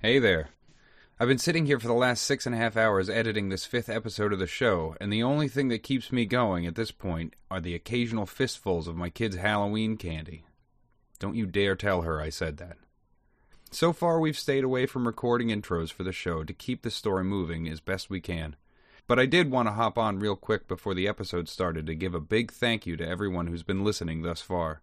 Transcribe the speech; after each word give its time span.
Hey 0.00 0.20
there. 0.20 0.50
I've 1.18 1.26
been 1.26 1.38
sitting 1.38 1.66
here 1.66 1.80
for 1.80 1.88
the 1.88 1.92
last 1.92 2.22
six 2.22 2.46
and 2.46 2.54
a 2.54 2.58
half 2.58 2.76
hours 2.76 3.10
editing 3.10 3.48
this 3.48 3.66
fifth 3.66 3.88
episode 3.88 4.32
of 4.32 4.38
the 4.38 4.46
show, 4.46 4.94
and 5.00 5.12
the 5.12 5.24
only 5.24 5.48
thing 5.48 5.66
that 5.70 5.82
keeps 5.82 6.12
me 6.12 6.24
going 6.24 6.66
at 6.66 6.76
this 6.76 6.92
point 6.92 7.34
are 7.50 7.60
the 7.60 7.74
occasional 7.74 8.24
fistfuls 8.24 8.86
of 8.86 8.94
my 8.94 9.10
kid's 9.10 9.34
Halloween 9.34 9.96
candy. 9.96 10.44
Don't 11.18 11.34
you 11.34 11.46
dare 11.46 11.74
tell 11.74 12.02
her 12.02 12.20
I 12.20 12.28
said 12.28 12.58
that. 12.58 12.76
So 13.72 13.92
far, 13.92 14.20
we've 14.20 14.38
stayed 14.38 14.62
away 14.62 14.86
from 14.86 15.04
recording 15.04 15.48
intros 15.48 15.90
for 15.90 16.04
the 16.04 16.12
show 16.12 16.44
to 16.44 16.52
keep 16.52 16.82
the 16.82 16.92
story 16.92 17.24
moving 17.24 17.68
as 17.68 17.80
best 17.80 18.08
we 18.08 18.20
can. 18.20 18.54
But 19.08 19.18
I 19.18 19.26
did 19.26 19.50
want 19.50 19.66
to 19.66 19.72
hop 19.72 19.98
on 19.98 20.20
real 20.20 20.36
quick 20.36 20.68
before 20.68 20.94
the 20.94 21.08
episode 21.08 21.48
started 21.48 21.86
to 21.86 21.96
give 21.96 22.14
a 22.14 22.20
big 22.20 22.52
thank 22.52 22.86
you 22.86 22.96
to 22.98 23.08
everyone 23.08 23.48
who's 23.48 23.64
been 23.64 23.82
listening 23.82 24.22
thus 24.22 24.42
far. 24.42 24.80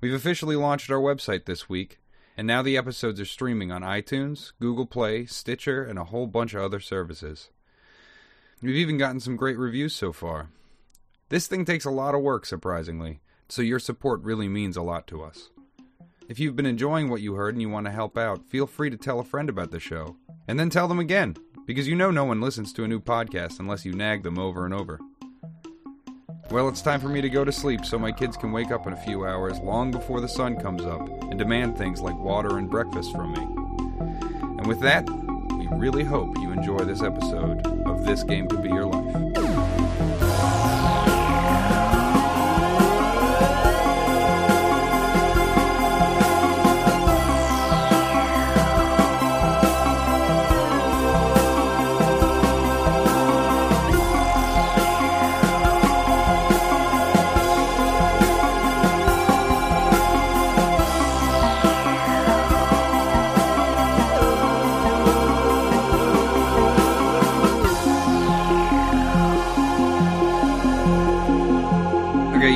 We've 0.00 0.14
officially 0.14 0.54
launched 0.54 0.92
our 0.92 1.00
website 1.00 1.46
this 1.46 1.68
week, 1.68 1.98
and 2.36 2.46
now 2.46 2.62
the 2.62 2.76
episodes 2.76 3.20
are 3.20 3.24
streaming 3.24 3.70
on 3.70 3.82
iTunes, 3.82 4.52
Google 4.60 4.86
Play, 4.86 5.26
Stitcher, 5.26 5.84
and 5.84 5.98
a 5.98 6.04
whole 6.04 6.26
bunch 6.26 6.54
of 6.54 6.62
other 6.62 6.80
services. 6.80 7.50
We've 8.60 8.76
even 8.76 8.98
gotten 8.98 9.20
some 9.20 9.36
great 9.36 9.58
reviews 9.58 9.94
so 9.94 10.12
far. 10.12 10.50
This 11.28 11.46
thing 11.46 11.64
takes 11.64 11.84
a 11.84 11.90
lot 11.90 12.14
of 12.14 12.22
work, 12.22 12.46
surprisingly, 12.46 13.20
so 13.48 13.62
your 13.62 13.78
support 13.78 14.22
really 14.22 14.48
means 14.48 14.76
a 14.76 14.82
lot 14.82 15.06
to 15.08 15.22
us. 15.22 15.50
If 16.28 16.38
you've 16.38 16.56
been 16.56 16.66
enjoying 16.66 17.10
what 17.10 17.20
you 17.20 17.34
heard 17.34 17.54
and 17.54 17.60
you 17.60 17.68
want 17.68 17.86
to 17.86 17.92
help 17.92 18.16
out, 18.16 18.48
feel 18.48 18.66
free 18.66 18.90
to 18.90 18.96
tell 18.96 19.20
a 19.20 19.24
friend 19.24 19.48
about 19.48 19.70
the 19.70 19.80
show. 19.80 20.16
And 20.48 20.58
then 20.58 20.70
tell 20.70 20.88
them 20.88 20.98
again, 20.98 21.36
because 21.66 21.88
you 21.88 21.94
know 21.94 22.10
no 22.10 22.24
one 22.24 22.40
listens 22.40 22.72
to 22.72 22.84
a 22.84 22.88
new 22.88 23.00
podcast 23.00 23.58
unless 23.58 23.84
you 23.84 23.92
nag 23.92 24.22
them 24.22 24.38
over 24.38 24.64
and 24.64 24.72
over. 24.72 24.98
Well, 26.52 26.68
it's 26.68 26.82
time 26.82 27.00
for 27.00 27.08
me 27.08 27.22
to 27.22 27.30
go 27.30 27.46
to 27.46 27.50
sleep 27.50 27.86
so 27.86 27.98
my 27.98 28.12
kids 28.12 28.36
can 28.36 28.52
wake 28.52 28.70
up 28.70 28.86
in 28.86 28.92
a 28.92 28.96
few 28.96 29.24
hours 29.24 29.58
long 29.60 29.90
before 29.90 30.20
the 30.20 30.28
sun 30.28 30.56
comes 30.56 30.84
up 30.84 31.00
and 31.22 31.38
demand 31.38 31.78
things 31.78 32.02
like 32.02 32.14
water 32.18 32.58
and 32.58 32.68
breakfast 32.68 33.12
from 33.12 33.32
me. 33.32 33.40
And 34.58 34.66
with 34.66 34.80
that, 34.80 35.08
we 35.08 35.66
really 35.68 36.04
hope 36.04 36.36
you 36.36 36.52
enjoy 36.52 36.80
this 36.80 37.02
episode 37.02 37.66
of 37.86 38.04
This 38.04 38.22
Game 38.22 38.48
Could 38.48 38.62
Be 38.62 38.68
Your 38.68 38.84
Life. 38.84 39.41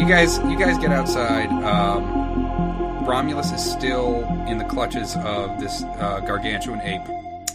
You 0.06 0.12
guys, 0.12 0.38
you 0.38 0.56
guys 0.56 0.78
get 0.78 0.92
outside. 0.92 1.48
Um, 1.64 3.04
Romulus 3.04 3.50
is 3.50 3.60
still 3.60 4.22
in 4.46 4.56
the 4.56 4.64
clutches 4.64 5.16
of 5.16 5.58
this 5.58 5.82
uh, 5.82 6.20
gargantuan 6.20 6.80
ape, 6.82 7.02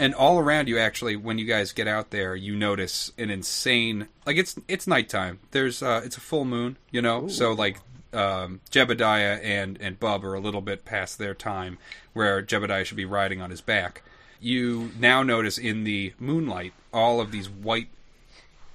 and 0.02 0.14
all 0.14 0.38
around 0.38 0.68
you, 0.68 0.78
actually, 0.78 1.16
when 1.16 1.38
you 1.38 1.46
guys 1.46 1.72
get 1.72 1.88
out 1.88 2.10
there, 2.10 2.36
you 2.36 2.54
notice 2.54 3.14
an 3.18 3.30
insane. 3.30 4.10
Like 4.26 4.36
it's 4.36 4.60
it's 4.68 4.86
nighttime. 4.86 5.40
There's 5.52 5.82
uh, 5.82 6.02
it's 6.04 6.18
a 6.18 6.20
full 6.20 6.44
moon, 6.44 6.76
you 6.92 7.02
know. 7.02 7.30
So 7.30 7.54
like 7.54 7.78
um, 8.12 8.60
Jebediah 8.70 9.42
and 9.42 9.78
and 9.80 9.98
Bub 9.98 10.26
are 10.26 10.34
a 10.34 10.42
little 10.42 10.60
bit 10.60 10.84
past 10.84 11.20
their 11.20 11.34
time, 11.34 11.78
where 12.12 12.44
Jebediah 12.44 12.84
should 12.84 12.98
be 12.98 13.06
riding 13.06 13.42
on 13.42 13.50
his 13.50 13.62
back. 13.62 14.02
You 14.42 14.92
now 15.00 15.24
notice 15.24 15.58
in 15.58 15.86
the 15.86 16.12
moonlight 16.20 16.74
all 16.94 17.22
of 17.22 17.32
these 17.32 17.50
white 17.50 17.88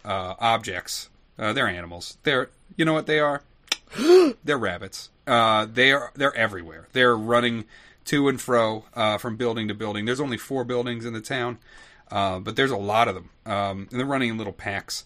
uh, 0.02 0.32
objects. 0.38 1.10
Uh, 1.38 1.52
they're 1.52 1.69
animals. 1.69 2.16
They're 2.22 2.48
you 2.78 2.86
know 2.86 2.94
what 2.94 3.06
they 3.06 3.20
are? 3.20 3.43
they're 4.44 4.58
rabbits. 4.58 5.10
Uh, 5.26 5.66
they 5.70 5.92
are 5.92 6.12
they're 6.14 6.34
everywhere. 6.34 6.88
They're 6.92 7.16
running 7.16 7.64
to 8.06 8.28
and 8.28 8.41
fro 8.41 8.84
uh, 8.94 9.19
from 9.19 9.36
building 9.36 9.69
to 9.69 9.74
building. 9.74 10.04
There's 10.04 10.20
only 10.20 10.38
four 10.38 10.64
buildings 10.64 11.04
in 11.04 11.12
the 11.12 11.20
town, 11.20 11.58
uh, 12.10 12.38
but 12.38 12.56
there's 12.56 12.70
a 12.70 12.76
lot 12.76 13.08
of 13.08 13.14
them, 13.14 13.30
um, 13.44 13.88
and 13.91 13.98
they're 13.98 14.06
running 14.06 14.30
in 14.30 14.38
little 14.38 14.52
packs 14.52 15.04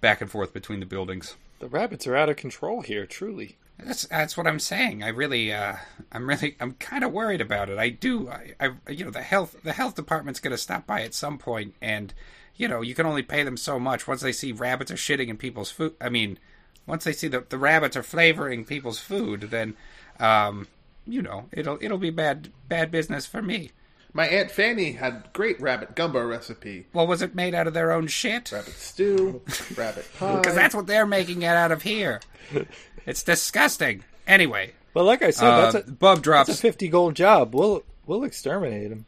back 0.00 0.20
and 0.20 0.30
forth 0.30 0.52
between 0.52 0.80
the 0.80 0.86
buildings. 0.86 1.36
The 1.58 1.68
rabbits 1.68 2.06
are 2.06 2.16
out 2.16 2.28
of 2.28 2.36
control 2.36 2.82
here, 2.82 3.06
truly. 3.06 3.56
That's 3.78 4.06
that's 4.06 4.36
what 4.36 4.46
I'm 4.46 4.58
saying. 4.58 5.02
I 5.02 5.08
really, 5.08 5.52
uh, 5.52 5.76
I'm 6.12 6.28
really, 6.28 6.56
I'm 6.60 6.72
kind 6.74 7.04
of 7.04 7.12
worried 7.12 7.40
about 7.40 7.68
it. 7.68 7.78
I 7.78 7.88
do, 7.88 8.28
I, 8.28 8.52
I, 8.60 8.90
you 8.90 9.04
know, 9.04 9.10
the 9.10 9.22
health, 9.22 9.56
the 9.64 9.72
health 9.72 9.94
department's 9.94 10.40
going 10.40 10.52
to 10.52 10.58
stop 10.58 10.86
by 10.86 11.02
at 11.02 11.14
some 11.14 11.38
point, 11.38 11.74
and 11.80 12.12
you 12.54 12.68
know, 12.68 12.82
you 12.82 12.94
can 12.94 13.06
only 13.06 13.22
pay 13.22 13.42
them 13.42 13.56
so 13.56 13.78
much. 13.78 14.06
Once 14.06 14.20
they 14.20 14.32
see 14.32 14.52
rabbits 14.52 14.90
are 14.90 14.96
shitting 14.96 15.28
in 15.28 15.36
people's 15.36 15.70
food, 15.70 15.94
I 16.00 16.10
mean, 16.10 16.38
once 16.86 17.04
they 17.04 17.12
see 17.12 17.28
the 17.28 17.44
the 17.48 17.58
rabbits 17.58 17.96
are 17.96 18.02
flavoring 18.02 18.64
people's 18.64 18.98
food, 18.98 19.42
then, 19.50 19.74
um, 20.20 20.66
you 21.06 21.22
know, 21.22 21.46
it'll 21.52 21.78
it'll 21.80 21.98
be 21.98 22.10
bad 22.10 22.50
bad 22.68 22.90
business 22.90 23.26
for 23.26 23.42
me. 23.42 23.70
My 24.14 24.26
aunt 24.28 24.50
Fanny 24.50 24.92
had 24.92 25.32
great 25.32 25.58
rabbit 25.58 25.94
gumbo 25.96 26.22
recipe. 26.26 26.86
Well, 26.92 27.06
was 27.06 27.22
it 27.22 27.34
made 27.34 27.54
out 27.54 27.66
of 27.66 27.72
their 27.72 27.92
own 27.92 28.08
shit? 28.08 28.52
Rabbit 28.52 28.74
stew, 28.74 29.40
rabbit 29.76 30.06
pie. 30.18 30.36
Because 30.36 30.54
that's 30.54 30.74
what 30.74 30.86
they're 30.86 31.06
making 31.06 31.42
it 31.42 31.46
out 31.46 31.72
of 31.72 31.82
here. 31.82 32.20
It's 33.04 33.24
disgusting. 33.24 34.04
Anyway, 34.28 34.74
Well, 34.94 35.04
like 35.04 35.22
I 35.22 35.30
said, 35.30 35.48
uh, 35.50 35.70
that's 35.72 35.88
a 35.88 35.90
Bub 35.90 36.22
drops. 36.22 36.46
that's 36.46 36.60
a 36.60 36.62
fifty 36.62 36.86
gold 36.88 37.16
job. 37.16 37.52
We'll 37.52 37.82
we'll 38.06 38.22
exterminate 38.22 38.90
them. 38.90 39.06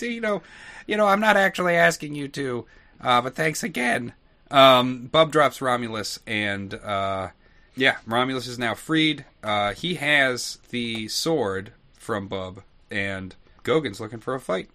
you 0.00 0.20
know, 0.20 0.42
you 0.88 0.96
know, 0.96 1.06
I'm 1.06 1.20
not 1.20 1.36
actually 1.36 1.76
asking 1.76 2.16
you 2.16 2.26
to, 2.28 2.66
uh, 3.00 3.20
but 3.20 3.36
thanks 3.36 3.62
again. 3.62 4.14
Um, 4.52 5.06
Bub 5.06 5.32
drops 5.32 5.60
Romulus, 5.60 6.20
and 6.26 6.74
uh, 6.74 7.28
yeah, 7.74 7.96
Romulus 8.06 8.46
is 8.46 8.58
now 8.58 8.74
freed. 8.74 9.24
Uh, 9.42 9.72
he 9.72 9.94
has 9.94 10.58
the 10.70 11.08
sword 11.08 11.72
from 11.98 12.28
Bub, 12.28 12.62
and 12.90 13.34
Gogan's 13.62 14.00
looking 14.00 14.20
for 14.20 14.34
a 14.34 14.40
fight, 14.40 14.68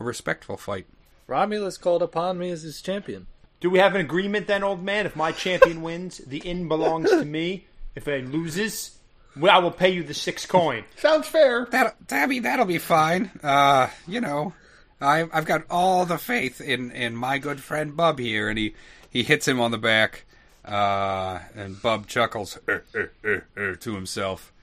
a 0.00 0.04
respectful 0.04 0.56
fight. 0.56 0.86
Romulus 1.26 1.76
called 1.76 2.02
upon 2.02 2.38
me 2.38 2.50
as 2.50 2.62
his 2.62 2.80
champion. 2.80 3.26
Do 3.60 3.70
we 3.70 3.78
have 3.78 3.94
an 3.94 4.00
agreement 4.00 4.48
then, 4.48 4.64
old 4.64 4.82
man? 4.82 5.06
If 5.06 5.14
my 5.14 5.30
champion 5.30 5.82
wins, 5.82 6.18
the 6.18 6.38
inn 6.38 6.66
belongs 6.66 7.10
to 7.10 7.24
me. 7.24 7.66
If 7.94 8.08
it 8.08 8.26
loses, 8.26 8.98
well, 9.36 9.54
I 9.54 9.58
will 9.58 9.70
pay 9.70 9.90
you 9.90 10.02
the 10.02 10.14
six 10.14 10.46
coin. 10.46 10.84
Sounds 10.96 11.28
fair. 11.28 11.66
That, 11.66 11.96
I 12.10 12.26
mean, 12.26 12.42
that'll 12.42 12.64
be 12.64 12.78
fine. 12.78 13.30
Uh, 13.42 13.88
you 14.08 14.20
know, 14.20 14.54
I, 15.00 15.28
I've 15.32 15.44
got 15.44 15.64
all 15.70 16.06
the 16.06 16.18
faith 16.18 16.60
in, 16.60 16.90
in 16.90 17.14
my 17.14 17.38
good 17.38 17.60
friend 17.60 17.96
Bub 17.96 18.18
here, 18.18 18.48
and 18.48 18.58
he, 18.58 18.74
he 19.12 19.22
hits 19.22 19.46
him 19.46 19.60
on 19.60 19.72
the 19.72 19.78
back, 19.78 20.24
uh, 20.64 21.40
and 21.54 21.80
Bub 21.82 22.06
chuckles 22.06 22.58
"Er, 22.66 22.82
er, 22.94 23.12
er, 23.22 23.46
er," 23.58 23.76
to 23.76 23.94
himself, 23.94 24.54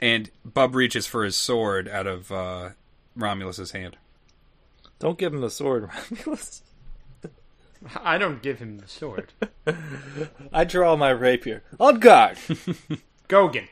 and 0.00 0.30
Bub 0.46 0.74
reaches 0.74 1.06
for 1.06 1.24
his 1.24 1.36
sword 1.36 1.86
out 1.86 2.06
of 2.06 2.32
uh, 2.32 2.70
Romulus's 3.14 3.72
hand. 3.72 3.98
Don't 4.98 5.18
give 5.18 5.34
him 5.34 5.42
the 5.42 5.50
sword, 5.50 5.90
Romulus. 6.10 6.62
I 8.02 8.16
don't 8.16 8.40
give 8.40 8.60
him 8.60 8.78
the 8.78 8.88
sword. 8.88 9.32
I 10.52 10.64
draw 10.64 10.96
my 10.96 11.10
rapier. 11.10 11.62
On 11.78 12.00
guard. 12.00 12.38
Gogan. 13.28 13.68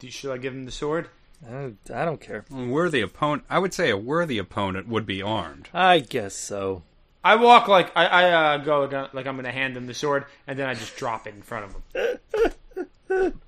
Do, 0.00 0.10
should 0.10 0.32
I 0.32 0.36
give 0.36 0.52
him 0.52 0.66
the 0.66 0.70
sword? 0.70 1.08
I, 1.48 1.72
I 1.94 2.04
don't 2.04 2.20
care. 2.20 2.44
A 2.52 2.66
worthy 2.66 3.00
opponent, 3.00 3.44
I 3.48 3.58
would 3.58 3.72
say, 3.72 3.88
a 3.88 3.96
worthy 3.96 4.36
opponent 4.36 4.86
would 4.86 5.06
be 5.06 5.22
armed. 5.22 5.70
I 5.72 6.00
guess 6.00 6.34
so. 6.34 6.82
I 7.24 7.36
walk 7.36 7.68
like 7.68 7.90
I, 7.96 8.06
I 8.06 8.30
uh, 8.30 8.58
go 8.58 9.08
like 9.12 9.26
I'm 9.26 9.34
going 9.34 9.44
to 9.44 9.52
hand 9.52 9.76
him 9.76 9.86
the 9.86 9.94
sword, 9.94 10.26
and 10.46 10.58
then 10.58 10.68
I 10.68 10.74
just 10.74 10.96
drop 10.96 11.26
it 11.26 11.34
in 11.34 11.42
front 11.42 11.66
of 11.66 12.20
him. 13.10 13.40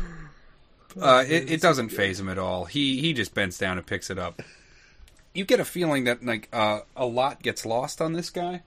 Uh, 1.00 1.24
it, 1.28 1.50
it 1.50 1.60
doesn't 1.60 1.90
faze 1.90 2.18
him 2.18 2.28
at 2.28 2.38
all. 2.38 2.64
He 2.64 3.00
he 3.00 3.12
just 3.12 3.34
bends 3.34 3.58
down 3.58 3.78
and 3.78 3.86
picks 3.86 4.10
it 4.10 4.18
up. 4.18 4.42
You 5.32 5.44
get 5.44 5.60
a 5.60 5.64
feeling 5.64 6.04
that 6.04 6.24
like 6.24 6.48
uh, 6.52 6.80
a 6.96 7.06
lot 7.06 7.42
gets 7.42 7.64
lost 7.64 8.00
on 8.00 8.12
this 8.12 8.30
guy, 8.30 8.62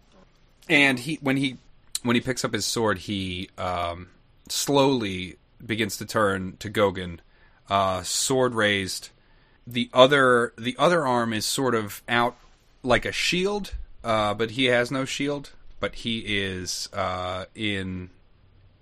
and 0.69 0.99
he 0.99 1.15
when 1.21 1.37
he 1.37 1.57
when 2.03 2.15
he 2.15 2.21
picks 2.21 2.45
up 2.45 2.53
his 2.53 2.65
sword, 2.65 2.99
he 2.99 3.49
um, 3.57 4.07
slowly 4.47 5.37
begins 5.65 5.97
to 5.97 6.05
turn 6.05 6.55
to 6.59 6.69
Gogan, 6.69 7.19
uh, 7.69 8.03
sword 8.03 8.53
raised. 8.53 9.09
The 9.67 9.89
other 9.93 10.53
the 10.57 10.75
other 10.79 11.05
arm 11.05 11.33
is 11.33 11.45
sort 11.45 11.75
of 11.75 12.01
out 12.07 12.37
like 12.83 13.05
a 13.05 13.11
shield, 13.11 13.73
uh, 14.03 14.33
but 14.33 14.51
he 14.51 14.65
has 14.65 14.91
no 14.91 15.05
shield. 15.05 15.51
But 15.79 15.95
he 15.95 16.19
is 16.19 16.87
uh, 16.93 17.45
in 17.55 18.09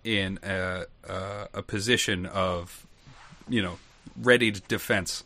in 0.04 0.40
a, 0.44 0.86
a, 1.08 1.48
a 1.56 1.62
position 1.64 2.26
of 2.28 2.86
you 3.50 3.62
know 3.62 3.80
ready 4.22 4.52
to 4.52 4.62
defense. 4.62 5.24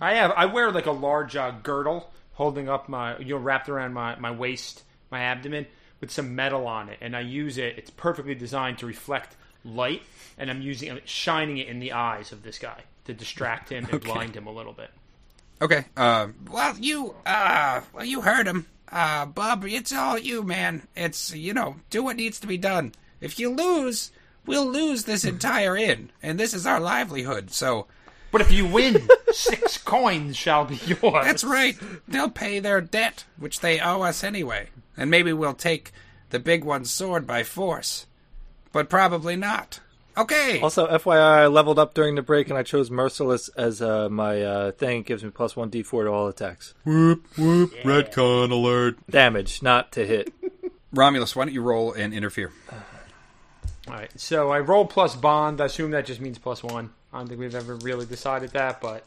I 0.00 0.14
have 0.14 0.32
I 0.32 0.46
wear 0.46 0.70
like 0.70 0.86
a 0.86 0.92
large 0.92 1.36
uh, 1.36 1.52
girdle 1.62 2.10
holding 2.34 2.68
up 2.68 2.88
my 2.88 3.18
you 3.18 3.34
know 3.34 3.36
wrapped 3.36 3.68
around 3.68 3.92
my 3.92 4.16
my 4.16 4.30
waist, 4.30 4.82
my 5.10 5.20
abdomen 5.20 5.66
with 6.00 6.10
some 6.10 6.34
metal 6.34 6.66
on 6.66 6.88
it, 6.88 6.98
and 7.02 7.14
I 7.14 7.20
use 7.20 7.58
it. 7.58 7.76
It's 7.76 7.90
perfectly 7.90 8.34
designed 8.34 8.78
to 8.78 8.86
reflect 8.86 9.36
light, 9.64 10.02
and 10.38 10.50
I'm 10.50 10.62
using 10.62 10.90
I'm 10.90 11.00
shining 11.04 11.58
it 11.58 11.68
in 11.68 11.80
the 11.80 11.92
eyes 11.92 12.32
of 12.32 12.42
this 12.42 12.58
guy 12.58 12.82
to 13.04 13.12
distract 13.12 13.70
him 13.70 13.86
and 13.90 14.00
blind 14.04 14.34
him 14.34 14.46
a 14.46 14.52
little 14.52 14.72
bit. 14.72 14.90
Okay. 15.62 15.84
Uh, 15.96 16.28
Well, 16.50 16.74
you, 16.78 17.14
uh, 17.26 17.82
well, 17.92 18.04
you 18.04 18.22
heard 18.22 18.46
him. 18.46 18.66
Uh, 18.92 19.26
Bub, 19.26 19.64
it's 19.64 19.92
all 19.92 20.18
you, 20.18 20.42
man. 20.42 20.88
It's, 20.96 21.34
you 21.34 21.54
know, 21.54 21.76
do 21.90 22.02
what 22.02 22.16
needs 22.16 22.40
to 22.40 22.46
be 22.46 22.58
done. 22.58 22.92
If 23.20 23.38
you 23.38 23.50
lose, 23.50 24.10
we'll 24.46 24.66
lose 24.66 25.04
this 25.04 25.24
entire 25.24 25.76
inn, 25.76 26.10
and 26.22 26.40
this 26.40 26.54
is 26.54 26.66
our 26.66 26.80
livelihood, 26.80 27.50
so 27.50 27.86
But 28.32 28.40
if 28.40 28.50
you 28.50 28.66
win, 28.66 29.08
six 29.32 29.78
coins 29.78 30.36
shall 30.36 30.64
be 30.64 30.76
yours. 30.86 31.24
that's 31.24 31.44
right. 31.44 31.76
They'll 32.08 32.30
pay 32.30 32.58
their 32.58 32.80
debt, 32.80 33.24
which 33.36 33.60
they 33.60 33.78
owe 33.80 34.02
us 34.02 34.24
anyway. 34.24 34.68
And 34.96 35.10
maybe 35.10 35.32
we'll 35.32 35.54
take 35.54 35.92
the 36.30 36.38
big 36.38 36.64
one's 36.64 36.90
sword 36.90 37.26
by 37.26 37.42
force. 37.44 38.06
But 38.72 38.88
probably 38.88 39.36
not. 39.36 39.80
Okay. 40.20 40.60
Also, 40.60 40.86
FYI, 40.86 41.18
I 41.18 41.46
leveled 41.46 41.78
up 41.78 41.94
during 41.94 42.14
the 42.14 42.20
break 42.22 42.50
and 42.50 42.58
I 42.58 42.62
chose 42.62 42.90
Merciless 42.90 43.48
as 43.50 43.80
uh, 43.80 44.10
my 44.10 44.42
uh, 44.42 44.72
thing. 44.72 45.00
It 45.00 45.06
gives 45.06 45.24
me 45.24 45.30
plus 45.30 45.56
one 45.56 45.70
d4 45.70 46.04
to 46.04 46.10
all 46.10 46.28
attacks. 46.28 46.74
whoop 46.84 47.26
whoop. 47.38 47.72
Redcon 47.82 48.50
alert. 48.50 48.98
Damage, 49.08 49.62
not 49.62 49.92
to 49.92 50.06
hit. 50.06 50.32
Romulus, 50.92 51.34
why 51.34 51.46
don't 51.46 51.54
you 51.54 51.62
roll 51.62 51.92
and 51.94 52.12
interfere? 52.12 52.52
All 53.88 53.94
right. 53.94 54.10
So 54.20 54.50
I 54.50 54.60
roll 54.60 54.84
plus 54.84 55.16
bond. 55.16 55.60
I 55.60 55.64
assume 55.66 55.92
that 55.92 56.04
just 56.04 56.20
means 56.20 56.38
plus 56.38 56.62
one. 56.62 56.90
I 57.12 57.18
don't 57.18 57.28
think 57.28 57.40
we've 57.40 57.54
ever 57.54 57.76
really 57.76 58.04
decided 58.04 58.50
that, 58.50 58.80
but. 58.80 59.06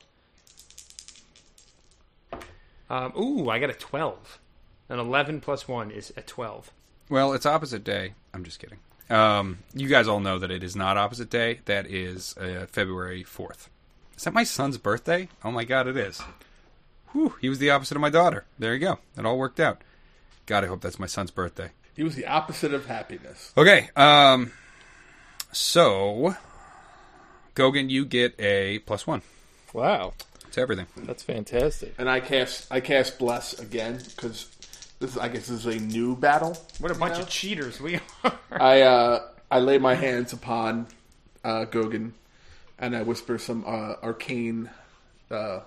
Um, 2.90 3.14
ooh, 3.18 3.50
I 3.50 3.60
got 3.60 3.70
a 3.70 3.74
12. 3.74 4.40
An 4.90 5.00
11 5.00 5.42
plus 5.42 5.68
1 5.68 5.92
is 5.92 6.12
a 6.18 6.22
12. 6.22 6.72
Well, 7.10 7.34
it's 7.34 7.46
opposite 7.46 7.84
day. 7.84 8.14
I'm 8.34 8.44
just 8.44 8.60
kidding. 8.60 8.80
Um, 9.10 9.60
you 9.74 9.88
guys 9.88 10.08
all 10.08 10.20
know 10.20 10.40
that 10.40 10.50
it 10.52 10.64
is 10.64 10.76
not 10.76 10.98
opposite 10.98 11.30
day. 11.30 11.60
That 11.66 11.86
is 11.88 12.36
uh, 12.38 12.66
February 12.72 13.24
4th. 13.24 13.68
Is 14.18 14.24
that 14.24 14.34
my 14.34 14.44
son's 14.44 14.78
birthday? 14.78 15.28
Oh 15.44 15.52
my 15.52 15.64
god, 15.66 15.88
it 15.88 15.98
is. 15.98 16.22
Whew, 17.12 17.36
he 17.42 17.50
was 17.50 17.60
the 17.60 17.70
opposite 17.70 17.96
of 17.96 18.02
my 18.02 18.10
daughter. 18.10 18.46
There 18.58 18.74
you 18.74 18.80
go. 18.80 19.00
It 19.18 19.26
all 19.26 19.38
worked 19.38 19.60
out. 19.60 19.82
God, 20.46 20.64
I 20.64 20.68
hope 20.68 20.82
that's 20.82 21.00
my 21.00 21.06
son's 21.08 21.32
birthday. 21.32 21.70
He 21.96 22.04
was 22.04 22.16
the 22.16 22.26
opposite 22.26 22.74
of 22.74 22.86
happiness. 22.88 23.52
Okay, 23.56 23.90
um, 23.96 24.52
so, 25.52 26.36
Gogan, 27.56 27.90
you 27.90 28.06
get 28.06 28.34
a 28.40 28.80
plus 28.80 29.06
one 29.06 29.22
Wow, 29.74 30.14
to 30.52 30.62
everything. 30.62 30.88
that's 30.98 31.24
fantastic. 31.24 31.94
And 31.98 32.10
I 32.10 32.20
cast 32.20 32.72
I 32.72 32.80
cast 32.80 33.20
bless 33.20 33.54
again 33.60 34.02
because 34.04 34.53
this 35.04 35.18
I 35.18 35.28
guess 35.28 35.48
this 35.48 35.66
is 35.66 35.68
a 35.68 35.80
new 35.80 36.16
battle. 36.16 36.58
What 36.80 36.92
a 36.92 36.96
bunch 36.96 37.16
know? 37.16 37.24
of 37.24 37.30
cheaters 37.30 37.80
we 37.80 38.00
are. 38.24 38.34
I 38.52 38.82
uh, 38.82 39.28
I 39.52 39.60
lay 39.60 39.78
my 39.78 39.96
hands 39.96 40.34
upon 40.34 40.88
uh, 41.44 41.66
Gogan, 41.66 42.12
and 42.80 42.96
I 42.96 43.04
whisper 43.04 43.38
some 43.38 43.64
uh, 43.68 43.96
arcane 44.02 44.70
uh, 45.30 45.60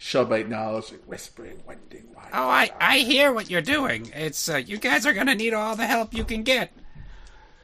Shubite 0.00 0.48
knowledge, 0.48 0.92
like 0.92 1.04
whispering, 1.04 1.60
wending, 1.66 2.04
wide. 2.14 2.30
Oh, 2.32 2.48
I, 2.48 2.70
I 2.80 2.98
hear 2.98 3.32
what 3.32 3.50
you're 3.50 3.60
doing. 3.60 4.10
It's, 4.14 4.48
uh, 4.48 4.56
you 4.56 4.78
guys 4.78 5.04
are 5.04 5.12
gonna 5.12 5.34
need 5.34 5.52
all 5.52 5.76
the 5.76 5.86
help 5.86 6.14
you 6.14 6.24
can 6.24 6.42
get. 6.42 6.72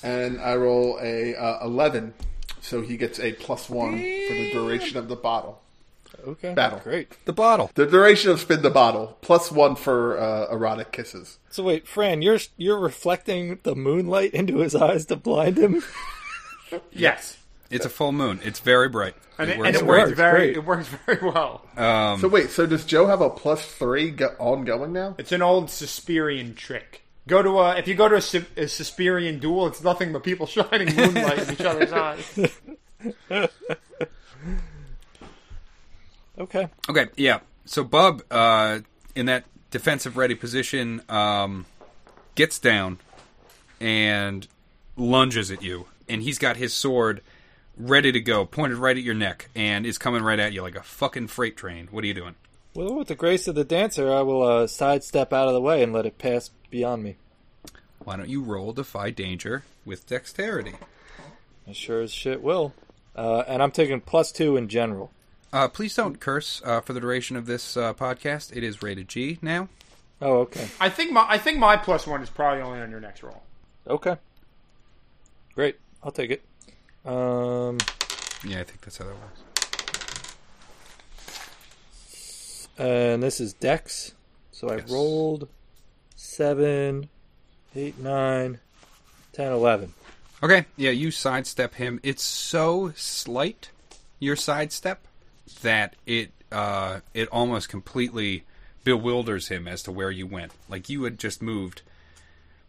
and 0.03 0.41
I 0.41 0.57
roll 0.57 0.99
a 1.01 1.35
uh, 1.35 1.65
eleven, 1.65 2.13
so 2.61 2.83
he 2.83 2.97
gets 2.97 3.19
a 3.21 3.33
plus 3.33 3.71
one 3.71 3.93
for 3.93 4.35
the 4.35 4.51
duration 4.53 4.99
of 4.99 5.09
the 5.09 5.17
bottle. 5.17 5.63
Okay, 6.27 6.55
Battle. 6.55 6.81
great. 6.83 7.17
The 7.25 7.33
bottle. 7.33 7.71
The 7.75 7.87
duration 7.87 8.31
of 8.33 8.41
spin 8.41 8.63
the 8.63 8.71
bottle 8.71 9.17
plus 9.21 9.53
one 9.53 9.77
for 9.77 10.19
uh, 10.19 10.49
erotic 10.51 10.91
kisses. 10.93 11.39
So 11.51 11.63
wait, 11.63 11.87
Fran, 11.87 12.21
you're 12.23 12.39
you're 12.57 12.79
reflecting 12.81 13.59
the 13.63 13.75
moonlight 13.77 14.35
into 14.35 14.59
his 14.59 14.75
eyes 14.75 15.07
to 15.07 15.17
blind 15.17 15.57
him. 15.59 15.83
yes. 16.93 17.39
It's 17.71 17.85
a 17.87 17.89
full 17.91 18.13
moon. 18.13 18.41
It's 18.45 18.61
very 18.61 18.89
bright. 18.89 19.15
And 19.39 19.51
it, 19.51 19.59
works 19.59 19.67
and 19.69 19.77
it 19.77 19.81
great. 19.81 19.89
works 19.89 20.13
very 20.17 20.39
great. 20.53 20.57
it 20.57 20.65
works 20.65 20.89
very 21.07 21.19
well. 21.31 22.19
so 22.21 22.29
wait, 22.29 22.51
so 22.51 22.65
does 22.67 22.85
Joe 22.85 23.07
have 23.07 23.21
a 23.21 23.29
plus 23.31 23.65
three 23.67 24.11
go- 24.11 24.35
ongoing 24.39 24.93
now? 24.93 25.15
It's 25.19 25.33
an 25.33 25.43
old 25.43 25.67
Suspirian 25.67 26.55
trick. 26.57 27.03
Go 27.29 27.43
to 27.43 27.59
a 27.59 27.77
if 27.77 27.89
you 27.89 27.95
go 27.95 28.09
to 28.09 28.15
a, 28.17 28.21
Sus- 28.21 28.45
a 28.57 28.63
Suspirian 28.67 29.41
duel, 29.41 29.67
it's 29.67 29.83
nothing 29.83 30.13
but 30.13 30.23
people 30.23 30.47
shining 30.49 30.95
moonlight 30.95 31.39
in 31.49 31.55
each 31.55 31.61
other's 31.61 31.93
eyes. 31.93 32.39
Okay, 36.39 36.69
Okay, 36.89 37.07
yeah. 37.17 37.41
So 37.65 37.83
Bub, 37.83 38.23
uh, 38.31 38.81
in 39.15 39.27
that 39.27 39.45
defensive 39.71 40.17
ready 40.17 40.35
position, 40.35 41.03
um, 41.09 41.67
gets 42.35 42.59
down 42.59 42.99
and 43.81 44.47
lunges 44.97 45.51
at 45.51 45.63
you, 45.63 45.87
and 46.09 46.23
he's 46.23 46.39
got 46.39 46.57
his 46.57 46.73
sword 46.75 47.23
ready 47.77 48.13
to 48.13 48.21
go, 48.21 48.45
pointed 48.45 48.79
right 48.79 48.97
at 48.97 49.03
your 49.03 49.15
neck, 49.15 49.49
and 49.55 49.85
is 49.87 49.99
coming 49.99 50.23
right 50.23 50.39
at 50.39 50.53
you 50.53 50.63
like 50.63 50.77
a 50.77 50.83
fucking 50.83 51.29
freight 51.29 51.57
train. 51.57 51.89
What 51.91 52.05
are 52.05 52.07
you 52.07 52.15
doing? 52.15 52.35
well, 52.77 52.95
with 52.95 53.09
the 53.09 53.15
grace 53.15 53.49
of 53.49 53.55
the 53.55 53.65
dancer, 53.65 54.13
I 54.13 54.21
will 54.21 54.43
uh, 54.43 54.67
sidestep 54.67 55.33
out 55.33 55.49
of 55.49 55.55
the 55.55 55.61
way 55.61 55.83
and 55.83 55.95
let 55.95 56.05
it 56.05 56.19
pass 56.19 56.51
beyond 56.71 57.03
me. 57.03 57.17
Why 58.05 58.17
don't 58.17 58.29
you 58.29 58.43
roll 58.43 58.73
defy 58.73 59.11
danger 59.11 59.65
with 59.85 60.07
dexterity? 60.07 60.75
I 61.67 61.73
sure 61.73 62.03
as 62.03 62.13
shit 62.13 62.43
will. 62.43 62.75
Uh, 63.17 63.45
and 63.49 63.63
I'm 63.63 63.71
taking 63.71 64.01
plus 64.03 64.31
two 64.31 64.57
in 64.57 64.69
general. 64.69 65.11
Uh, 65.57 65.67
please 65.69 65.95
don't 65.95 66.21
curse 66.21 66.61
uh, 66.67 66.83
for 66.83 66.93
the 66.93 67.01
duration 67.01 67.35
of 67.35 67.47
this 67.47 67.79
uh, 67.79 67.95
podcast. 67.95 68.55
It 68.55 68.63
is 68.63 68.83
rated 68.83 69.09
G 69.09 69.39
now. 69.41 69.69
Oh, 70.21 70.41
okay, 70.41 70.69
I 70.79 70.91
think 70.91 71.13
my 71.13 71.25
I 71.27 71.39
think 71.39 71.59
my 71.59 71.79
plus 71.79 72.07
one 72.07 72.21
is 72.23 72.29
probably 72.29 72.61
only 72.63 72.79
on 72.81 72.91
your 72.91 73.01
next 73.01 73.23
roll. 73.23 73.43
okay, 73.87 74.17
great. 75.55 75.77
I'll 76.03 76.13
take 76.13 76.31
it. 76.31 76.43
Um, 77.11 77.79
Yeah, 78.45 78.61
I 78.61 78.65
think 78.65 78.83
that's 78.83 78.99
how 78.99 79.07
that 79.07 79.15
works. 79.15 79.41
and 82.79 83.23
this 83.23 83.41
is 83.41 83.55
Dex. 83.55 84.13
So 84.53 84.69
I 84.69 84.77
Yes. 84.77 84.91
rolled 84.91 85.49
seven, 86.17 87.09
eight, 87.75 87.99
nine, 87.99 88.59
ten, 89.33 89.53
eleven. 89.53 89.95
Okay, 90.43 90.67
yeah, 90.77 90.91
you 90.91 91.11
sidestep 91.11 91.77
him. 91.77 91.99
It's 92.03 92.23
so 92.23 92.93
slight, 92.95 93.71
your 94.19 94.37
sidestep, 94.37 95.07
that 95.63 95.95
it 96.07 96.31
uh, 96.53 97.01
it 97.15 97.29
almost 97.29 97.69
completely 97.69 98.45
bewilders 98.85 99.49
him 99.49 99.67
as 99.67 99.83
to 99.83 99.93
where 99.93 100.11
you 100.11 100.27
went. 100.27 100.53
Like 100.69 100.89
you 100.89 101.05
had 101.05 101.19
just 101.19 101.43
moved 101.43 101.83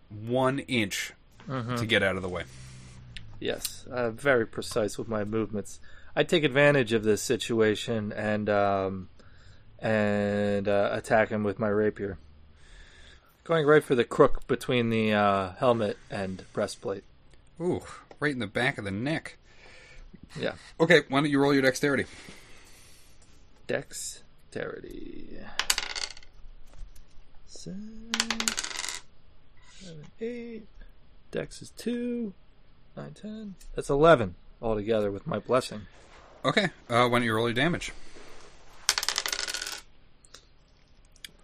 one 0.09 0.59
inch 0.59 1.13
to 1.47 1.85
get 1.85 2.03
out 2.03 2.15
of 2.15 2.21
the 2.21 2.29
way. 2.29 2.44
Yes, 3.39 3.85
uh, 3.89 4.09
very 4.09 4.45
precise 4.47 4.97
with 4.97 5.07
my 5.07 5.24
movements. 5.24 5.79
I 6.15 6.24
take 6.24 6.44
advantage 6.44 6.91
of 6.94 7.03
this 7.03 7.21
situation 7.21 8.12
and 8.12 8.50
um, 8.50 9.09
and 9.80 10.68
uh, 10.68 10.89
attack 10.91 11.30
him 11.30 11.44
with 11.44 11.59
my 11.59 11.69
rapier, 11.69 12.18
going 13.44 13.66
right 13.66 13.83
for 13.83 13.95
the 13.95 14.04
crook 14.04 14.47
between 14.47 14.90
the 14.90 15.13
uh, 15.13 15.51
helmet 15.59 15.97
and 16.09 16.44
breastplate. 16.54 17.04
Ooh, 17.61 17.81
right 18.19 18.33
in 18.33 18.40
the 18.40 18.47
back 18.47 18.78
of 18.78 18.83
the 18.85 18.92
neck. 18.92 19.37
Yeah, 20.37 20.54
Okay, 20.80 21.04
why 21.07 21.21
don't 21.21 21.30
you 21.30 21.40
roll 21.40 21.54
your 21.54 21.61
dexterity? 21.61 22.06
Dexterity. 23.68 25.40
Six, 27.45 27.76
seven, 29.80 30.06
eight. 30.21 30.68
Dex 31.31 31.62
is 31.62 31.71
two, 31.71 32.33
nine, 32.95 33.14
ten. 33.14 33.56
That's 33.76 33.90
eleven 33.90 34.36
altogether 34.62 35.12
with 35.12 35.28
my 35.28 35.40
blessing. 35.40 35.81
Okay, 36.45 36.66
uh, 36.90 37.07
why 37.07 37.09
don't 37.09 37.24
you 37.24 37.33
roll 37.33 37.47
your 37.47 37.54
damage? 37.54 37.92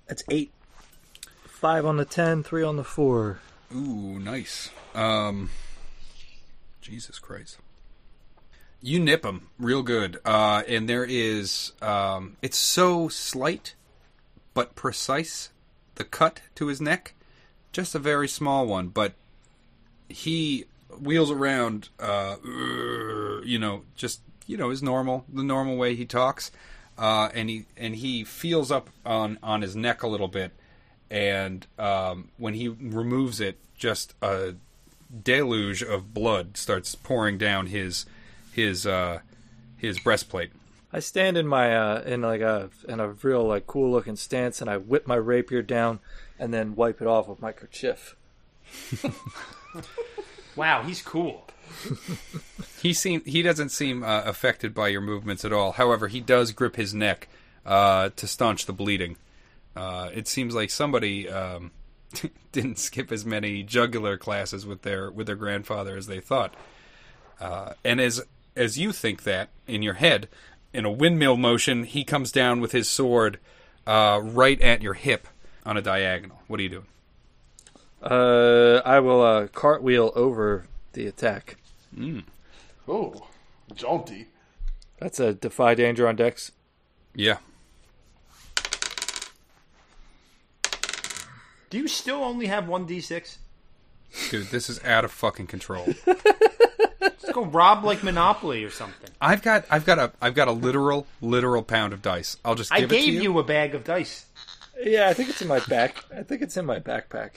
That's 0.07 0.23
eight. 0.29 0.51
Five 1.45 1.85
on 1.85 1.97
the 1.97 2.05
ten, 2.05 2.43
three 2.43 2.63
on 2.63 2.77
the 2.77 2.83
four. 2.83 3.39
Ooh, 3.73 4.19
nice. 4.19 4.69
Um, 4.93 5.49
Jesus 6.81 7.19
Christ. 7.19 7.57
You 8.85 8.99
nip 8.99 9.23
him 9.23 9.47
real 9.57 9.81
good, 9.81 10.19
uh, 10.25 10.63
and 10.67 10.89
there 10.89 11.05
is 11.05 11.71
um, 11.81 12.35
it's 12.41 12.57
so 12.57 13.07
slight 13.07 13.75
but 14.53 14.75
precise. 14.75 15.51
The 15.95 16.03
cut 16.03 16.41
to 16.55 16.67
his 16.67 16.81
neck, 16.81 17.13
just 17.71 17.95
a 17.95 17.99
very 17.99 18.27
small 18.27 18.67
one, 18.67 18.89
but 18.89 19.13
he 20.09 20.65
wheels 20.99 21.31
around. 21.31 21.87
Uh, 21.97 22.35
you 23.45 23.57
know, 23.57 23.83
just 23.95 24.19
you 24.47 24.57
know 24.57 24.69
his 24.69 24.83
normal, 24.83 25.23
the 25.33 25.43
normal 25.43 25.77
way 25.77 25.95
he 25.95 26.05
talks, 26.05 26.51
uh, 26.97 27.29
and 27.33 27.49
he 27.49 27.65
and 27.77 27.95
he 27.95 28.25
feels 28.25 28.69
up 28.69 28.89
on 29.05 29.39
on 29.41 29.61
his 29.61 29.77
neck 29.77 30.03
a 30.03 30.07
little 30.07 30.27
bit, 30.27 30.51
and 31.09 31.65
um, 31.79 32.31
when 32.37 32.53
he 32.53 32.67
removes 32.67 33.39
it, 33.39 33.57
just 33.77 34.13
a 34.21 34.55
deluge 35.23 35.81
of 35.81 36.13
blood 36.13 36.57
starts 36.57 36.95
pouring 36.95 37.37
down 37.37 37.67
his 37.67 38.05
his 38.53 38.85
uh, 38.85 39.19
his 39.77 39.99
breastplate. 39.99 40.51
I 40.91 40.99
stand 40.99 41.37
in 41.37 41.47
my 41.47 41.75
uh, 41.75 42.01
in 42.05 42.21
like 42.21 42.41
a 42.41 42.69
in 42.87 42.99
a 42.99 43.09
real 43.09 43.43
like 43.43 43.67
cool 43.67 43.91
looking 43.91 44.15
stance, 44.15 44.61
and 44.61 44.69
I 44.69 44.77
whip 44.77 45.07
my 45.07 45.15
rapier 45.15 45.61
down, 45.61 45.99
and 46.37 46.53
then 46.53 46.75
wipe 46.75 47.01
it 47.01 47.07
off 47.07 47.27
with 47.27 47.41
my 47.41 47.51
kerchief. 47.51 48.15
Wow, 50.55 50.83
he's 50.83 51.01
cool. 51.01 51.47
He 52.81 52.93
seem 52.93 53.23
he 53.25 53.41
doesn't 53.41 53.69
seem 53.69 54.03
uh, 54.03 54.23
affected 54.23 54.73
by 54.73 54.89
your 54.89 55.01
movements 55.01 55.43
at 55.43 55.53
all. 55.53 55.73
However, 55.73 56.07
he 56.07 56.19
does 56.19 56.51
grip 56.51 56.75
his 56.75 56.93
neck 56.93 57.27
uh, 57.65 58.09
to 58.15 58.27
staunch 58.27 58.65
the 58.65 58.73
bleeding. 58.73 59.17
Uh, 59.75 60.09
it 60.13 60.27
seems 60.27 60.53
like 60.53 60.69
somebody 60.69 61.27
um, 61.27 61.71
didn't 62.51 62.77
skip 62.77 63.11
as 63.11 63.25
many 63.25 63.63
jugular 63.63 64.17
classes 64.17 64.65
with 64.65 64.83
their 64.83 65.09
with 65.09 65.27
their 65.27 65.35
grandfather 65.35 65.97
as 65.97 66.07
they 66.07 66.19
thought. 66.19 66.53
Uh, 67.39 67.73
and 67.83 67.99
as 67.99 68.21
as 68.55 68.77
you 68.77 68.91
think 68.91 69.23
that 69.23 69.49
in 69.67 69.81
your 69.81 69.95
head, 69.95 70.27
in 70.73 70.85
a 70.85 70.91
windmill 70.91 71.37
motion, 71.37 71.83
he 71.83 72.03
comes 72.03 72.31
down 72.31 72.59
with 72.61 72.71
his 72.71 72.89
sword 72.89 73.39
uh, 73.85 74.19
right 74.23 74.59
at 74.61 74.81
your 74.81 74.93
hip 74.93 75.27
on 75.65 75.77
a 75.77 75.81
diagonal. 75.81 76.41
What 76.47 76.59
are 76.59 76.63
you 76.63 76.69
doing? 76.69 76.85
Uh, 78.01 78.81
I 78.85 78.99
will 78.99 79.21
uh, 79.21 79.47
cartwheel 79.47 80.11
over 80.15 80.65
the 80.93 81.07
attack. 81.07 81.57
Oh, 82.87 83.27
jaunty. 83.75 84.27
That's 84.99 85.19
a 85.19 85.33
defy 85.33 85.75
danger 85.75 86.07
on 86.07 86.15
Dex. 86.15 86.51
Yeah. 87.15 87.37
Do 91.69 91.79
you 91.79 91.87
still 91.87 92.23
only 92.23 92.47
have 92.47 92.67
one 92.67 92.87
d6? 92.87 93.37
Dude, 94.29 94.47
this 94.47 94.69
is 94.69 94.83
out 94.83 95.05
of 95.05 95.11
fucking 95.11 95.47
control. 95.47 95.87
Let's 97.03 97.31
go 97.31 97.45
rob 97.45 97.83
like 97.83 98.01
Monopoly 98.03 98.63
or 98.63 98.69
something. 98.69 99.09
I've 99.21 99.41
got 99.41 99.65
I've 99.69 99.85
got 99.85 99.99
a 99.99 100.11
I've 100.21 100.33
got 100.35 100.47
a 100.47 100.51
literal 100.51 101.05
literal 101.21 101.61
pound 101.63 101.93
of 101.93 102.01
dice. 102.01 102.37
I'll 102.45 102.55
just 102.55 102.71
I 102.71 102.79
give 102.81 102.91
it 102.91 102.95
to 102.95 103.01
gave 103.05 103.13
you. 103.15 103.21
you 103.23 103.39
a 103.39 103.43
bag 103.43 103.75
of 103.75 103.83
dice. 103.83 104.25
Yeah, 104.81 105.07
I 105.09 105.13
think 105.13 105.29
it's 105.29 105.41
in 105.41 105.47
my 105.47 105.59
back. 105.59 106.03
I 106.15 106.23
think 106.23 106.41
it's 106.41 106.57
in 106.57 106.65
my 106.65 106.79
backpack. 106.79 107.31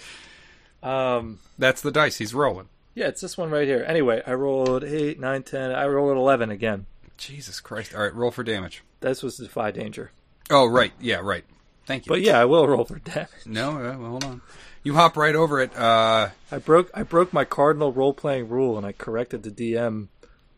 Um, 0.82 1.38
That's 1.58 1.82
the 1.82 1.90
dice 1.90 2.16
he's 2.18 2.34
rolling. 2.34 2.68
yeah, 2.94 3.08
it's 3.08 3.20
this 3.20 3.36
one 3.36 3.50
right 3.50 3.66
here. 3.66 3.84
Anyway, 3.86 4.22
I 4.26 4.32
rolled 4.34 4.84
8, 4.84 5.18
9, 5.20 5.42
10. 5.42 5.70
I 5.72 5.86
rolled 5.86 6.16
11 6.16 6.50
again. 6.50 6.86
Jesus 7.16 7.60
Christ. 7.60 7.94
All 7.94 8.02
right, 8.02 8.14
roll 8.14 8.30
for 8.30 8.42
damage. 8.42 8.82
This 9.00 9.22
was 9.22 9.36
defy 9.36 9.70
danger. 9.70 10.12
Oh, 10.50 10.66
right. 10.66 10.92
Yeah, 11.00 11.16
right. 11.16 11.44
Thank 11.86 12.06
you. 12.06 12.10
But 12.10 12.20
yeah, 12.22 12.40
I 12.40 12.44
will 12.44 12.66
roll 12.66 12.84
for 12.84 12.98
damage. 12.98 13.28
No, 13.46 13.70
uh, 13.72 13.96
well, 13.98 14.10
hold 14.10 14.24
on. 14.24 14.42
You 14.86 14.94
hop 14.94 15.16
right 15.16 15.34
over 15.34 15.58
it. 15.60 15.76
Uh, 15.76 16.28
I 16.52 16.58
broke 16.58 16.92
I 16.94 17.02
broke 17.02 17.32
my 17.32 17.44
cardinal 17.44 17.92
role 17.92 18.14
playing 18.14 18.48
rule 18.48 18.76
and 18.78 18.86
I 18.86 18.92
corrected 18.92 19.42
the 19.42 19.50
DM 19.50 20.06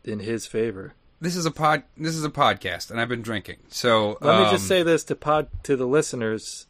in 0.04 0.20
his 0.20 0.46
favor. 0.46 0.92
this 1.18 1.34
is 1.34 1.46
a 1.46 1.50
pod. 1.50 1.84
This 1.96 2.14
is 2.14 2.24
a 2.24 2.28
podcast, 2.28 2.90
and 2.90 3.00
I've 3.00 3.08
been 3.08 3.22
drinking. 3.22 3.56
So 3.68 4.18
Let 4.20 4.38
me 4.38 4.44
um, 4.44 4.50
just 4.52 4.68
say 4.68 4.82
this 4.82 5.02
to 5.04 5.16
pod 5.16 5.48
to 5.62 5.76
the 5.76 5.86
listeners: 5.86 6.66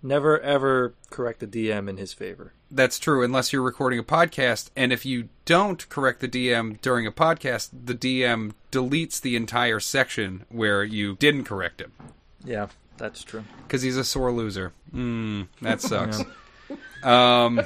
never 0.00 0.38
ever 0.40 0.94
correct 1.10 1.40
the 1.40 1.48
DM 1.48 1.88
in 1.90 1.96
his 1.96 2.12
favor. 2.12 2.52
that's 2.70 3.00
true 3.00 3.24
unless 3.24 3.52
you're 3.52 3.62
recording 3.62 3.98
a 3.98 4.04
podcast. 4.04 4.70
And 4.76 4.92
if 4.92 5.04
you 5.04 5.28
don't 5.44 5.88
correct 5.88 6.20
the 6.20 6.28
DM 6.28 6.80
during 6.82 7.04
a 7.04 7.10
podcast, 7.10 7.70
the 7.72 7.96
DM 7.96 8.52
deletes 8.70 9.20
the 9.20 9.34
entire 9.34 9.80
section 9.80 10.44
where 10.50 10.84
you 10.84 11.16
didn't 11.16 11.44
correct 11.46 11.80
him 11.80 11.90
Yeah, 12.44 12.68
that's 12.96 13.24
true. 13.24 13.42
because 13.64 13.82
he's 13.82 13.96
a 13.96 14.04
sore 14.04 14.30
loser. 14.30 14.72
Mm, 14.94 15.48
that 15.62 15.80
sucks. 15.90 16.22
Um, 17.02 17.60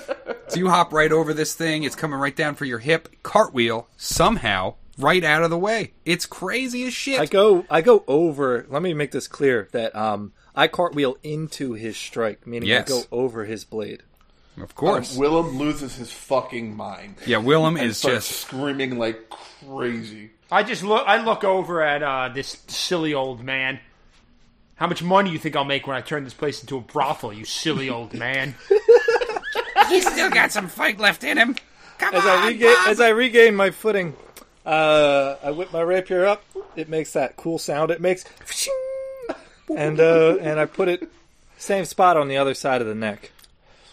so 0.48 0.58
you 0.58 0.68
hop 0.68 0.92
right 0.92 1.10
over 1.12 1.32
this 1.32 1.54
thing. 1.54 1.84
It's 1.84 1.96
coming 1.96 2.18
right 2.18 2.34
down 2.34 2.54
for 2.54 2.64
your 2.64 2.78
hip. 2.78 3.08
Cartwheel 3.22 3.88
somehow 3.96 4.74
right 4.98 5.24
out 5.24 5.42
of 5.42 5.50
the 5.50 5.58
way. 5.58 5.92
It's 6.04 6.26
crazy 6.26 6.86
as 6.86 6.92
shit. 6.92 7.20
I 7.20 7.26
go 7.26 7.64
I 7.70 7.80
go 7.80 8.04
over. 8.06 8.66
Let 8.68 8.82
me 8.82 8.92
make 8.94 9.12
this 9.12 9.28
clear 9.28 9.68
that 9.72 9.94
um 9.96 10.32
I 10.54 10.68
cartwheel 10.68 11.16
into 11.22 11.72
his 11.74 11.96
strike, 11.96 12.46
meaning 12.46 12.68
Yes. 12.68 12.86
I 12.90 12.90
go 12.90 13.02
over 13.12 13.44
his 13.44 13.64
blade. 13.64 14.02
of 14.60 14.74
course. 14.74 15.16
Willem 15.16 15.56
loses 15.58 15.94
his 15.96 16.12
fucking 16.12 16.76
mind. 16.76 17.14
yeah, 17.24 17.38
Willem 17.38 17.76
And 17.76 17.86
is 17.86 18.02
just 18.02 18.30
screaming 18.30 18.98
like 18.98 19.30
crazy. 19.30 20.32
I 20.52 20.64
just 20.64 20.82
look. 20.82 21.06
I 21.06 21.22
look 21.24 21.44
over 21.44 21.80
at 21.82 22.02
uh, 22.02 22.28
this 22.34 22.58
silly 22.66 23.14
old 23.14 23.42
man. 23.42 23.78
How 24.80 24.86
much 24.86 25.02
money 25.02 25.30
you 25.30 25.38
think 25.38 25.56
I'll 25.56 25.64
make 25.66 25.86
when 25.86 25.94
I 25.94 26.00
turn 26.00 26.24
this 26.24 26.32
place 26.32 26.62
into 26.62 26.78
a 26.78 26.80
brothel? 26.80 27.34
You 27.34 27.44
silly 27.44 27.90
old 27.90 28.14
man. 28.14 28.54
He's 29.90 30.10
still 30.10 30.30
got 30.30 30.52
some 30.52 30.68
fight 30.68 30.98
left 30.98 31.22
in 31.22 31.36
him. 31.36 31.54
Come 31.98 32.14
As 32.14 32.24
on, 32.24 32.28
I 32.30 32.48
regain 32.48 32.74
Bob. 32.74 32.88
as 32.88 32.98
I 32.98 33.10
regain 33.10 33.54
my 33.54 33.72
footing, 33.72 34.16
uh, 34.64 35.36
I 35.44 35.50
whip 35.50 35.70
my 35.70 35.82
rapier 35.82 36.24
up. 36.24 36.42
It 36.76 36.88
makes 36.88 37.12
that 37.12 37.36
cool 37.36 37.58
sound. 37.58 37.90
It 37.90 38.00
makes, 38.00 38.24
and 39.76 40.00
uh, 40.00 40.38
and 40.40 40.58
I 40.58 40.64
put 40.64 40.88
it 40.88 41.10
same 41.58 41.84
spot 41.84 42.16
on 42.16 42.28
the 42.28 42.38
other 42.38 42.54
side 42.54 42.80
of 42.80 42.86
the 42.86 42.94
neck. 42.94 43.32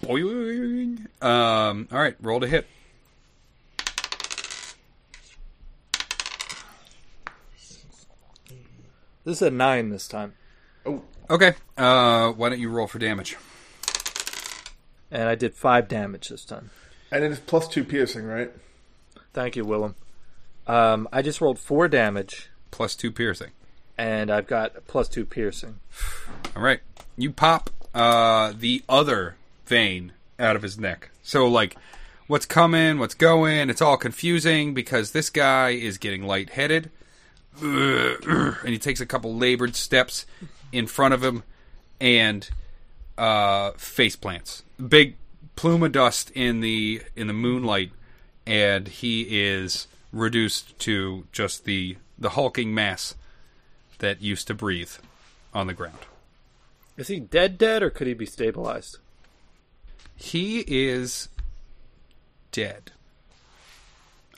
Boing. 0.03 1.07
Um, 1.21 1.89
all 1.91 1.99
right, 1.99 2.15
roll 2.21 2.39
to 2.39 2.47
hit. 2.47 2.65
This 9.25 9.41
is 9.41 9.41
a 9.41 9.51
nine 9.51 9.89
this 9.89 10.07
time, 10.07 10.35
Okay. 11.29 11.53
Uh, 11.77 12.31
why 12.31 12.49
don't 12.49 12.59
you 12.59 12.69
roll 12.69 12.87
for 12.87 12.99
damage? 12.99 13.35
and 15.11 15.23
I 15.29 15.35
did 15.35 15.53
five 15.53 15.87
damage 15.87 16.29
this 16.29 16.43
time. 16.45 16.69
And 17.11 17.23
it 17.23 17.31
is 17.31 17.39
plus 17.39 17.67
two 17.67 17.83
piercing, 17.83 18.25
right? 18.25 18.51
Thank 19.33 19.55
you, 19.55 19.63
Willem. 19.65 19.95
Um, 20.67 21.07
I 21.13 21.21
just 21.21 21.39
rolled 21.39 21.59
four 21.59 21.87
damage, 21.87 22.49
Plus 22.71 22.95
two 22.95 23.11
piercing. 23.11 23.51
and 23.97 24.29
I've 24.29 24.47
got 24.47 24.85
plus 24.87 25.07
two 25.07 25.25
piercing. 25.25 25.79
All 26.55 26.61
right. 26.61 26.81
You 27.17 27.31
pop 27.31 27.69
uh, 27.95 28.53
the 28.57 28.83
other 28.89 29.35
vein 29.65 30.11
out 30.39 30.55
of 30.57 30.61
his 30.61 30.77
neck. 30.77 31.09
So, 31.23 31.47
like, 31.47 31.75
what's 32.27 32.45
coming, 32.45 32.99
what's 32.99 33.13
going, 33.15 33.69
it's 33.69 33.81
all 33.81 33.95
confusing 33.97 34.73
because 34.73 35.11
this 35.11 35.29
guy 35.29 35.69
is 35.69 35.97
getting 35.97 36.23
lightheaded. 36.23 36.91
And 37.61 38.69
he 38.73 38.77
takes 38.77 38.99
a 38.99 39.05
couple 39.05 39.35
labored 39.35 39.75
steps 39.75 40.25
in 40.71 40.87
front 40.87 41.13
of 41.13 41.23
him 41.23 41.43
and 41.99 42.49
uh, 43.17 43.71
face 43.71 44.15
plants. 44.15 44.63
Big 44.85 45.15
plume 45.55 45.83
of 45.83 45.91
dust 45.91 46.31
in 46.31 46.61
the 46.61 47.01
in 47.15 47.27
the 47.27 47.33
moonlight, 47.33 47.91
and 48.45 48.87
he 48.87 49.41
is 49.45 49.87
reduced 50.11 50.77
to 50.79 51.25
just 51.31 51.65
the 51.65 51.97
the 52.17 52.31
hulking 52.31 52.73
mass 52.73 53.15
that 53.99 54.21
used 54.21 54.47
to 54.47 54.53
breathe 54.53 54.91
on 55.53 55.67
the 55.67 55.73
ground. 55.73 55.99
Is 56.95 57.07
he 57.07 57.19
dead, 57.19 57.57
dead, 57.57 57.83
or 57.83 57.89
could 57.89 58.07
he 58.07 58.13
be 58.13 58.25
stabilized? 58.25 58.97
He 60.15 60.63
is 60.67 61.29
dead. 62.51 62.91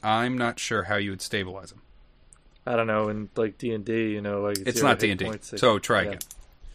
I'm 0.03 0.37
not 0.37 0.59
sure 0.59 0.83
how 0.83 0.95
you 0.95 1.11
would 1.11 1.21
stabilize 1.21 1.71
him. 1.71 1.81
I 2.69 2.75
don't 2.75 2.85
know. 2.85 3.09
In 3.09 3.29
like 3.35 3.57
D 3.57 3.71
and 3.71 3.83
D, 3.83 4.11
you 4.11 4.21
know, 4.21 4.41
like 4.41 4.59
It's 4.59 4.83
not 4.83 4.99
D 4.99 5.09
and 5.09 5.19
D. 5.19 5.31
so 5.41 5.79
try 5.79 6.03
yeah. 6.03 6.17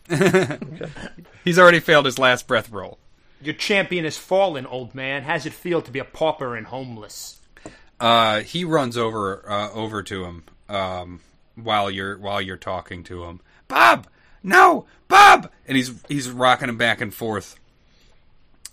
again. 0.08 0.90
He's 1.44 1.56
already 1.56 1.78
failed 1.78 2.06
his 2.06 2.18
last 2.18 2.48
breath 2.48 2.68
roll. 2.72 2.98
Your 3.40 3.54
champion 3.54 4.02
has 4.02 4.18
fallen, 4.18 4.66
old 4.66 4.92
man. 4.92 5.22
How's 5.22 5.46
it 5.46 5.52
feel 5.52 5.82
to 5.82 5.92
be 5.92 6.00
a 6.00 6.04
pauper 6.04 6.56
and 6.56 6.66
homeless? 6.66 7.40
Uh, 8.00 8.40
he 8.40 8.64
runs 8.64 8.96
over 8.96 9.48
uh, 9.48 9.70
over 9.70 10.02
to 10.02 10.24
him 10.24 10.42
um, 10.68 11.20
while 11.54 11.88
you're 11.88 12.18
while 12.18 12.42
you're 12.42 12.56
talking 12.56 13.04
to 13.04 13.22
him. 13.22 13.40
Bob, 13.68 14.08
no, 14.42 14.86
Bob, 15.06 15.48
and 15.64 15.76
he's 15.76 15.92
he's 16.08 16.28
rocking 16.28 16.68
him 16.68 16.76
back 16.76 17.00
and 17.00 17.14
forth. 17.14 17.56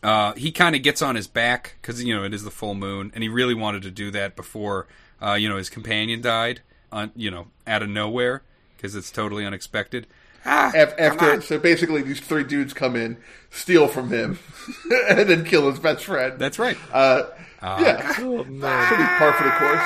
Uh, 0.01 0.33
he 0.33 0.51
kind 0.51 0.75
of 0.75 0.81
gets 0.81 1.03
on 1.03 1.13
his 1.13 1.27
back 1.27 1.75
because 1.79 2.03
you 2.03 2.15
know 2.15 2.23
it 2.23 2.33
is 2.33 2.43
the 2.43 2.49
full 2.49 2.73
moon, 2.73 3.11
and 3.13 3.21
he 3.21 3.29
really 3.29 3.53
wanted 3.53 3.83
to 3.83 3.91
do 3.91 4.09
that 4.09 4.35
before 4.35 4.87
uh, 5.21 5.33
you 5.33 5.47
know 5.47 5.57
his 5.57 5.69
companion 5.69 6.19
died. 6.19 6.61
On 6.91 7.11
you 7.15 7.31
know 7.31 7.47
out 7.65 7.81
of 7.83 7.89
nowhere 7.89 8.43
because 8.75 8.95
it's 8.95 9.11
totally 9.11 9.45
unexpected. 9.45 10.07
Ah, 10.45 10.71
After 10.75 11.39
so 11.41 11.59
basically 11.59 12.01
these 12.01 12.19
three 12.19 12.43
dudes 12.43 12.73
come 12.73 12.95
in, 12.95 13.17
steal 13.51 13.87
from 13.87 14.09
him, 14.09 14.39
and 15.09 15.29
then 15.29 15.45
kill 15.45 15.69
his 15.69 15.79
best 15.79 16.03
friend. 16.05 16.39
That's 16.39 16.57
right. 16.57 16.77
uh, 16.91 17.23
yeah, 17.61 18.15
Oh 18.19 18.43
man! 18.45 18.87
pretty 18.87 19.03
par 19.03 19.33
for 19.33 19.43
the 19.43 19.51
course. 19.51 19.81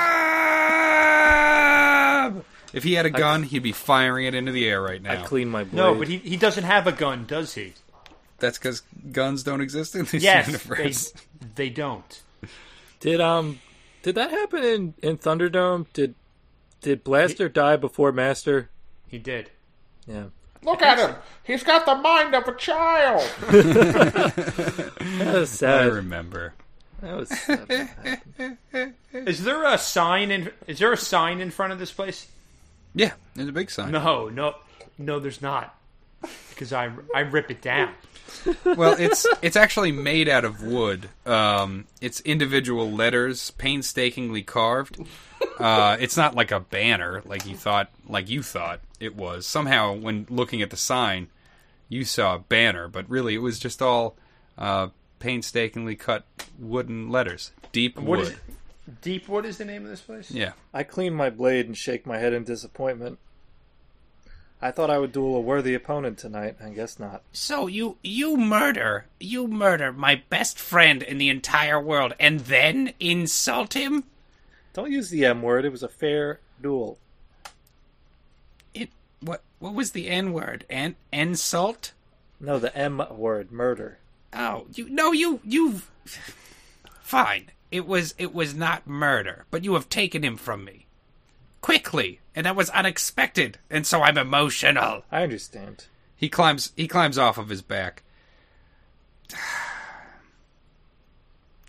If 2.72 2.84
he 2.84 2.94
had 2.94 3.06
a 3.06 3.10
gun, 3.10 3.42
he'd 3.42 3.62
be 3.62 3.72
firing 3.72 4.26
it 4.26 4.34
into 4.34 4.52
the 4.52 4.68
air 4.68 4.82
right 4.82 5.00
now. 5.00 5.22
I 5.22 5.24
clean 5.24 5.48
my 5.48 5.64
blade. 5.64 5.76
No, 5.76 5.94
but 5.94 6.08
he, 6.08 6.18
he 6.18 6.36
doesn't 6.36 6.64
have 6.64 6.86
a 6.86 6.92
gun, 6.92 7.24
does 7.26 7.54
he? 7.54 7.72
That's 8.38 8.58
because 8.58 8.82
guns 9.12 9.42
don't 9.42 9.60
exist 9.62 9.94
in 9.94 10.04
this 10.04 10.22
Yes, 10.22 10.62
they, 10.62 10.92
they 11.54 11.70
don't. 11.70 12.22
Did 13.00 13.20
um 13.20 13.60
did 14.02 14.14
that 14.16 14.30
happen 14.30 14.62
in 14.62 14.94
in 15.02 15.16
Thunderdome? 15.18 15.86
Did 15.92 16.14
did 16.80 17.04
Blaster 17.04 17.48
die 17.48 17.76
before 17.76 18.12
Master? 18.12 18.70
He 19.08 19.18
did. 19.18 19.50
Yeah. 20.06 20.26
Look 20.62 20.82
at 20.82 20.98
him. 20.98 21.14
He's 21.44 21.62
got 21.62 21.86
the 21.86 21.94
mind 21.94 22.34
of 22.34 22.48
a 22.48 22.54
child. 22.54 23.22
That 25.18 25.34
was 25.34 25.62
I 25.62 25.84
remember. 25.84 26.54
That 27.00 27.16
was 27.16 27.30
Is 29.12 29.44
there 29.44 29.64
a 29.64 29.78
sign 29.78 30.30
in? 30.30 30.50
Is 30.66 30.78
there 30.78 30.92
a 30.92 30.96
sign 30.96 31.40
in 31.40 31.50
front 31.50 31.72
of 31.72 31.78
this 31.78 31.92
place? 31.92 32.26
Yeah, 32.94 33.12
there's 33.34 33.48
a 33.48 33.52
big 33.52 33.70
sign. 33.70 33.92
No, 33.92 34.28
no, 34.28 34.54
no. 34.98 35.18
There's 35.20 35.40
not. 35.40 35.74
Because 36.50 36.72
I 36.72 36.90
I 37.14 37.20
rip 37.20 37.50
it 37.50 37.62
down. 37.62 37.94
Well, 38.64 38.96
it's 38.98 39.26
it's 39.42 39.56
actually 39.56 39.92
made 39.92 40.28
out 40.28 40.44
of 40.44 40.62
wood. 40.62 41.08
Um, 41.24 41.86
it's 42.00 42.20
individual 42.20 42.90
letters, 42.90 43.50
painstakingly 43.52 44.42
carved. 44.42 44.98
Uh, 45.58 45.96
it's 46.00 46.16
not 46.16 46.34
like 46.34 46.50
a 46.50 46.60
banner, 46.60 47.22
like 47.24 47.46
you 47.46 47.56
thought, 47.56 47.90
like 48.08 48.28
you 48.28 48.42
thought. 48.42 48.80
it 49.00 49.14
was. 49.16 49.46
Somehow, 49.46 49.92
when 49.94 50.26
looking 50.30 50.62
at 50.62 50.70
the 50.70 50.76
sign, 50.76 51.28
you 51.88 52.04
saw 52.04 52.34
a 52.36 52.38
banner, 52.38 52.88
but 52.88 53.08
really 53.08 53.34
it 53.34 53.38
was 53.38 53.58
just 53.58 53.80
all 53.82 54.16
uh, 54.58 54.88
painstakingly 55.18 55.96
cut 55.96 56.24
wooden 56.58 57.10
letters. 57.10 57.52
Deep 57.72 57.96
What 57.98 58.18
wood. 58.18 58.28
is 58.28 58.36
Deepwood 59.02 59.44
is 59.44 59.58
the 59.58 59.64
name 59.64 59.82
of 59.84 59.90
this 59.90 60.00
place? 60.00 60.30
Yeah. 60.30 60.52
I 60.72 60.82
clean 60.84 61.12
my 61.12 61.28
blade 61.30 61.66
and 61.66 61.76
shake 61.76 62.06
my 62.06 62.18
head 62.18 62.32
in 62.32 62.44
disappointment. 62.44 63.18
I 64.62 64.70
thought 64.70 64.90
I 64.90 64.98
would 64.98 65.12
duel 65.12 65.36
a 65.36 65.40
worthy 65.40 65.74
opponent 65.74 66.18
tonight. 66.18 66.56
I 66.64 66.70
guess 66.70 66.98
not. 66.98 67.22
So 67.32 67.66
you 67.66 67.98
you 68.02 68.36
murder 68.36 69.06
you 69.20 69.48
murder 69.48 69.92
my 69.92 70.22
best 70.30 70.58
friend 70.58 71.02
in 71.02 71.18
the 71.18 71.28
entire 71.28 71.80
world 71.80 72.14
and 72.18 72.40
then 72.40 72.94
insult 73.00 73.74
him? 73.74 74.04
Don't 74.76 74.92
use 74.92 75.08
the 75.08 75.24
M 75.24 75.40
word. 75.40 75.64
It 75.64 75.72
was 75.72 75.82
a 75.82 75.88
fair 75.88 76.38
duel. 76.60 76.98
It 78.74 78.90
what 79.20 79.40
what 79.58 79.72
was 79.72 79.92
the 79.92 80.06
N 80.06 80.34
word? 80.34 80.66
An 80.68 80.96
insult? 81.10 81.94
No, 82.38 82.58
the 82.58 82.76
M 82.76 83.02
word, 83.10 83.50
murder. 83.50 83.96
Oh, 84.34 84.66
you 84.74 84.90
no 84.90 85.12
you 85.12 85.40
you've 85.42 85.90
Fine. 87.00 87.52
It 87.70 87.86
was 87.86 88.14
it 88.18 88.34
was 88.34 88.54
not 88.54 88.86
murder, 88.86 89.46
but 89.50 89.64
you 89.64 89.72
have 89.72 89.88
taken 89.88 90.22
him 90.22 90.36
from 90.36 90.62
me. 90.62 90.84
Quickly, 91.62 92.20
and 92.34 92.44
that 92.44 92.54
was 92.54 92.68
unexpected, 92.68 93.56
and 93.70 93.86
so 93.86 94.02
I'm 94.02 94.18
emotional. 94.18 95.04
I 95.10 95.22
understand. 95.22 95.86
He 96.14 96.28
climbs. 96.28 96.72
He 96.76 96.86
climbs 96.86 97.16
off 97.16 97.38
of 97.38 97.48
his 97.48 97.62
back. 97.62 98.02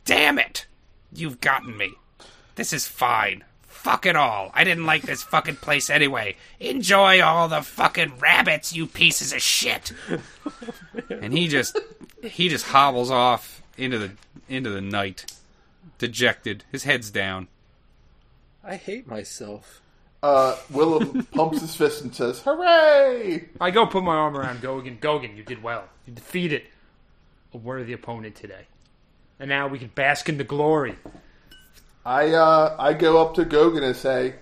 Damn 0.03 0.37
it! 0.37 0.65
You've 1.13 1.39
gotten 1.39 1.77
me. 1.77 1.93
This 2.57 2.73
is 2.73 2.87
fine. 2.87 3.43
Fuck 3.67 4.07
it 4.07 4.15
all. 4.15 4.51
I 4.55 4.63
didn't 4.63 4.87
like 4.87 5.03
this 5.03 5.21
fucking 5.21 5.57
place 5.57 5.91
anyway. 5.91 6.35
Enjoy 6.59 7.21
all 7.21 7.47
the 7.47 7.61
fucking 7.61 8.17
rabbits, 8.17 8.75
you 8.75 8.87
pieces 8.87 9.31
of 9.31 9.41
shit. 9.43 9.93
and 11.09 11.31
he 11.37 11.47
just 11.47 11.79
he 12.23 12.49
just 12.49 12.65
hobbles 12.65 13.11
off 13.11 13.61
into 13.77 13.99
the 13.99 14.11
into 14.49 14.71
the 14.71 14.81
night, 14.81 15.31
dejected. 15.99 16.63
His 16.71 16.83
head's 16.83 17.11
down. 17.11 17.47
I 18.63 18.75
hate 18.75 19.07
myself. 19.07 19.81
Uh, 20.23 20.57
Willem 20.71 21.25
pumps 21.31 21.61
his 21.61 21.75
fist 21.75 22.01
and 22.01 22.13
says, 22.13 22.41
"Hooray!" 22.41 23.49
I 23.61 23.69
go 23.69 23.85
put 23.85 24.03
my 24.03 24.15
arm 24.15 24.35
around 24.35 24.61
Gogan. 24.61 24.99
Gogan, 24.99 25.37
you 25.37 25.43
did 25.43 25.61
well. 25.61 25.85
You 26.07 26.13
defeated 26.13 26.63
a 27.53 27.57
worthy 27.57 27.93
opponent 27.93 28.35
today. 28.35 28.65
And 29.39 29.47
now 29.47 29.67
we 29.67 29.77
can 29.77 29.89
bask 29.89 30.27
in 30.27 30.39
the 30.39 30.43
glory. 30.43 30.95
I 32.07 32.31
uh, 32.31 32.75
I 32.79 32.93
go 32.93 33.21
up 33.21 33.35
to 33.35 33.43
Gogan 33.43 33.83
and 33.83 33.95
say, 33.95 34.35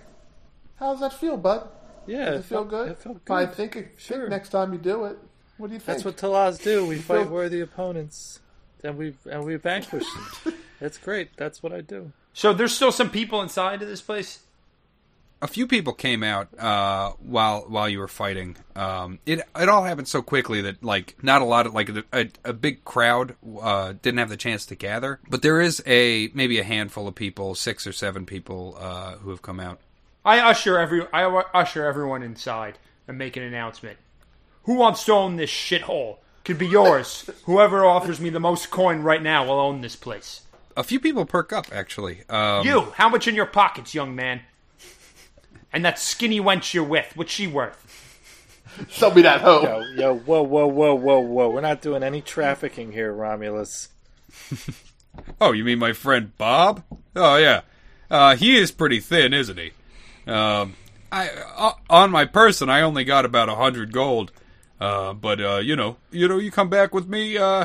"How 0.76 0.92
does 0.92 1.00
that 1.00 1.12
feel, 1.12 1.36
bud? 1.36 1.68
Yeah, 2.06 2.30
Does 2.30 2.44
it 2.44 2.44
feel 2.44 2.64
good? 2.64 2.90
It 2.92 2.98
felt 2.98 3.28
I 3.28 3.46
think, 3.46 3.74
it, 3.74 3.94
Sure. 3.96 4.18
think 4.18 4.30
next 4.30 4.50
time 4.50 4.72
you 4.72 4.78
do 4.78 5.06
it. 5.06 5.18
What 5.58 5.66
do 5.66 5.74
you 5.74 5.80
think? 5.80 5.86
That's 5.86 6.04
what 6.04 6.16
Talaz 6.16 6.62
do. 6.62 6.86
We 6.86 6.98
fight 7.10 7.28
worthy 7.28 7.60
opponents, 7.60 8.38
and 8.84 8.96
we 8.96 9.14
and 9.28 9.44
we 9.44 9.56
vanquish 9.56 10.04
them. 10.44 10.54
That's 10.80 10.96
great. 10.96 11.36
That's 11.36 11.60
what 11.60 11.72
I 11.72 11.80
do. 11.80 12.12
So 12.32 12.52
there's 12.52 12.72
still 12.72 12.92
some 12.92 13.10
people 13.10 13.42
inside 13.42 13.82
of 13.82 13.88
this 13.88 14.00
place? 14.00 14.40
A 15.42 15.46
few 15.46 15.66
people 15.66 15.92
came 15.92 16.22
out 16.22 16.48
uh, 16.58 17.12
while 17.18 17.66
while 17.68 17.88
you 17.88 17.98
were 17.98 18.08
fighting. 18.08 18.56
Um, 18.74 19.18
it 19.26 19.40
it 19.54 19.68
all 19.68 19.84
happened 19.84 20.08
so 20.08 20.22
quickly 20.22 20.62
that 20.62 20.82
like 20.82 21.14
not 21.22 21.42
a 21.42 21.44
lot 21.44 21.66
of 21.66 21.74
like 21.74 21.90
a, 22.12 22.28
a, 22.42 22.54
big 22.54 22.84
crowd 22.84 23.36
uh, 23.60 23.92
didn't 24.00 24.18
have 24.18 24.30
the 24.30 24.38
chance 24.38 24.64
to 24.66 24.74
gather. 24.74 25.20
But 25.28 25.42
there 25.42 25.60
is 25.60 25.82
a 25.86 26.30
maybe 26.32 26.58
a 26.58 26.64
handful 26.64 27.06
of 27.06 27.14
people, 27.14 27.54
six 27.54 27.86
or 27.86 27.92
seven 27.92 28.24
people 28.24 28.76
uh, 28.80 29.16
who 29.16 29.28
have 29.28 29.42
come 29.42 29.60
out. 29.60 29.78
I 30.24 30.40
usher 30.40 30.78
every 30.78 31.06
I 31.12 31.24
usher 31.52 31.84
everyone 31.84 32.22
inside 32.22 32.78
and 33.06 33.18
make 33.18 33.36
an 33.36 33.42
announcement. 33.42 33.98
Who 34.64 34.74
wants 34.74 35.04
to 35.04 35.12
own 35.12 35.36
this 35.36 35.50
shithole? 35.50 36.16
Could 36.44 36.58
be 36.58 36.66
yours. 36.66 37.28
Whoever 37.44 37.84
offers 37.84 38.20
me 38.20 38.30
the 38.30 38.40
most 38.40 38.70
coin 38.70 39.02
right 39.02 39.22
now 39.22 39.44
will 39.44 39.60
own 39.60 39.80
this 39.82 39.96
place. 39.96 40.42
A 40.76 40.82
few 40.82 40.98
people 40.98 41.26
perk 41.26 41.52
up 41.52 41.66
actually. 41.72 42.20
Um, 42.28 42.66
You, 42.66 42.92
how 42.94 43.08
much 43.08 43.28
in 43.28 43.34
your 43.34 43.46
pockets, 43.46 43.94
young 43.94 44.14
man? 44.14 44.40
And 45.76 45.84
that 45.84 45.98
skinny 45.98 46.40
wench 46.40 46.72
you're 46.72 46.82
with, 46.82 47.12
what's 47.16 47.30
she 47.30 47.46
worth? 47.46 47.76
Sell 48.88 49.12
me 49.12 49.20
that 49.20 49.42
hoe. 49.42 49.60
Yo, 49.62 49.80
yo, 49.94 50.14
whoa, 50.16 50.42
whoa, 50.42 50.66
whoa, 50.66 50.94
whoa, 50.94 51.18
whoa. 51.18 51.50
We're 51.50 51.60
not 51.60 51.82
doing 51.82 52.02
any 52.02 52.22
trafficking 52.22 52.92
here, 52.92 53.12
Romulus. 53.12 53.90
Oh, 55.40 55.52
you 55.52 55.64
mean 55.64 55.78
my 55.78 55.94
friend 55.94 56.36
Bob? 56.36 56.82
Oh 57.14 57.36
yeah, 57.36 57.62
uh, 58.10 58.36
he 58.36 58.56
is 58.58 58.70
pretty 58.70 59.00
thin, 59.00 59.32
isn't 59.32 59.58
he? 59.58 59.72
Um, 60.26 60.74
I 61.10 61.30
uh, 61.56 61.72
on 61.88 62.10
my 62.10 62.26
person, 62.26 62.68
I 62.68 62.82
only 62.82 63.02
got 63.04 63.24
about 63.24 63.48
a 63.48 63.54
hundred 63.54 63.92
gold. 63.92 64.30
Uh, 64.78 65.14
but 65.14 65.40
uh, 65.40 65.56
you 65.56 65.74
know, 65.74 65.96
you 66.10 66.28
know, 66.28 66.36
you 66.36 66.50
come 66.50 66.68
back 66.68 66.92
with 66.92 67.08
me 67.08 67.38
uh, 67.38 67.64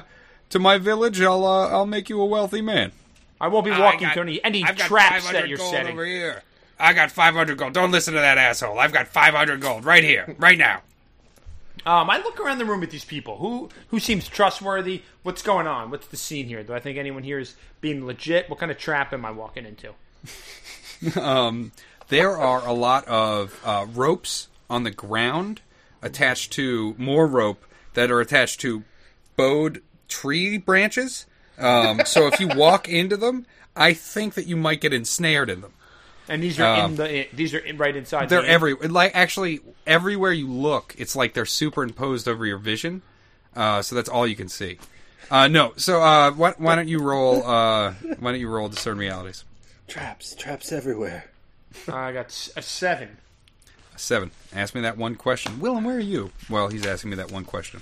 to 0.49 0.59
my 0.59 0.77
village, 0.77 1.19
I'll 1.21 1.45
uh, 1.45 1.67
I'll 1.67 1.85
make 1.85 2.09
you 2.09 2.21
a 2.21 2.25
wealthy 2.25 2.61
man. 2.61 2.93
I 3.41 3.49
won't 3.49 3.65
be 3.65 3.71
walking 3.71 3.99
got- 3.99 4.13
through 4.13 4.23
any, 4.23 4.41
any 4.45 4.63
traps 4.63 5.29
that 5.31 5.49
you're 5.49 5.57
setting. 5.57 5.91
over 5.91 6.05
here. 6.05 6.43
I 6.81 6.93
got 6.93 7.11
500 7.11 7.57
gold. 7.57 7.73
Don't 7.73 7.91
listen 7.91 8.13
to 8.15 8.19
that 8.19 8.37
asshole. 8.37 8.79
I've 8.79 8.91
got 8.91 9.07
500 9.07 9.61
gold 9.61 9.85
right 9.85 10.03
here, 10.03 10.35
right 10.39 10.57
now. 10.57 10.81
Um, 11.85 12.09
I 12.09 12.17
look 12.17 12.39
around 12.39 12.59
the 12.59 12.65
room 12.65 12.83
at 12.83 12.91
these 12.91 13.05
people. 13.05 13.37
Who 13.37 13.69
who 13.87 13.99
seems 13.99 14.27
trustworthy? 14.27 15.01
What's 15.23 15.41
going 15.41 15.65
on? 15.65 15.89
What's 15.89 16.07
the 16.07 16.17
scene 16.17 16.47
here? 16.47 16.63
Do 16.63 16.73
I 16.73 16.79
think 16.79 16.97
anyone 16.97 17.23
here 17.23 17.39
is 17.39 17.55
being 17.79 18.05
legit? 18.05 18.49
What 18.49 18.59
kind 18.59 18.71
of 18.71 18.77
trap 18.77 19.13
am 19.13 19.25
I 19.25 19.31
walking 19.31 19.65
into? 19.65 19.93
Um, 21.19 21.71
there 22.09 22.37
are 22.37 22.63
a 22.67 22.73
lot 22.73 23.07
of 23.07 23.59
uh, 23.65 23.87
ropes 23.91 24.49
on 24.69 24.83
the 24.83 24.91
ground 24.91 25.61
attached 26.01 26.51
to 26.53 26.93
more 26.99 27.25
rope 27.25 27.65
that 27.95 28.11
are 28.11 28.21
attached 28.21 28.61
to 28.61 28.83
bowed 29.35 29.81
tree 30.07 30.59
branches. 30.59 31.25
Um, 31.57 32.01
so 32.05 32.27
if 32.27 32.39
you 32.39 32.47
walk 32.49 32.87
into 32.87 33.17
them, 33.17 33.47
I 33.75 33.93
think 33.93 34.35
that 34.35 34.45
you 34.45 34.55
might 34.55 34.81
get 34.81 34.93
ensnared 34.93 35.49
in 35.49 35.61
them. 35.61 35.73
And 36.31 36.41
these 36.41 36.59
are 36.61 36.65
Um, 36.65 36.91
in 36.91 36.95
the 36.95 37.27
these 37.33 37.53
are 37.53 37.59
in, 37.59 37.77
right 37.77 37.93
inside. 37.93 38.29
They're 38.29 38.41
the 38.41 38.47
every 38.47 38.73
like 38.75 39.11
actually 39.13 39.59
everywhere 39.85 40.31
you 40.31 40.47
look, 40.47 40.95
it's 40.97 41.13
like 41.13 41.33
they're 41.33 41.45
superimposed 41.45 42.25
over 42.27 42.45
your 42.45 42.57
vision. 42.57 43.01
Uh, 43.53 43.81
so 43.81 43.95
that's 43.95 44.07
all 44.07 44.25
you 44.25 44.37
can 44.37 44.47
see. 44.47 44.79
Uh, 45.29 45.49
no, 45.49 45.73
so 45.75 46.01
uh, 46.01 46.31
why, 46.31 46.53
why 46.57 46.75
don't 46.75 46.87
you 46.87 46.99
roll? 46.99 47.45
Uh, 47.45 47.91
why 48.19 48.31
don't 48.31 48.39
you 48.39 48.47
roll 48.49 48.69
discern 48.69 48.97
realities? 48.97 49.43
Traps, 49.89 50.33
traps 50.35 50.71
everywhere. 50.71 51.25
I 51.91 52.13
got 52.13 52.27
a 52.55 52.61
seven. 52.61 53.17
A 53.93 53.99
Seven. 53.99 54.31
Ask 54.55 54.73
me 54.73 54.79
that 54.81 54.97
one 54.97 55.15
question. 55.15 55.59
Willem, 55.59 55.83
where 55.83 55.97
are 55.97 55.99
you? 55.99 56.31
Well, 56.49 56.69
he's 56.69 56.85
asking 56.85 57.09
me 57.09 57.17
that 57.17 57.31
one 57.31 57.43
question. 57.43 57.81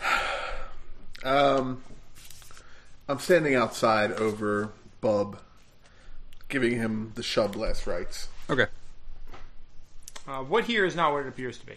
Um, 1.24 1.84
I'm 3.08 3.20
standing 3.20 3.54
outside 3.54 4.10
over 4.10 4.72
Bub, 5.00 5.38
giving 6.52 6.76
him 6.76 7.10
the 7.16 7.22
shove 7.22 7.56
last 7.56 7.86
rites. 7.86 8.28
Okay. 8.48 8.66
Uh, 10.28 10.42
what 10.44 10.64
here 10.64 10.84
is 10.84 10.94
not 10.94 11.12
what 11.12 11.22
it 11.22 11.28
appears 11.28 11.58
to 11.58 11.66
be. 11.66 11.74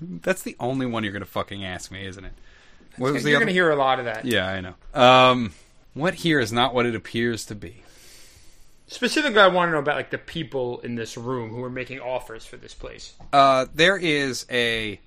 That's 0.00 0.42
the 0.42 0.56
only 0.58 0.86
one 0.86 1.04
you're 1.04 1.12
going 1.12 1.20
to 1.20 1.28
fucking 1.28 1.64
ask 1.64 1.90
me, 1.90 2.06
isn't 2.06 2.24
it? 2.24 2.32
What 2.96 3.12
was 3.12 3.22
the 3.22 3.30
You're 3.30 3.36
other? 3.36 3.44
going 3.44 3.48
to 3.48 3.52
hear 3.52 3.70
a 3.70 3.76
lot 3.76 3.98
of 3.98 4.06
that. 4.06 4.24
Yeah, 4.24 4.46
I 4.46 4.60
know. 4.60 4.74
Um, 4.94 5.52
what 5.94 6.14
here 6.14 6.40
is 6.40 6.52
not 6.52 6.74
what 6.74 6.86
it 6.86 6.94
appears 6.94 7.44
to 7.46 7.54
be. 7.54 7.82
Specifically, 8.86 9.40
I 9.40 9.48
want 9.48 9.68
to 9.68 9.72
know 9.72 9.78
about 9.78 9.96
like 9.96 10.10
the 10.10 10.18
people 10.18 10.80
in 10.80 10.94
this 10.94 11.16
room 11.16 11.50
who 11.50 11.62
are 11.62 11.70
making 11.70 12.00
offers 12.00 12.44
for 12.44 12.56
this 12.56 12.74
place. 12.74 13.14
Uh, 13.32 13.66
there 13.74 13.96
is 13.96 14.46
a 14.50 14.98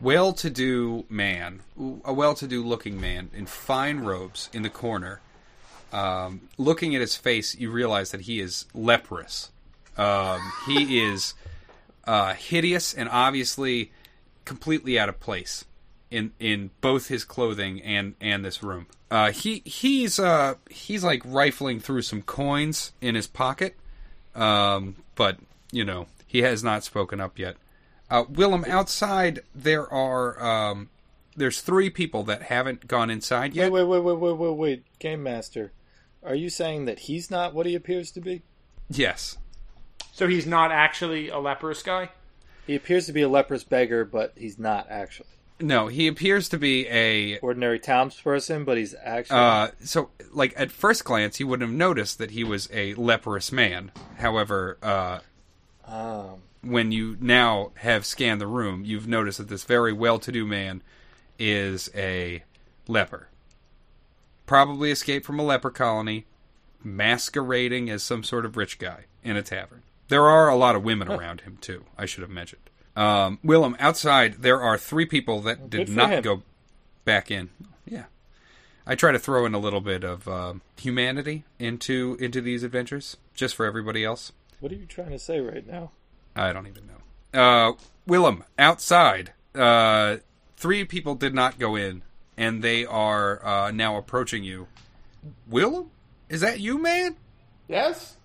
well-to-do 0.00 1.04
man, 1.08 1.60
a 2.04 2.12
well-to-do 2.12 2.62
looking 2.62 3.00
man 3.00 3.30
in 3.34 3.46
fine 3.46 4.00
robes 4.00 4.48
in 4.52 4.62
the 4.62 4.70
corner. 4.70 5.20
Um, 5.92 6.42
looking 6.58 6.94
at 6.94 7.00
his 7.00 7.16
face, 7.16 7.54
you 7.54 7.70
realize 7.70 8.10
that 8.10 8.22
he 8.22 8.40
is 8.40 8.66
leprous. 8.74 9.50
Um, 9.96 10.40
he 10.66 11.00
is 11.00 11.34
uh, 12.04 12.34
hideous 12.34 12.94
and 12.94 13.08
obviously 13.08 13.92
completely 14.44 14.98
out 14.98 15.08
of 15.08 15.20
place 15.20 15.64
in 16.10 16.32
in 16.38 16.70
both 16.80 17.08
his 17.08 17.24
clothing 17.24 17.82
and 17.82 18.14
and 18.20 18.44
this 18.44 18.62
room. 18.62 18.86
Uh, 19.10 19.30
he 19.30 19.62
he's 19.64 20.18
uh, 20.18 20.54
he's 20.70 21.04
like 21.04 21.22
rifling 21.24 21.80
through 21.80 22.02
some 22.02 22.22
coins 22.22 22.92
in 23.00 23.14
his 23.14 23.26
pocket, 23.26 23.76
um, 24.34 24.96
but 25.14 25.38
you 25.70 25.84
know 25.84 26.06
he 26.26 26.42
has 26.42 26.64
not 26.64 26.84
spoken 26.84 27.20
up 27.20 27.38
yet. 27.38 27.56
Uh, 28.10 28.24
Willem, 28.28 28.64
outside 28.68 29.40
there 29.54 29.90
are 29.92 30.42
um, 30.42 30.88
there's 31.36 31.60
three 31.60 31.90
people 31.90 32.22
that 32.24 32.42
haven't 32.42 32.86
gone 32.86 33.10
inside 33.10 33.54
yet. 33.54 33.70
Wait, 33.70 33.84
wait, 33.84 34.02
wait, 34.02 34.02
wait, 34.02 34.18
wait, 34.18 34.36
wait, 34.36 34.56
wait. 34.56 34.98
Game 34.98 35.22
Master, 35.22 35.72
are 36.22 36.34
you 36.34 36.48
saying 36.50 36.84
that 36.86 37.00
he's 37.00 37.30
not 37.30 37.54
what 37.54 37.66
he 37.66 37.74
appears 37.74 38.10
to 38.12 38.20
be? 38.20 38.42
Yes, 38.90 39.38
So 40.12 40.28
he's 40.28 40.46
not 40.46 40.70
actually 40.70 41.28
a 41.28 41.38
leprous 41.38 41.82
guy. 41.82 42.10
He 42.66 42.74
appears 42.76 43.06
to 43.06 43.12
be 43.12 43.22
a 43.22 43.28
leprous 43.28 43.64
beggar, 43.64 44.04
but 44.04 44.32
he's 44.36 44.58
not 44.58 44.86
actually. 44.90 45.28
no, 45.60 45.88
he 45.88 46.06
appears 46.06 46.48
to 46.50 46.58
be 46.58 46.86
a 46.88 47.38
Ordinary 47.38 47.78
townsperson, 47.78 48.64
but 48.64 48.76
he's 48.76 48.94
actually. 49.02 49.38
Uh, 49.38 49.68
so, 49.82 50.10
like 50.32 50.52
at 50.56 50.70
first 50.70 51.04
glance, 51.04 51.40
you 51.40 51.46
wouldn't 51.46 51.68
have 51.68 51.76
noticed 51.76 52.18
that 52.18 52.30
he 52.32 52.44
was 52.44 52.68
a 52.72 52.94
leprous 52.94 53.50
man. 53.52 53.90
However, 54.18 54.78
uh, 54.82 55.18
um, 55.86 56.42
when 56.62 56.92
you 56.92 57.16
now 57.20 57.72
have 57.76 58.04
scanned 58.06 58.40
the 58.40 58.46
room, 58.46 58.84
you've 58.84 59.06
noticed 59.08 59.38
that 59.38 59.48
this 59.48 59.64
very 59.64 59.92
well-to-do 59.92 60.46
man 60.46 60.82
is 61.38 61.90
a 61.94 62.42
leper. 62.86 63.28
Probably 64.46 64.90
escaped 64.90 65.24
from 65.24 65.38
a 65.38 65.44
leper 65.44 65.70
colony, 65.70 66.26
masquerading 66.82 67.88
as 67.90 68.02
some 68.02 68.22
sort 68.22 68.44
of 68.44 68.56
rich 68.56 68.78
guy 68.78 69.04
in 69.22 69.36
a 69.36 69.42
tavern. 69.42 69.82
There 70.08 70.24
are 70.24 70.48
a 70.48 70.56
lot 70.56 70.76
of 70.76 70.84
women 70.84 71.08
around 71.10 71.42
him 71.42 71.56
too. 71.60 71.84
I 71.96 72.06
should 72.06 72.22
have 72.22 72.30
mentioned. 72.30 72.62
Um, 72.94 73.38
Willem, 73.42 73.76
outside 73.80 74.34
there 74.42 74.60
are 74.60 74.78
three 74.78 75.06
people 75.06 75.40
that 75.40 75.70
did 75.70 75.88
not 75.88 76.10
him. 76.10 76.22
go 76.22 76.42
back 77.04 77.30
in. 77.30 77.50
Yeah, 77.86 78.04
I 78.86 78.94
try 78.94 79.12
to 79.12 79.18
throw 79.18 79.46
in 79.46 79.54
a 79.54 79.58
little 79.58 79.80
bit 79.80 80.04
of 80.04 80.28
um 80.28 80.60
humanity 80.78 81.44
into 81.58 82.16
into 82.20 82.40
these 82.40 82.62
adventures, 82.62 83.16
just 83.34 83.56
for 83.56 83.66
everybody 83.66 84.04
else. 84.04 84.32
What 84.60 84.70
are 84.72 84.76
you 84.76 84.86
trying 84.86 85.10
to 85.10 85.18
say 85.18 85.40
right 85.40 85.66
now? 85.66 85.90
I 86.36 86.52
don't 86.52 86.66
even 86.66 86.86
know. 86.86 87.40
Uh, 87.40 87.72
Willem, 88.06 88.44
outside, 88.58 89.32
uh, 89.54 90.18
three 90.56 90.84
people 90.84 91.14
did 91.14 91.34
not 91.34 91.58
go 91.58 91.76
in, 91.76 92.02
and 92.36 92.62
they 92.62 92.84
are 92.84 93.44
uh, 93.44 93.70
now 93.70 93.96
approaching 93.96 94.44
you. 94.44 94.66
Willem, 95.48 95.90
is 96.28 96.40
that 96.40 96.60
you, 96.60 96.78
man? 96.78 97.16
Yes? 97.68 98.16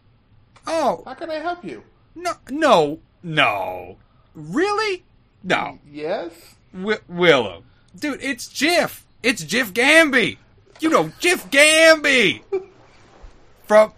Oh 0.67 1.01
How 1.05 1.13
can 1.13 1.29
I 1.31 1.35
help 1.35 1.63
you? 1.63 1.83
no, 2.15 2.33
no, 2.49 2.99
no, 3.23 3.97
really? 4.35 5.03
No, 5.43 5.79
Yes? 5.89 6.31
Wi- 6.73 6.99
Willem, 7.07 7.63
dude, 7.97 8.19
it's 8.21 8.47
Jiff. 8.49 9.05
It's 9.23 9.43
Jiff 9.43 9.73
Gamby. 9.73 10.37
You 10.81 10.89
know 10.89 11.11
Jiff 11.19 11.49
Gamby 11.49 12.41
from 13.65 13.93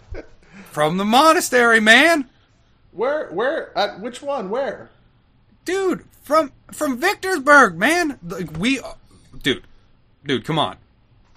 from 0.72 0.98
the 0.98 1.06
monastery, 1.06 1.80
man. 1.80 2.30
Where, 2.92 3.30
where, 3.32 3.76
at 3.78 4.00
which 4.02 4.22
one, 4.22 4.50
where? 4.50 4.90
Dude 5.66 6.06
from 6.24 6.52
from 6.72 7.00
Victorsburg, 7.00 7.76
man. 7.76 8.18
Like 8.26 8.58
we, 8.58 8.80
dude, 9.42 9.64
dude, 10.26 10.46
come 10.46 10.60
on, 10.60 10.78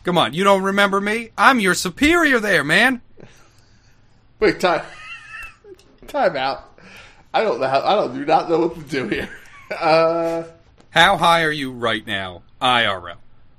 come 0.05 0.19
on. 0.19 0.35
You 0.35 0.45
don't 0.45 0.63
remember 0.63 1.01
me? 1.01 1.31
I'm 1.37 1.61
your 1.61 1.75
superior 1.75 2.39
there, 2.41 2.65
man. 2.65 3.01
Wait, 4.41 4.61
time. 4.61 4.85
time 6.07 6.37
out. 6.37 6.71
I 7.33 7.43
don't 7.43 7.61
know 7.61 7.67
how, 7.67 7.81
I 7.83 7.95
don't, 7.95 8.15
do 8.15 8.25
not 8.25 8.49
know 8.49 8.61
what 8.61 8.75
to 8.77 8.81
do 8.83 9.09
here. 9.09 9.29
Uh, 9.71 10.45
How 10.91 11.17
high 11.17 11.43
are 11.43 11.51
you 11.51 11.73
right 11.73 12.07
now, 12.07 12.43
IRL? 12.61 13.17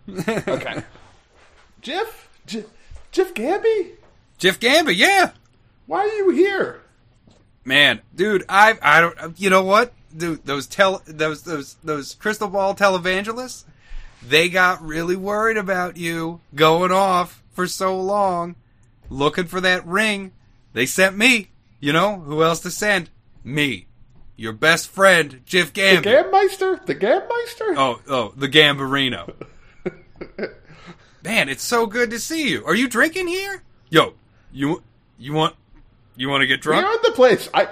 okay. 0.08 0.84
Jeff, 1.82 2.30
Jeff, 2.46 2.66
Jiff 3.12 3.34
Gamby? 3.34 3.94
Jeff 4.38 4.60
Gamby, 4.60 4.96
yeah, 4.96 5.32
Why 5.88 6.02
are 6.02 6.08
you 6.08 6.30
here? 6.30 6.82
man, 7.66 8.02
dude. 8.16 8.46
I 8.48 8.78
I 8.82 9.02
don't. 9.02 9.40
You 9.40 9.50
know 9.50 9.64
what, 9.64 9.94
dude? 10.16 10.46
Those 10.46 10.68
tel 10.68 11.02
those 11.06 11.44
those 11.44 11.76
those 11.84 12.16
crystal 12.16 12.48
ball 12.48 12.76
televangelists, 12.76 13.64
they 14.28 14.50
got 14.50 14.82
really 14.82 15.16
worried 15.16 15.58
about 15.58 15.98
you 15.98 16.42
going 16.54 16.92
off 16.92 17.44
for 17.52 17.68
so 17.68 18.00
long, 18.00 18.56
looking 19.10 19.46
for 19.46 19.62
that 19.62 19.86
ring. 19.86 20.32
They 20.74 20.86
sent 20.86 21.18
me. 21.18 21.50
You 21.80 21.94
know 21.94 22.20
who 22.20 22.44
else 22.44 22.62
to 22.62 22.72
send? 22.72 23.10
Me, 23.44 23.86
your 24.36 24.54
best 24.54 24.90
friend, 24.90 25.42
Jiff 25.46 25.72
The 25.72 25.82
Gamby. 25.82 26.04
Gammeister? 26.04 26.84
The 26.86 26.96
Gammeister? 26.96 27.76
Oh, 27.78 28.02
oh, 28.08 28.34
the 28.36 28.50
Gambarino. 28.50 29.34
Man, 31.24 31.50
it's 31.50 31.64
so 31.64 31.86
good 31.86 32.10
to 32.10 32.20
see 32.20 32.50
you. 32.50 32.66
Are 32.66 32.76
you 32.76 32.88
drinking 32.88 33.28
here? 33.28 33.64
Yo, 33.90 34.14
you 34.52 34.84
you 35.18 35.34
want 35.34 35.56
you 36.16 36.30
want 36.30 36.42
to 36.42 36.48
get 36.48 36.62
drunk? 36.62 36.86
own 36.86 36.98
the 37.04 37.12
place. 37.12 37.50
I, 37.54 37.68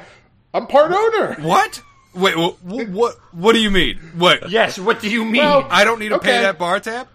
I'm 0.53 0.67
part 0.67 0.91
owner. 0.91 1.35
What? 1.41 1.81
Wait, 2.13 2.37
what, 2.37 2.61
what? 2.61 3.15
What 3.31 3.53
do 3.53 3.59
you 3.59 3.71
mean? 3.71 3.97
What? 4.15 4.49
Yes, 4.49 4.77
what 4.77 4.99
do 4.99 5.09
you 5.09 5.25
mean? 5.25 5.41
Well, 5.41 5.67
I 5.69 5.83
don't 5.83 5.99
need 5.99 6.09
to 6.09 6.19
pay 6.19 6.41
that 6.41 6.59
bar 6.59 6.79
tab. 6.79 7.07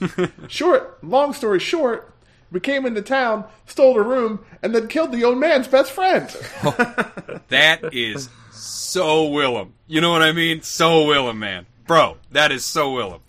Short, 0.48 1.02
long 1.04 1.32
story 1.32 1.58
short, 1.60 2.10
we 2.50 2.58
came 2.60 2.86
into 2.86 3.02
town, 3.02 3.44
stole 3.66 3.98
a 3.98 4.02
room, 4.02 4.44
and 4.62 4.74
then 4.74 4.88
killed 4.88 5.12
the 5.12 5.24
old 5.24 5.38
man's 5.38 5.68
best 5.68 5.92
friend. 5.92 6.34
That 7.48 7.92
is 7.92 8.28
so 8.52 9.26
Willem. 9.26 9.74
You 9.88 10.00
know 10.00 10.12
what 10.12 10.22
I 10.22 10.30
mean? 10.30 10.62
So 10.62 11.04
Willem, 11.04 11.40
man, 11.40 11.66
bro. 11.86 12.16
That 12.30 12.52
is 12.52 12.64
so 12.64 12.92
Willem. 12.92 13.22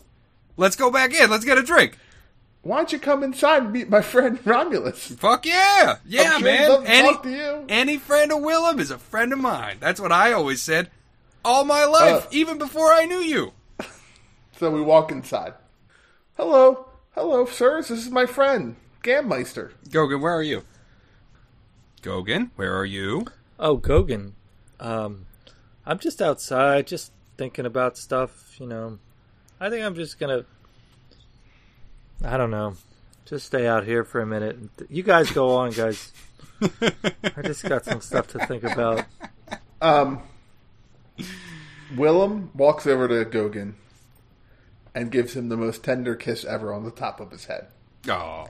Let's 0.57 0.75
go 0.75 0.91
back 0.91 1.11
in. 1.11 1.29
Let's 1.31 1.43
get 1.43 1.57
a 1.57 1.63
drink. 1.63 1.97
Why 2.63 2.77
don't 2.77 2.91
you 2.91 2.99
come 2.99 3.23
inside 3.23 3.63
and 3.63 3.73
meet 3.73 3.89
my 3.89 4.01
friend 4.13 4.39
Romulus? 4.45 5.07
Fuck 5.07 5.45
yeah, 5.45 5.97
yeah, 6.05 6.33
I'm 6.33 6.41
sure 6.41 6.51
man. 6.51 6.69
love 6.69 6.83
Any 6.85 7.07
talk 7.13 7.23
to 7.23 7.29
you. 7.31 7.65
any 7.69 7.97
friend 7.97 8.31
of 8.31 8.41
Willem 8.41 8.79
is 8.79 8.91
a 8.91 8.97
friend 8.99 9.33
of 9.33 9.39
mine. 9.39 9.77
That's 9.79 9.99
what 9.99 10.11
I 10.11 10.31
always 10.31 10.61
said 10.61 10.89
all 11.43 11.65
my 11.65 11.85
life, 11.85 12.25
Uh, 12.25 12.29
even 12.31 12.57
before 12.59 12.93
I 12.93 13.05
knew 13.05 13.19
you. 13.19 13.53
So 14.57 14.69
we 14.69 14.79
walk 14.81 15.11
inside. 15.11 15.55
Hello, 16.37 16.85
hello, 17.15 17.47
sirs. 17.47 17.87
This 17.87 18.05
is 18.05 18.11
my 18.11 18.27
friend 18.27 18.75
Gammeister. 19.03 19.71
Gogan, 19.89 20.21
where 20.21 20.35
are 20.35 20.43
you? 20.43 20.61
Gogan, 22.03 22.51
where 22.57 22.75
are 22.77 22.85
you? 22.85 23.25
Oh, 23.59 23.77
Gogan. 23.77 24.33
Um, 24.79 25.25
I'm 25.85 25.97
just 25.97 26.21
outside, 26.21 26.85
just 26.85 27.11
thinking 27.37 27.65
about 27.65 27.97
stuff. 27.97 28.55
You 28.59 28.67
know, 28.67 28.99
I 29.59 29.69
think 29.71 29.83
I'm 29.83 29.95
just 29.95 30.19
gonna. 30.19 30.45
I 32.23 32.37
don't 32.37 32.51
know. 32.51 32.75
Just 33.25 33.45
stay 33.47 33.67
out 33.67 33.85
here 33.85 34.03
for 34.03 34.21
a 34.21 34.25
minute. 34.25 34.57
You 34.89 35.03
guys 35.03 35.31
go 35.31 35.55
on, 35.55 35.71
guys. 35.71 36.11
I 36.81 37.41
just 37.43 37.63
got 37.63 37.85
some 37.85 38.01
stuff 38.01 38.27
to 38.29 38.45
think 38.45 38.63
about. 38.63 39.05
Um, 39.81 40.21
Willem 41.95 42.51
walks 42.53 42.85
over 42.85 43.07
to 43.07 43.25
Gogan 43.25 43.73
and 44.93 45.11
gives 45.11 45.35
him 45.35 45.49
the 45.49 45.57
most 45.57 45.83
tender 45.83 46.15
kiss 46.15 46.43
ever 46.45 46.73
on 46.73 46.83
the 46.83 46.91
top 46.91 47.19
of 47.19 47.31
his 47.31 47.45
head, 47.45 47.67
Oh, 48.09 48.45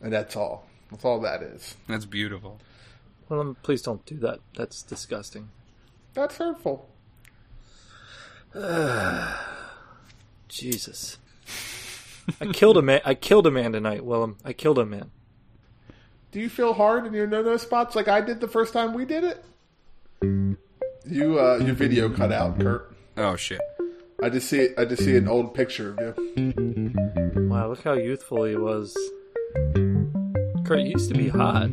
and 0.00 0.12
that's 0.12 0.36
all. 0.36 0.66
That's 0.90 1.04
all 1.04 1.20
that 1.20 1.42
is. 1.42 1.76
that's 1.88 2.04
beautiful. 2.04 2.60
Well, 3.28 3.40
um, 3.40 3.56
please 3.62 3.80
don't 3.82 4.04
do 4.04 4.18
that. 4.18 4.40
That's 4.56 4.82
disgusting. 4.82 5.48
That's 6.12 6.36
hurtful. 6.36 6.88
Jesus. 10.48 11.18
I 12.40 12.46
killed 12.46 12.76
a 12.76 12.82
man. 12.82 13.00
I 13.04 13.14
killed 13.14 13.46
a 13.46 13.50
man 13.50 13.72
tonight, 13.72 14.04
Willem. 14.04 14.38
I 14.44 14.52
killed 14.52 14.78
a 14.78 14.86
man. 14.86 15.10
Do 16.32 16.40
you 16.40 16.48
feel 16.48 16.72
hard 16.72 17.06
in 17.06 17.12
your 17.12 17.26
no-no 17.26 17.56
spots 17.56 17.94
like 17.94 18.08
I 18.08 18.20
did 18.20 18.40
the 18.40 18.48
first 18.48 18.72
time 18.72 18.92
we 18.92 19.04
did 19.04 19.24
it? 19.24 19.44
You, 21.06 21.38
uh, 21.38 21.58
your 21.58 21.74
video 21.74 22.08
cut 22.08 22.32
out, 22.32 22.58
Kurt. 22.58 22.92
Oh 23.16 23.36
shit. 23.36 23.60
I 24.22 24.30
just 24.30 24.48
see, 24.48 24.70
I 24.78 24.84
just 24.84 25.04
see 25.04 25.16
an 25.16 25.28
old 25.28 25.54
picture 25.54 25.94
of 25.98 26.18
you. 26.18 26.92
Wow, 27.48 27.68
look 27.68 27.84
how 27.84 27.92
youthful 27.92 28.44
he 28.44 28.56
was. 28.56 28.96
Kurt 30.64 30.80
used 30.80 31.10
to 31.12 31.14
be 31.14 31.28
hot. 31.28 31.70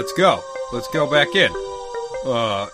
Let's 0.00 0.14
go. 0.14 0.42
Let's 0.72 0.88
go 0.88 1.10
back 1.10 1.36
in. 1.36 1.52
Uh, 2.24 2.68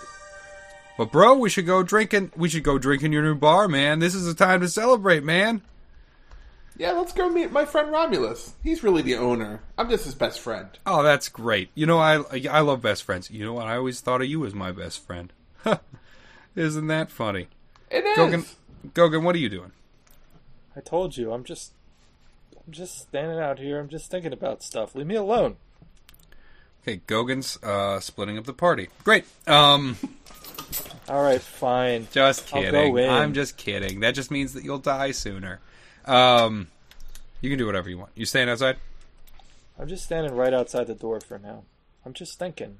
but 0.97 1.11
bro, 1.11 1.35
we 1.35 1.49
should 1.49 1.65
go 1.65 1.83
drinking. 1.83 2.31
We 2.37 2.47
should 2.47 2.63
go 2.63 2.77
drinking 2.77 3.11
your 3.11 3.21
new 3.21 3.35
bar, 3.35 3.67
man. 3.67 3.99
This 3.99 4.15
is 4.15 4.25
the 4.25 4.33
time 4.33 4.61
to 4.61 4.69
celebrate, 4.69 5.25
man. 5.25 5.61
Yeah, 6.77 6.93
let's 6.93 7.11
go 7.11 7.27
meet 7.27 7.51
my 7.51 7.65
friend 7.65 7.91
Romulus. 7.91 8.53
He's 8.63 8.81
really 8.81 9.01
the 9.01 9.15
owner. 9.15 9.61
I'm 9.77 9.89
just 9.89 10.05
his 10.05 10.15
best 10.15 10.39
friend. 10.39 10.69
Oh, 10.85 11.03
that's 11.03 11.27
great. 11.27 11.69
You 11.75 11.85
know, 11.85 11.99
I 11.99 12.23
I 12.49 12.61
love 12.61 12.81
best 12.81 13.03
friends. 13.03 13.29
You 13.29 13.43
know 13.43 13.53
what? 13.53 13.67
I 13.67 13.75
always 13.75 13.99
thought 13.99 14.21
of 14.21 14.27
you 14.27 14.45
as 14.45 14.53
my 14.53 14.71
best 14.71 15.05
friend. 15.05 15.33
Isn't 16.55 16.87
that 16.87 17.11
funny? 17.11 17.49
It 17.91 18.05
is. 18.05 18.17
Gogan, 18.17 18.55
Gogan, 18.93 19.23
what 19.23 19.35
are 19.35 19.39
you 19.39 19.49
doing? 19.49 19.73
I 20.77 20.79
told 20.79 21.17
you, 21.17 21.33
I'm 21.33 21.43
just, 21.43 21.73
I'm 22.55 22.71
just 22.71 22.99
standing 22.99 23.39
out 23.39 23.59
here. 23.59 23.79
I'm 23.79 23.89
just 23.89 24.09
thinking 24.09 24.31
about 24.31 24.63
stuff. 24.63 24.95
Leave 24.95 25.07
me 25.07 25.15
alone. 25.15 25.57
Okay, 26.87 27.01
Gogan's 27.05 27.61
uh, 27.61 27.99
splitting 27.99 28.37
up 28.37 28.45
the 28.45 28.53
party. 28.53 28.87
Great. 29.03 29.25
Um, 29.45 29.97
All 31.09 31.21
right, 31.21 31.41
fine. 31.41 32.07
just 32.11 32.55
I'll 32.55 32.61
kidding. 32.61 32.93
go 32.93 32.95
in. 32.95 33.09
I'm 33.09 33.33
just 33.33 33.57
kidding. 33.57 33.99
That 33.99 34.15
just 34.15 34.31
means 34.31 34.53
that 34.53 34.63
you'll 34.63 34.77
die 34.77 35.11
sooner. 35.11 35.59
Um, 36.05 36.67
you 37.41 37.49
can 37.49 37.59
do 37.59 37.65
whatever 37.65 37.89
you 37.89 37.97
want. 37.97 38.11
You 38.15 38.25
staying 38.25 38.47
outside? 38.47 38.77
I'm 39.77 39.89
just 39.89 40.05
standing 40.05 40.33
right 40.33 40.53
outside 40.53 40.87
the 40.87 40.95
door 40.95 41.19
for 41.19 41.37
now. 41.37 41.63
I'm 42.05 42.13
just 42.13 42.39
thinking. 42.39 42.79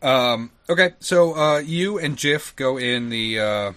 Um, 0.00 0.50
okay, 0.70 0.94
so 0.98 1.36
uh, 1.36 1.58
you 1.58 1.98
and 1.98 2.16
Jiff 2.16 2.56
go 2.56 2.78
in 2.78 3.10
the 3.10 3.38
uh, 3.38 3.72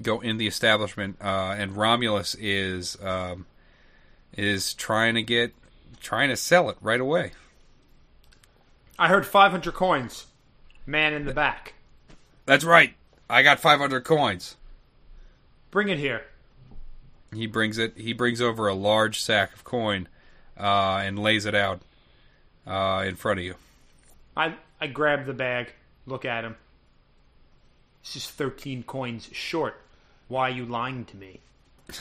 go 0.00 0.20
in 0.20 0.38
the 0.38 0.46
establishment, 0.46 1.16
uh, 1.20 1.56
and 1.58 1.76
Romulus 1.76 2.36
is 2.36 2.96
um, 3.02 3.46
is 4.36 4.74
trying 4.74 5.16
to 5.16 5.22
get 5.22 5.54
trying 6.00 6.28
to 6.28 6.36
sell 6.36 6.70
it 6.70 6.76
right 6.80 7.00
away. 7.00 7.32
I 8.98 9.08
heard 9.08 9.26
500 9.26 9.74
coins. 9.74 10.26
Man 10.86 11.12
in 11.12 11.24
the 11.24 11.32
back. 11.32 11.74
That's 12.46 12.64
right. 12.64 12.94
I 13.30 13.42
got 13.42 13.60
500 13.60 14.04
coins. 14.04 14.56
Bring 15.70 15.88
it 15.88 15.98
here. 15.98 16.22
He 17.32 17.46
brings 17.46 17.78
it. 17.78 17.92
He 17.96 18.12
brings 18.12 18.40
over 18.40 18.68
a 18.68 18.74
large 18.74 19.20
sack 19.20 19.52
of 19.54 19.62
coin 19.62 20.08
uh, 20.58 21.02
and 21.04 21.18
lays 21.18 21.44
it 21.44 21.54
out 21.54 21.82
uh, 22.66 23.04
in 23.06 23.16
front 23.16 23.38
of 23.38 23.44
you. 23.44 23.54
I 24.36 24.54
I 24.80 24.86
grab 24.86 25.26
the 25.26 25.34
bag. 25.34 25.72
Look 26.06 26.24
at 26.24 26.44
him. 26.44 26.56
This 28.02 28.16
is 28.16 28.30
13 28.30 28.84
coins 28.84 29.28
short. 29.32 29.80
Why 30.28 30.48
are 30.48 30.52
you 30.52 30.64
lying 30.64 31.04
to 31.06 31.16
me? 31.16 31.40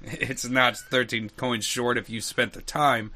It's 0.00 0.48
not 0.48 0.76
13 0.76 1.30
coins 1.36 1.64
short 1.64 1.98
if 1.98 2.08
you 2.08 2.20
spent 2.20 2.52
the 2.52 2.62
time 2.62 3.10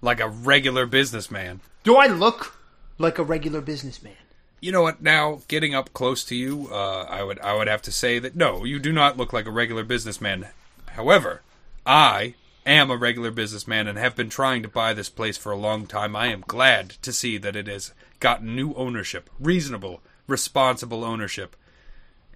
like 0.00 0.20
a 0.20 0.28
regular 0.28 0.86
businessman. 0.86 1.58
Do 1.82 1.96
I 1.96 2.06
look 2.06 2.57
like 2.98 3.18
a 3.18 3.24
regular 3.24 3.60
businessman? 3.60 4.14
You 4.60 4.72
know 4.72 4.82
what? 4.82 5.00
Now, 5.00 5.42
getting 5.46 5.74
up 5.74 5.92
close 5.92 6.24
to 6.24 6.34
you, 6.34 6.68
uh, 6.70 7.06
I 7.08 7.22
would 7.22 7.38
I 7.40 7.54
would 7.54 7.68
have 7.68 7.82
to 7.82 7.92
say 7.92 8.18
that 8.18 8.36
no, 8.36 8.64
you 8.64 8.78
do 8.78 8.92
not 8.92 9.16
look 9.16 9.32
like 9.32 9.46
a 9.46 9.52
regular 9.52 9.84
businessman. 9.84 10.48
However, 10.88 11.42
I 11.86 12.34
am 12.66 12.90
a 12.90 12.96
regular 12.96 13.30
businessman 13.30 13.86
and 13.86 13.96
have 13.96 14.16
been 14.16 14.28
trying 14.28 14.62
to 14.62 14.68
buy 14.68 14.92
this 14.92 15.08
place 15.08 15.36
for 15.36 15.52
a 15.52 15.56
long 15.56 15.86
time. 15.86 16.16
I 16.16 16.26
am 16.26 16.44
glad 16.46 16.90
to 17.02 17.12
see 17.12 17.38
that 17.38 17.56
it 17.56 17.68
has 17.68 17.92
gotten 18.20 18.56
new 18.56 18.74
ownership, 18.74 19.30
reasonable, 19.38 20.00
responsible 20.26 21.04
ownership, 21.04 21.54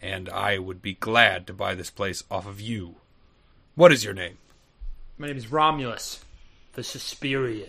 and 0.01 0.29
I 0.29 0.59
would 0.59 0.81
be 0.81 0.95
glad 0.95 1.47
to 1.49 1.53
buy 1.53 1.75
this 1.75 1.91
place 1.91 2.23
off 2.31 2.47
of 2.47 2.61
you. 2.61 2.97
What 3.75 3.93
is 3.93 4.05
your 4.05 4.15
name? 4.15 4.39
My 5.19 5.27
name 5.27 5.37
is 5.37 5.51
Romulus, 5.51 6.25
the 6.75 6.83
Suspirian. 6.83 7.69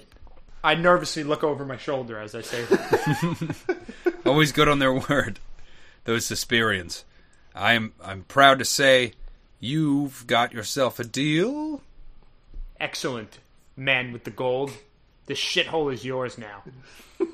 I 0.64 0.76
nervously 0.76 1.24
look 1.24 1.44
over 1.44 1.66
my 1.66 1.78
shoulder 1.78 2.20
as 2.20 2.36
I 2.36 2.42
say 2.42 2.64
that. 2.66 3.66
Always 4.26 4.52
good 4.52 4.70
on 4.70 4.80
their 4.80 4.94
word. 4.94 5.40
Those 6.06 6.26
Suspirians. 6.26 7.04
I 7.54 7.74
am 7.74 7.94
I'm 8.04 8.24
proud 8.24 8.60
to 8.60 8.66
say 8.66 9.14
you've 9.60 10.26
got 10.26 10.54
yourself 10.54 11.00
a 11.00 11.04
deal. 11.04 11.82
Excellent, 12.80 13.40
man 13.76 14.12
with 14.12 14.24
the 14.24 14.32
gold. 14.32 14.72
This 15.26 15.40
shithole 15.40 15.94
is 15.94 16.04
yours 16.06 16.38
now. 16.38 16.64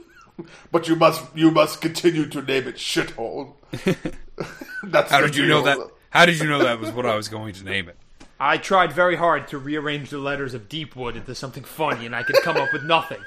But 0.71 0.87
you 0.87 0.95
must 0.95 1.25
you 1.35 1.51
must 1.51 1.81
continue 1.81 2.25
to 2.27 2.41
name 2.41 2.67
it 2.67 2.75
shithole. 2.75 3.55
That's 4.83 5.11
How 5.11 5.19
did 5.19 5.35
you 5.35 5.45
know 5.45 5.63
that? 5.63 5.77
How 6.11 6.25
did 6.25 6.39
you 6.39 6.47
know 6.47 6.63
that 6.63 6.79
was 6.79 6.91
what 6.91 7.05
I 7.05 7.15
was 7.15 7.27
going 7.27 7.53
to 7.55 7.63
name 7.65 7.89
it? 7.89 7.97
I 8.39 8.57
tried 8.57 8.93
very 8.93 9.15
hard 9.17 9.47
to 9.49 9.57
rearrange 9.57 10.09
the 10.11 10.17
letters 10.17 10.53
of 10.53 10.69
Deepwood 10.69 11.15
into 11.17 11.35
something 11.35 11.63
funny, 11.63 12.05
and 12.05 12.15
I 12.15 12.23
could 12.23 12.37
come 12.43 12.55
up 12.57 12.71
with 12.71 12.83
nothing. 12.83 13.19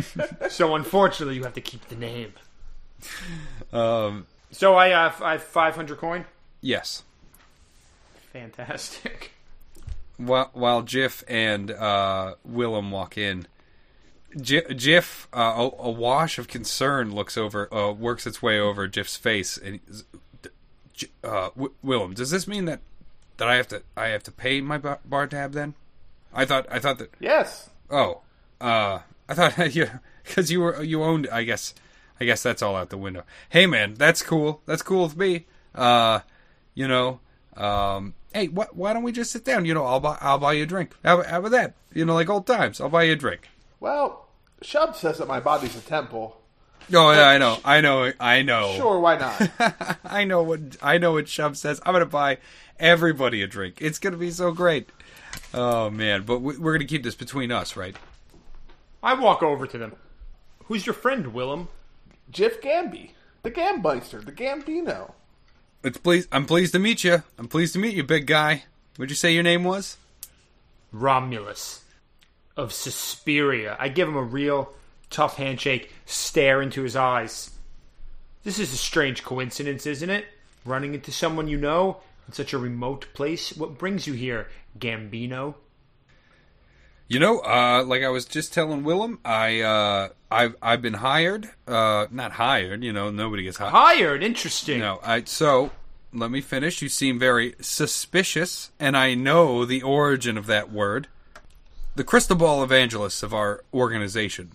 so 0.50 0.74
unfortunately, 0.74 1.36
you 1.36 1.44
have 1.44 1.54
to 1.54 1.60
keep 1.62 1.88
the 1.88 1.96
name. 1.96 2.32
Um, 3.72 4.26
So 4.50 4.76
I 4.76 4.88
have 4.88 5.22
I 5.22 5.32
have 5.32 5.42
500 5.42 5.96
coin. 5.98 6.24
yes. 6.60 7.02
Fantastic. 8.32 9.32
While 10.16 10.50
while 10.52 10.82
Jiff 10.82 11.24
and 11.28 11.70
uh, 11.70 12.34
Willem 12.44 12.90
walk 12.90 13.16
in, 13.16 13.46
Jiff, 14.36 15.28
uh, 15.32 15.38
a, 15.78 15.82
a 15.84 15.90
wash 15.90 16.38
of 16.38 16.48
concern 16.48 17.14
looks 17.14 17.38
over, 17.38 17.72
uh, 17.72 17.92
works 17.92 18.26
its 18.26 18.42
way 18.42 18.58
over 18.58 18.86
Jiff's 18.88 19.16
face, 19.16 19.56
and 19.56 19.80
he's- 19.86 20.04
uh, 21.22 21.50
w- 21.50 21.72
Willem, 21.82 22.12
does 22.14 22.30
this 22.32 22.48
mean 22.48 22.64
that 22.64 22.80
that 23.38 23.48
I 23.48 23.56
have 23.56 23.68
to 23.68 23.82
I 23.96 24.08
have 24.08 24.22
to 24.24 24.32
pay 24.32 24.60
my 24.60 24.78
bar, 24.78 25.26
tab 25.26 25.52
then? 25.52 25.74
I 26.32 26.44
thought 26.44 26.66
I 26.70 26.78
thought 26.78 26.98
that 26.98 27.14
Yes. 27.18 27.70
Oh, 27.90 28.20
uh, 28.60 29.00
I 29.28 29.34
thought 29.34 29.74
you 29.74 29.88
because 30.24 30.50
you 30.52 30.60
were 30.60 30.82
you 30.82 31.02
owned. 31.02 31.28
I 31.32 31.44
guess 31.44 31.74
I 32.20 32.24
guess 32.24 32.42
that's 32.42 32.62
all 32.62 32.76
out 32.76 32.90
the 32.90 32.98
window. 32.98 33.24
Hey, 33.48 33.66
man, 33.66 33.94
that's 33.94 34.22
cool. 34.22 34.60
That's 34.66 34.82
cool 34.82 35.04
with 35.04 35.16
me. 35.16 35.46
Uh, 35.74 36.20
you 36.74 36.88
know, 36.88 37.20
um, 37.56 38.14
hey, 38.32 38.46
wh- 38.46 38.76
why 38.76 38.92
don't 38.92 39.02
we 39.02 39.12
just 39.12 39.30
sit 39.30 39.44
down? 39.44 39.64
You 39.64 39.74
know, 39.74 39.84
I'll 39.84 40.00
buy 40.00 40.18
I'll 40.20 40.38
buy 40.38 40.54
you 40.54 40.64
a 40.64 40.66
drink. 40.66 40.94
How, 41.04 41.22
how 41.22 41.38
about 41.38 41.52
that? 41.52 41.74
You 41.94 42.04
know, 42.04 42.14
like 42.14 42.28
old 42.28 42.46
times. 42.46 42.80
I'll 42.80 42.88
buy 42.88 43.04
you 43.04 43.12
a 43.12 43.16
drink. 43.16 43.48
Well, 43.80 44.28
Shub 44.62 44.96
says 44.96 45.18
that 45.18 45.28
my 45.28 45.40
body's 45.40 45.76
a 45.76 45.80
temple. 45.80 46.37
Oh 46.92 47.10
yeah, 47.12 47.28
I 47.28 47.38
know, 47.38 47.58
I 47.64 47.80
know, 47.80 48.12
I 48.18 48.42
know. 48.42 48.74
Sure, 48.76 48.98
why 48.98 49.18
not? 49.18 49.98
I 50.04 50.24
know 50.24 50.42
what 50.42 50.60
I 50.82 50.98
know 50.98 51.12
what 51.12 51.26
Shub 51.26 51.56
says. 51.56 51.80
I'm 51.84 51.92
gonna 51.92 52.06
buy 52.06 52.38
everybody 52.78 53.42
a 53.42 53.46
drink. 53.46 53.78
It's 53.80 53.98
gonna 53.98 54.16
be 54.16 54.30
so 54.30 54.52
great. 54.52 54.88
Oh 55.52 55.90
man, 55.90 56.22
but 56.22 56.40
we, 56.40 56.56
we're 56.56 56.72
gonna 56.72 56.86
keep 56.86 57.02
this 57.02 57.14
between 57.14 57.52
us, 57.52 57.76
right? 57.76 57.96
I 59.02 59.14
walk 59.14 59.42
over 59.42 59.66
to 59.66 59.78
them. 59.78 59.96
Who's 60.64 60.86
your 60.86 60.94
friend, 60.94 61.28
Willem? 61.34 61.68
Jiff 62.30 62.60
Gamby, 62.60 63.10
the 63.42 63.50
Gambeister, 63.50 64.24
the 64.24 64.32
Gambino. 64.32 65.12
It's 65.82 65.98
pleased. 65.98 66.28
I'm 66.32 66.46
pleased 66.46 66.72
to 66.72 66.78
meet 66.78 67.04
you. 67.04 67.22
I'm 67.38 67.48
pleased 67.48 67.74
to 67.74 67.78
meet 67.78 67.94
you, 67.94 68.02
big 68.02 68.26
guy. 68.26 68.64
What'd 68.96 69.10
you 69.10 69.16
say 69.16 69.32
your 69.32 69.42
name 69.42 69.64
was? 69.64 69.96
Romulus 70.90 71.82
of 72.56 72.72
Suspiria. 72.72 73.76
I 73.78 73.88
give 73.88 74.08
him 74.08 74.16
a 74.16 74.22
real 74.22 74.72
tough 75.10 75.36
handshake, 75.36 75.92
stare 76.06 76.62
into 76.62 76.82
his 76.82 76.96
eyes. 76.96 77.50
This 78.44 78.58
is 78.58 78.72
a 78.72 78.76
strange 78.76 79.24
coincidence, 79.24 79.86
isn't 79.86 80.10
it? 80.10 80.26
Running 80.64 80.94
into 80.94 81.12
someone 81.12 81.48
you 81.48 81.56
know 81.56 81.98
in 82.26 82.34
such 82.34 82.52
a 82.52 82.58
remote 82.58 83.06
place. 83.14 83.56
What 83.56 83.78
brings 83.78 84.06
you 84.06 84.14
here, 84.14 84.48
Gambino? 84.78 85.54
You 87.08 87.20
know, 87.20 87.40
uh, 87.40 87.84
like 87.86 88.02
I 88.02 88.08
was 88.08 88.26
just 88.26 88.52
telling 88.52 88.84
Willem, 88.84 89.18
I, 89.24 89.62
uh, 89.62 90.08
I've, 90.30 90.56
I've 90.60 90.82
been 90.82 90.94
hired. 90.94 91.48
Uh, 91.66 92.06
not 92.10 92.32
hired. 92.32 92.84
You 92.84 92.92
know, 92.92 93.10
nobody 93.10 93.44
gets 93.44 93.56
hired. 93.56 93.72
Hired. 93.72 94.22
Interesting. 94.22 94.80
No, 94.80 95.00
I. 95.02 95.24
So 95.24 95.70
let 96.12 96.30
me 96.30 96.42
finish. 96.42 96.82
You 96.82 96.90
seem 96.90 97.18
very 97.18 97.54
suspicious, 97.60 98.70
and 98.78 98.94
I 98.94 99.14
know 99.14 99.64
the 99.64 99.82
origin 99.82 100.36
of 100.36 100.46
that 100.46 100.70
word. 100.70 101.08
The 101.96 102.04
crystal 102.04 102.36
ball 102.36 102.62
evangelists 102.62 103.22
of 103.22 103.32
our 103.32 103.64
organization 103.72 104.52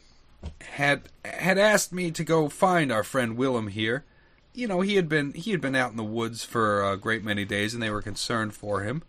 had 0.74 1.10
had 1.26 1.58
asked 1.58 1.94
me 1.94 2.12
to 2.12 2.24
go 2.24 2.50
find 2.50 2.92
our 2.92 3.04
friend 3.04 3.38
Willem 3.38 3.68
here. 3.68 4.04
You 4.54 4.68
know, 4.68 4.82
he 4.82 4.96
had 4.96 5.10
been 5.10 5.34
he 5.34 5.52
had 5.52 5.62
been 5.62 5.76
out 5.76 5.92
in 5.92 5.98
the 5.98 6.04
woods 6.04 6.44
for 6.44 6.84
a 6.84 6.98
great 6.98 7.24
many 7.24 7.46
days, 7.46 7.74
and 7.74 7.82
they 7.82 7.90
were 7.90 8.02
concerned 8.02 8.54
for 8.54 8.82
him. 8.82 9.04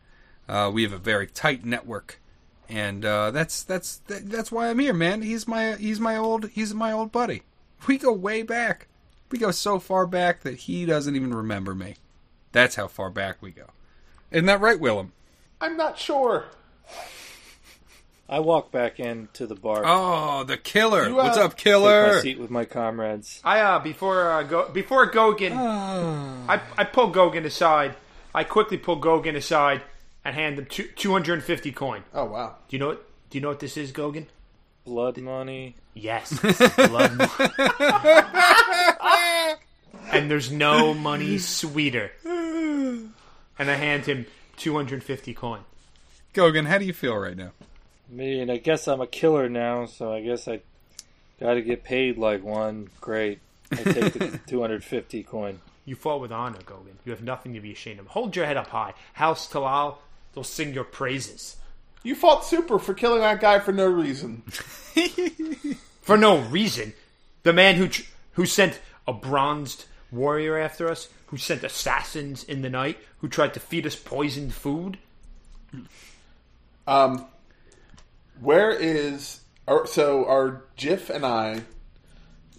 Uh, 0.49 0.71
we 0.73 0.83
have 0.83 0.93
a 0.93 0.99
very 0.99 1.27
tight 1.27 1.65
network, 1.65 2.21
and 2.69 3.05
uh, 3.05 3.31
that's 3.31 3.63
that's 3.63 3.99
that, 4.07 4.31
that's 4.31 4.53
why 4.53 4.69
I'm 4.69 4.79
here, 4.79 4.93
man. 4.93 5.23
He's 5.23 5.47
my 5.47 5.77
he's 5.77 6.01
my 6.01 6.17
old 6.17 6.51
he's 6.51 6.75
my 6.75 6.93
old 6.93 7.13
buddy. 7.13 7.43
We 7.87 7.99
go 7.99 8.13
way 8.13 8.43
back. 8.43 8.89
We 9.31 9.39
go 9.39 9.51
so 9.51 9.79
far 9.79 10.07
back 10.07 10.41
that 10.41 10.55
he 10.61 10.87
doesn't 10.87 11.17
even 11.17 11.35
remember 11.35 11.75
me. 11.75 11.97
That's 12.53 12.77
how 12.77 12.89
far 12.89 13.11
back 13.11 13.43
we 13.43 13.51
go. 13.51 13.67
Isn't 14.31 14.47
that 14.47 14.61
right, 14.61 14.81
Willem? 14.81 15.13
I'm 15.61 15.77
not 15.77 15.99
sure. 15.99 16.45
I 18.29 18.41
walk 18.41 18.73
back 18.73 18.99
into 18.99 19.47
the 19.47 19.55
bar. 19.55 19.83
Oh, 19.85 20.45
the 20.45 20.57
killer! 20.57 21.09
You, 21.09 21.21
uh, 21.21 21.25
What's 21.25 21.37
up, 21.39 21.57
killer? 21.57 22.07
take 22.07 22.15
my 22.15 22.21
seat 22.23 22.39
with 22.39 22.51
my 22.51 22.65
comrades. 22.65 23.41
I 23.45 23.61
uh 23.61 23.79
before 23.81 24.31
uh, 24.31 24.43
go 24.45 24.69
before 24.71 25.11
Gogan, 25.11 25.53
I 26.49 26.61
I 26.77 26.85
pull 26.85 27.13
Gogan 27.13 27.45
aside. 27.45 27.95
I 28.35 28.45
quickly 28.45 28.79
pull 28.79 29.01
Gogan 29.01 29.37
aside 29.37 29.83
and 30.25 30.35
hand 30.35 30.59
him 30.59 30.67
two, 30.67 30.89
250 30.97 31.73
coin. 31.73 32.03
Oh 32.15 32.25
wow. 32.25 32.57
Do 32.69 32.77
you 32.77 32.81
know 32.81 32.89
what? 32.89 33.07
Do 33.31 33.39
you 33.39 33.43
know 33.43 33.49
what 33.49 33.61
this 33.61 33.77
is, 33.77 33.93
Gogan? 33.93 34.27
blood 34.85 35.19
money. 35.19 35.77
Yes, 35.95 36.33
it's 36.45 36.59
the 36.77 36.89
blood 36.89 37.17
money. 37.17 37.31
and 40.13 40.31
there's 40.31 40.53
no 40.53 40.95
money 40.95 41.39
sweeter. 41.39 42.13
And 42.25 43.71
I 43.71 43.75
hand 43.75 44.05
him 44.07 44.27
250 44.57 45.35
coin. 45.35 45.61
Gogan, 46.35 46.67
how 46.67 46.79
do 46.79 46.85
you 46.85 46.93
feel 46.93 47.17
right 47.17 47.37
now? 47.37 47.53
I 48.11 48.15
mean, 48.15 48.51
I 48.51 48.59
guess 48.59 48.87
I'm 48.87 49.01
a 49.01 49.07
killer 49.07 49.49
now, 49.49 49.87
so 49.87 50.13
I 50.13 50.21
guess 50.21 50.47
I 50.47 50.61
got 51.41 51.55
to 51.55 51.63
get 51.63 51.85
paid 51.85 52.19
like 52.19 52.43
one. 52.43 52.91
Great. 53.01 53.41
I 53.73 53.77
take 53.77 54.13
the 54.13 54.41
250 54.47 55.23
coin. 55.25 55.61
You 55.87 55.97
fought 55.97 56.21
with 56.21 56.33
honor, 56.33 56.59
Gogan. 56.59 56.97
You 57.05 57.13
have 57.13 57.23
nothing 57.23 57.55
to 57.55 57.61
be 57.61 57.73
ashamed 57.73 58.01
of. 58.01 58.07
Hold 58.09 58.37
your 58.37 58.47
head 58.47 58.57
up 58.57 58.69
high. 58.69 58.95
House 59.15 59.51
Talal, 59.51 59.97
they'll 60.35 60.45
sing 60.45 60.73
your 60.73 60.85
praises. 60.85 61.57
You 62.03 62.15
fought 62.15 62.45
super 62.45 62.79
for 62.79 62.95
killing 62.95 63.21
that 63.21 63.41
guy 63.41 63.59
for 63.59 63.73
no 63.73 63.87
reason. 63.87 64.43
For 66.03 66.19
no 66.19 66.41
reason. 66.43 66.93
The 67.45 67.55
man 67.55 67.77
who 67.77 67.89
who 68.33 68.45
sent 68.45 68.79
a 69.09 69.13
bronzed 69.15 69.87
warrior 70.13 70.59
after 70.59 70.87
us, 70.91 71.09
who 71.29 71.39
sent 71.39 71.65
assassins 71.65 72.45
in 72.45 72.61
the 72.61 72.69
night, 72.69 72.99
who 73.19 73.29
tried 73.29 73.55
to 73.55 73.61
feed 73.61 73.87
us 73.87 73.97
poisoned 73.97 74.53
food. 74.53 74.99
Um, 76.87 77.25
where 78.41 78.71
is 78.71 79.41
or, 79.67 79.87
so 79.87 80.27
are 80.27 80.65
Jiff 80.77 81.11
and 81.11 81.25
I? 81.25 81.63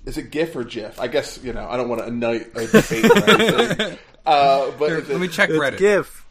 Is 0.05 0.17
it 0.17 0.29
GIF 0.31 0.55
or 0.55 0.63
JIF? 0.63 0.99
I 0.99 1.07
guess 1.07 1.39
you 1.43 1.51
know 1.53 1.67
I 1.69 1.77
don't 1.77 1.89
want 1.89 2.01
to 2.01 2.07
annoy 2.07 2.45
a 2.55 2.67
debate 2.67 3.05
or. 3.81 3.97
Uh, 4.25 4.71
but 4.79 4.89
Here, 4.89 4.97
is 4.97 5.07
let 5.09 5.17
it, 5.17 5.19
me 5.19 5.27
check 5.27 5.49
Reddit. 5.51 5.77
GIF. 5.77 6.25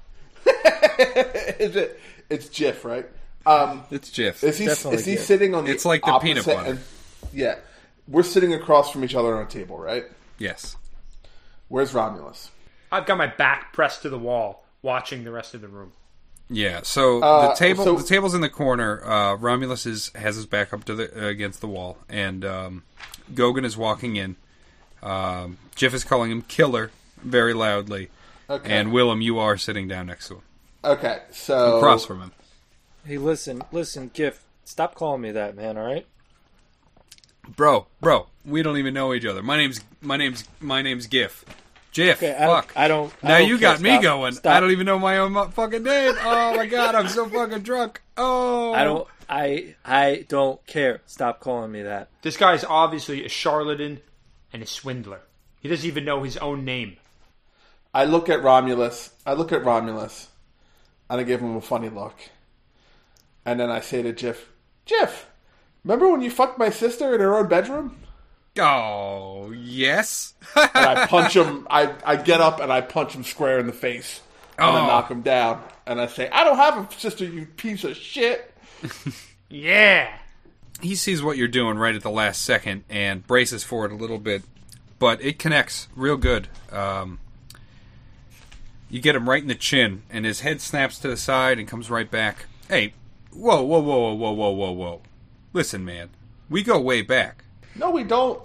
is 1.60 1.76
it? 1.76 2.00
It's 2.28 2.48
JIF, 2.48 2.82
right? 2.84 3.06
Um, 3.46 3.84
It's 3.92 4.10
Jiff. 4.10 4.42
is 4.42 4.58
he 4.58 4.66
Definitely 4.66 4.98
is 4.98 5.04
he 5.04 5.12
GIF. 5.14 5.24
sitting 5.24 5.54
on 5.54 5.64
the 5.64 5.70
It's 5.70 5.84
like 5.84 6.00
the 6.02 6.10
opposite 6.10 6.26
peanut 6.42 6.44
butter. 6.46 6.68
end- 6.70 6.80
yeah, 7.32 7.54
we're 8.08 8.24
sitting 8.24 8.52
across 8.52 8.90
from 8.90 9.04
each 9.04 9.14
other 9.14 9.36
on 9.36 9.46
a 9.46 9.48
table, 9.48 9.78
right? 9.78 10.06
yes. 10.38 10.76
Where's 11.68 11.94
Romulus? 11.94 12.50
I've 12.90 13.06
got 13.06 13.16
my 13.16 13.28
back 13.28 13.72
pressed 13.72 14.02
to 14.02 14.08
the 14.08 14.18
wall, 14.18 14.64
watching 14.82 15.22
the 15.22 15.30
rest 15.30 15.54
of 15.54 15.60
the 15.60 15.68
room. 15.68 15.92
Yeah. 16.50 16.80
So 16.82 17.20
Uh, 17.22 17.48
the 17.48 17.54
table, 17.54 17.84
so- 17.84 17.96
the 17.96 18.04
table's 18.04 18.34
in 18.34 18.40
the 18.40 18.48
corner. 18.48 19.02
Uh, 19.04 19.34
Romulus 19.36 19.86
is 19.86 20.10
has 20.14 20.36
his 20.36 20.46
back 20.46 20.72
up 20.72 20.84
to 20.84 20.94
the 20.94 21.24
uh, 21.24 21.28
against 21.28 21.60
the 21.60 21.66
wall, 21.68 21.98
and 22.08 22.44
um, 22.44 22.82
Gogan 23.32 23.64
is 23.64 23.76
walking 23.76 24.16
in. 24.16 24.36
Um, 25.02 25.58
Jiff 25.74 25.92
is 25.94 26.04
calling 26.04 26.30
him 26.30 26.42
killer 26.42 26.90
very 27.22 27.52
loudly, 27.54 28.10
Okay. 28.48 28.72
and 28.72 28.92
Willem, 28.92 29.20
you 29.20 29.38
are 29.38 29.56
sitting 29.56 29.86
down 29.88 30.06
next 30.06 30.28
to 30.28 30.34
him, 30.36 30.42
okay, 30.84 31.22
so 31.30 31.76
across 31.78 32.04
from 32.06 32.20
him. 32.20 32.32
Hey, 33.04 33.18
listen, 33.18 33.62
listen, 33.72 34.10
GIF. 34.14 34.42
Stop 34.64 34.94
calling 34.94 35.20
me 35.20 35.30
that, 35.32 35.56
man. 35.56 35.76
All 35.76 35.84
right. 35.86 36.06
Bro, 37.56 37.86
bro, 38.00 38.28
we 38.46 38.62
don't 38.62 38.78
even 38.78 38.94
know 38.94 39.12
each 39.12 39.26
other. 39.26 39.42
My 39.42 39.56
name's 39.58 39.80
my 40.00 40.16
name's 40.16 40.44
my 40.60 40.80
name's 40.80 41.06
Gif. 41.06 41.44
Jiff. 41.94 42.18
Okay, 42.22 42.34
I 42.34 42.46
don't- 42.46 42.54
fuck. 42.56 42.72
I 42.76 42.88
don't- 42.88 43.12
I 43.22 43.28
now 43.28 43.38
don't 43.38 43.48
you 43.48 43.58
care. 43.58 43.72
got 43.72 43.80
me 43.80 43.90
Stop. 43.92 44.02
going. 44.02 44.32
Stop. 44.34 44.52
I 44.54 44.60
don't 44.60 44.70
even 44.72 44.84
know 44.84 44.98
my 44.98 45.16
own 45.18 45.50
fucking 45.52 45.82
name. 45.82 46.14
Oh 46.20 46.54
my 46.56 46.66
god, 46.66 46.94
I'm 46.94 47.08
so 47.08 47.26
fucking 47.26 47.60
drunk. 47.62 48.02
Oh. 48.18 48.72
I 48.74 48.84
don't. 48.84 49.06
Oh. 49.08 49.08
I 49.28 49.74
I 49.86 50.26
don't 50.28 50.64
care. 50.66 51.00
Stop 51.06 51.40
calling 51.40 51.72
me 51.72 51.82
that. 51.82 52.08
This 52.22 52.36
guy 52.36 52.52
is 52.52 52.64
obviously 52.64 53.24
a 53.24 53.28
charlatan 53.30 54.00
and 54.52 54.62
a 54.62 54.66
swindler. 54.66 55.20
He 55.60 55.68
doesn't 55.70 55.86
even 55.86 56.04
know 56.04 56.22
his 56.24 56.36
own 56.36 56.64
name. 56.66 56.98
I 57.94 58.04
look 58.04 58.28
at 58.28 58.42
Romulus. 58.42 59.10
I 59.24 59.32
look 59.32 59.50
at 59.52 59.64
Romulus, 59.64 60.28
and 61.08 61.20
I 61.20 61.24
give 61.24 61.40
him 61.40 61.56
a 61.56 61.60
funny 61.62 61.88
look, 61.88 62.16
and 63.46 63.58
then 63.58 63.70
I 63.70 63.80
say 63.80 64.02
to 64.02 64.12
Jiff, 64.12 64.50
"Jiff, 64.84 65.26
remember 65.84 66.10
when 66.10 66.20
you 66.20 66.30
fucked 66.30 66.58
my 66.58 66.68
sister 66.70 67.14
in 67.14 67.20
her 67.20 67.38
own 67.38 67.48
bedroom?" 67.48 68.03
Oh 68.58 69.50
yes. 69.52 70.34
And 70.56 70.70
I 70.74 71.06
punch 71.08 71.34
him. 71.36 71.66
I, 71.70 71.92
I 72.04 72.16
get 72.16 72.40
up 72.40 72.60
and 72.60 72.72
I 72.72 72.80
punch 72.80 73.12
him 73.14 73.24
square 73.24 73.58
in 73.58 73.66
the 73.66 73.72
face, 73.72 74.20
and 74.58 74.66
I 74.66 74.80
Oh. 74.80 74.86
knock 74.86 75.10
him 75.10 75.22
down. 75.22 75.62
And 75.86 76.00
I 76.00 76.06
say, 76.06 76.28
"I 76.30 76.44
don't 76.44 76.56
have 76.56 76.78
a 76.90 76.94
sister, 76.98 77.24
you 77.24 77.46
piece 77.46 77.84
of 77.84 77.96
shit." 77.96 78.50
Yeah. 79.50 80.12
he 80.80 80.96
sees 80.96 81.22
what 81.22 81.36
you're 81.36 81.46
doing 81.46 81.76
right 81.78 81.94
at 81.94 82.02
the 82.02 82.10
last 82.10 82.42
second 82.42 82.82
and 82.90 83.24
braces 83.24 83.62
for 83.62 83.84
it 83.86 83.92
a 83.92 83.94
little 83.94 84.18
bit, 84.18 84.42
but 84.98 85.22
it 85.22 85.38
connects 85.38 85.86
real 85.94 86.16
good. 86.16 86.48
Um, 86.72 87.20
you 88.90 89.00
get 89.00 89.14
him 89.14 89.28
right 89.28 89.40
in 89.42 89.46
the 89.48 89.54
chin, 89.54 90.02
and 90.10 90.24
his 90.24 90.40
head 90.40 90.60
snaps 90.60 90.98
to 91.00 91.08
the 91.08 91.16
side 91.16 91.58
and 91.60 91.68
comes 91.68 91.88
right 91.88 92.10
back. 92.10 92.46
Hey, 92.68 92.94
whoa, 93.32 93.62
whoa, 93.62 93.78
whoa, 93.80 94.14
whoa, 94.14 94.32
whoa, 94.32 94.50
whoa, 94.50 94.72
whoa! 94.72 95.00
Listen, 95.52 95.84
man, 95.84 96.10
we 96.50 96.62
go 96.64 96.80
way 96.80 97.02
back. 97.02 97.43
No, 97.76 97.90
we 97.90 98.04
don't. 98.04 98.40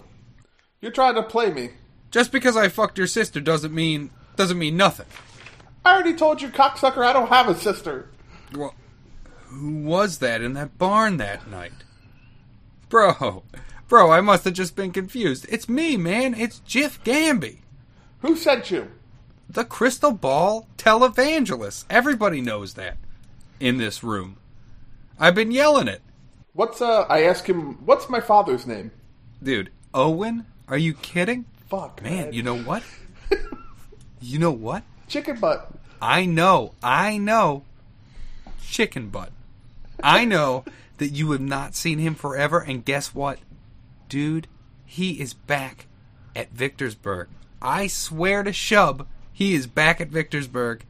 You're 0.81 0.91
trying 0.91 1.15
to 1.15 1.23
play 1.23 1.51
me. 1.51 1.71
Just 2.11 2.31
because 2.31 2.57
I 2.57 2.69
fucked 2.69 2.97
your 2.97 3.07
sister 3.07 3.39
doesn't 3.39 3.73
mean 3.73 4.09
doesn't 4.35 4.57
mean 4.57 4.77
nothing. 4.77 5.05
I 5.85 5.93
already 5.93 6.15
told 6.15 6.41
you, 6.41 6.49
cocksucker. 6.49 7.05
I 7.05 7.13
don't 7.13 7.29
have 7.29 7.47
a 7.47 7.55
sister. 7.55 8.09
Well, 8.55 8.73
who 9.47 9.83
was 9.83 10.19
that 10.19 10.41
in 10.41 10.53
that 10.53 10.77
barn 10.77 11.17
that 11.17 11.49
night? 11.49 11.71
Bro, 12.89 13.43
bro, 13.87 14.11
I 14.11 14.21
must 14.21 14.45
have 14.45 14.53
just 14.53 14.75
been 14.75 14.91
confused. 14.91 15.45
It's 15.49 15.69
me, 15.69 15.97
man. 15.97 16.33
It's 16.33 16.59
Jiff 16.59 17.03
Gamby. 17.03 17.59
Who 18.21 18.35
sent 18.35 18.71
you? 18.71 18.89
The 19.49 19.65
crystal 19.65 20.11
ball 20.11 20.67
televangelist. 20.77 21.85
Everybody 21.89 22.41
knows 22.41 22.75
that 22.75 22.97
in 23.59 23.77
this 23.77 24.03
room. 24.03 24.37
I've 25.19 25.35
been 25.35 25.51
yelling 25.51 25.87
it. 25.87 26.01
What's 26.53 26.81
uh? 26.81 27.01
I 27.09 27.23
ask 27.23 27.47
him, 27.47 27.85
"What's 27.85 28.09
my 28.09 28.21
father's 28.21 28.65
name?" 28.65 28.91
Dude, 29.41 29.71
Owen? 29.93 30.45
Are 30.67 30.77
you 30.77 30.93
kidding? 30.93 31.45
Fuck, 31.69 32.01
Man, 32.03 32.33
you 32.33 32.43
know 32.43 32.57
what? 32.57 32.83
you 34.21 34.39
know 34.39 34.51
what? 34.51 34.83
chicken 35.07 35.39
butt. 35.39 35.71
I 36.01 36.25
know, 36.25 36.73
I 36.83 37.17
know. 37.17 37.63
Chicken 38.61 39.09
butt. 39.09 39.31
I 40.03 40.25
know 40.25 40.63
that 40.97 41.09
you 41.09 41.31
have 41.31 41.41
not 41.41 41.75
seen 41.75 41.99
him 41.99 42.15
forever, 42.15 42.59
and 42.59 42.85
guess 42.85 43.13
what? 43.13 43.39
Dude, 44.07 44.47
he 44.85 45.19
is 45.19 45.33
back 45.33 45.87
at 46.35 46.53
Victorsburg. 46.53 47.27
I 47.61 47.87
swear 47.87 48.43
to 48.43 48.51
Shub, 48.51 49.05
he 49.33 49.53
is 49.55 49.67
back 49.67 49.99
at 49.99 50.11
Victorsburg. 50.11 50.81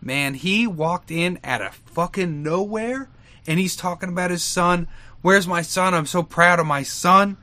Man, 0.00 0.34
he 0.34 0.66
walked 0.66 1.10
in 1.10 1.38
at 1.44 1.60
a 1.60 1.70
fucking 1.70 2.42
nowhere, 2.42 3.08
and 3.46 3.58
he's 3.58 3.76
talking 3.76 4.08
about 4.08 4.30
his 4.30 4.42
son. 4.42 4.88
Where's 5.20 5.46
my 5.46 5.62
son? 5.62 5.94
I'm 5.94 6.06
so 6.06 6.22
proud 6.22 6.58
of 6.58 6.66
my 6.66 6.82
son. 6.82 7.36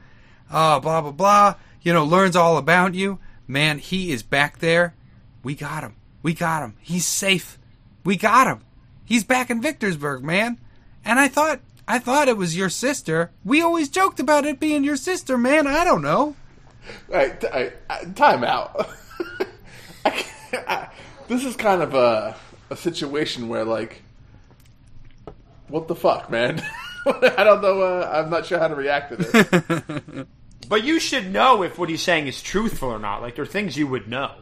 Uh, 0.51 0.79
blah, 0.79 1.01
blah, 1.01 1.11
blah. 1.11 1.55
You 1.81 1.93
know, 1.93 2.03
learns 2.05 2.35
all 2.35 2.57
about 2.57 2.93
you. 2.95 3.19
Man, 3.47 3.79
he 3.79 4.11
is 4.11 4.23
back 4.23 4.59
there. 4.59 4.95
We 5.43 5.55
got 5.55 5.83
him. 5.83 5.95
We 6.21 6.33
got 6.33 6.63
him. 6.63 6.75
He's 6.79 7.05
safe. 7.05 7.57
We 8.03 8.15
got 8.17 8.47
him. 8.47 8.61
He's 9.05 9.23
back 9.23 9.49
in 9.49 9.61
Victorsburg, 9.61 10.21
man. 10.21 10.59
And 11.05 11.19
I 11.19 11.27
thought 11.27 11.61
I 11.87 11.97
thought 11.99 12.27
it 12.27 12.37
was 12.37 12.55
your 12.55 12.69
sister. 12.69 13.31
We 13.43 13.61
always 13.61 13.89
joked 13.89 14.19
about 14.19 14.45
it 14.45 14.59
being 14.59 14.83
your 14.83 14.97
sister, 14.97 15.37
man. 15.37 15.65
I 15.65 15.83
don't 15.83 16.01
know. 16.03 16.35
Right, 17.07 17.39
t- 17.39 17.47
I, 17.47 17.71
I, 17.89 18.05
time 18.15 18.43
out. 18.43 18.89
I- 20.05 20.89
this 21.27 21.45
is 21.45 21.55
kind 21.55 21.81
of 21.81 21.93
a 21.93 22.35
a 22.69 22.75
situation 22.75 23.47
where 23.49 23.63
like, 23.65 24.01
what 25.67 25.87
the 25.87 25.95
fuck, 25.95 26.29
man? 26.29 26.61
I 27.07 27.43
don't 27.43 27.61
know. 27.61 27.81
Uh, 27.81 28.09
I'm 28.11 28.29
not 28.29 28.45
sure 28.45 28.59
how 28.59 28.67
to 28.67 28.75
react 28.75 29.09
to 29.11 29.15
this. 29.17 30.25
But 30.67 30.83
you 30.83 30.99
should 30.99 31.31
know 31.31 31.63
if 31.63 31.79
what 31.79 31.89
he's 31.89 32.01
saying 32.01 32.27
is 32.27 32.41
truthful 32.41 32.89
or 32.89 32.99
not. 32.99 33.21
Like, 33.21 33.35
there 33.35 33.43
are 33.43 33.47
things 33.47 33.77
you 33.77 33.87
would 33.87 34.07
know. 34.07 34.33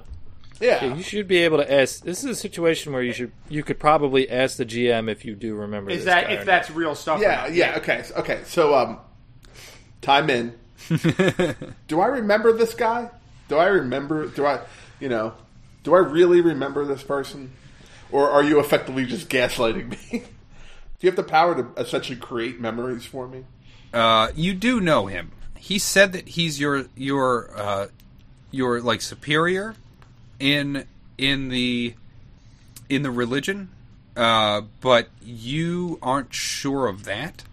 Yeah, 0.60 0.95
You 0.95 1.03
should 1.03 1.27
be 1.27 1.38
able 1.38 1.58
to 1.58 1.71
ask. 1.71 2.03
This 2.03 2.23
is 2.23 2.32
a 2.32 2.36
situation 2.36 2.91
where 2.91 3.03
you 3.03 3.13
should. 3.13 3.32
You 3.49 3.63
could 3.63 3.80
probably 3.80 4.30
ask 4.30 4.58
the 4.58 4.65
GM 4.65 5.10
if 5.10 5.23
you 5.23 5.36
do 5.36 5.53
remember. 5.56 5.91
Is 5.91 5.99
this 5.99 6.06
that 6.06 6.23
guy 6.25 6.30
or 6.30 6.34
if 6.34 6.39
not. 6.39 6.45
that's 6.45 6.71
real 6.71 6.95
stuff? 6.95 7.19
or 7.19 7.23
yeah, 7.23 7.36
not. 7.36 7.53
yeah. 7.53 7.78
Okay, 7.78 8.03
okay. 8.15 8.41
So, 8.45 8.74
um, 8.76 8.97
time 10.01 10.30
in. 10.30 10.55
do 11.88 12.01
I 12.01 12.07
remember 12.07 12.53
this 12.53 12.74
guy? 12.74 13.09
Do 13.49 13.57
I 13.57 13.68
remember? 13.68 14.28
Do 14.28 14.45
I, 14.45 14.61
you 14.99 15.09
know, 15.09 15.34
do 15.84 15.93
I 15.93 15.99
really 15.99 16.41
remember 16.41 16.86
this 16.86 17.03
person, 17.03 17.51
or 18.11 18.30
are 18.30 18.43
you 18.43 18.59
effectively 18.59 19.05
just 19.05 19.30
gaslighting 19.30 19.91
me? 19.91 19.97
do 20.11 20.22
you 21.01 21.09
have 21.09 21.15
the 21.15 21.24
power 21.24 21.55
to 21.55 21.82
essentially 21.82 22.18
create 22.18 22.59
memories 22.59 23.05
for 23.05 23.28
me? 23.28 23.45
Uh, 23.93 24.30
you 24.36 24.53
do 24.53 24.82
know 24.82 25.05
him. 25.05 25.32
He 25.68 25.80
said 25.80 26.13
that 26.13 26.30
he's 26.30 26.61
your 26.61 26.86
your 26.95 27.51
uh, 27.53 27.88
your 28.51 28.80
like 28.80 29.01
superior 29.01 29.76
in 30.39 30.86
in 31.18 31.49
the 31.49 31.95
in 32.88 33.01
the 33.03 33.11
religion, 33.11 33.68
uh, 34.15 34.61
but 34.80 35.09
you 35.22 35.99
aren't 36.01 36.34
sure 36.34 36.88
of 36.88 37.03
that. 37.03 37.43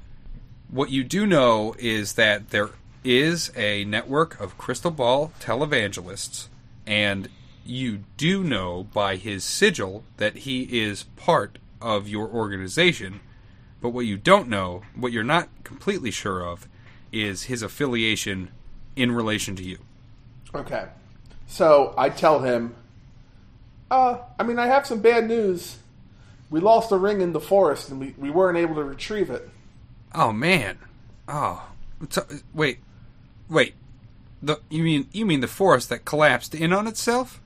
What 0.71 0.91
you 0.91 1.03
do 1.03 1.27
know 1.27 1.75
is 1.79 2.13
that 2.13 2.51
there 2.51 2.71
is 3.03 3.51
a 3.57 3.85
network 3.85 4.39
of 4.39 4.59
crystal 4.59 4.93
ball 4.93 5.33
televangelists, 5.41 6.47
and 6.87 7.29
you 7.67 8.05
do 8.17 8.45
know 8.45 8.85
by 8.95 9.17
his 9.17 9.43
sigil 9.43 10.05
that 10.19 10.37
he 10.47 10.63
is 10.85 11.03
part 11.17 11.59
of 11.81 12.07
your 12.09 12.29
organization 12.29 13.21
But 13.85 13.91
what 13.91 14.07
you 14.07 14.17
don't 14.17 14.49
know, 14.49 14.83
what 14.95 15.13
you're 15.13 15.23
not 15.25 15.49
completely 15.63 16.11
sure 16.11 16.41
of, 16.47 16.67
is 17.15 17.45
his 17.45 17.63
affiliation 17.63 18.51
in 18.97 19.13
relation 19.13 19.57
to 19.57 19.63
you. 19.63 19.79
Okay. 20.55 20.87
So 21.47 21.95
I 21.97 22.09
tell 22.09 22.41
him, 22.41 22.75
uh, 23.91 24.19
I 24.39 24.43
mean, 24.43 24.59
I 24.59 24.67
have 24.67 24.87
some 24.87 25.01
bad 25.01 25.27
news. 25.27 25.79
We 26.51 26.61
lost 26.61 26.93
a 26.93 26.97
ring 26.97 27.21
in 27.21 27.33
the 27.33 27.41
forest 27.41 27.91
and 27.91 28.01
we, 28.01 28.15
we 28.19 28.31
weren't 28.31 28.59
able 28.59 28.75
to 28.77 28.85
retrieve 28.85 29.31
it. 29.31 29.49
Oh 30.15 30.33
man. 30.33 30.79
Oh. 31.29 31.69
T- 32.09 32.21
wait. 32.53 32.79
Wait. 33.49 33.75
The 34.43 34.61
you 34.69 34.83
mean 34.83 35.09
you 35.13 35.25
mean 35.25 35.41
the 35.41 35.49
forest 35.49 35.89
that 35.89 36.05
collapsed 36.05 36.55
in 36.55 36.73
on 36.73 36.87
itself? 36.87 37.41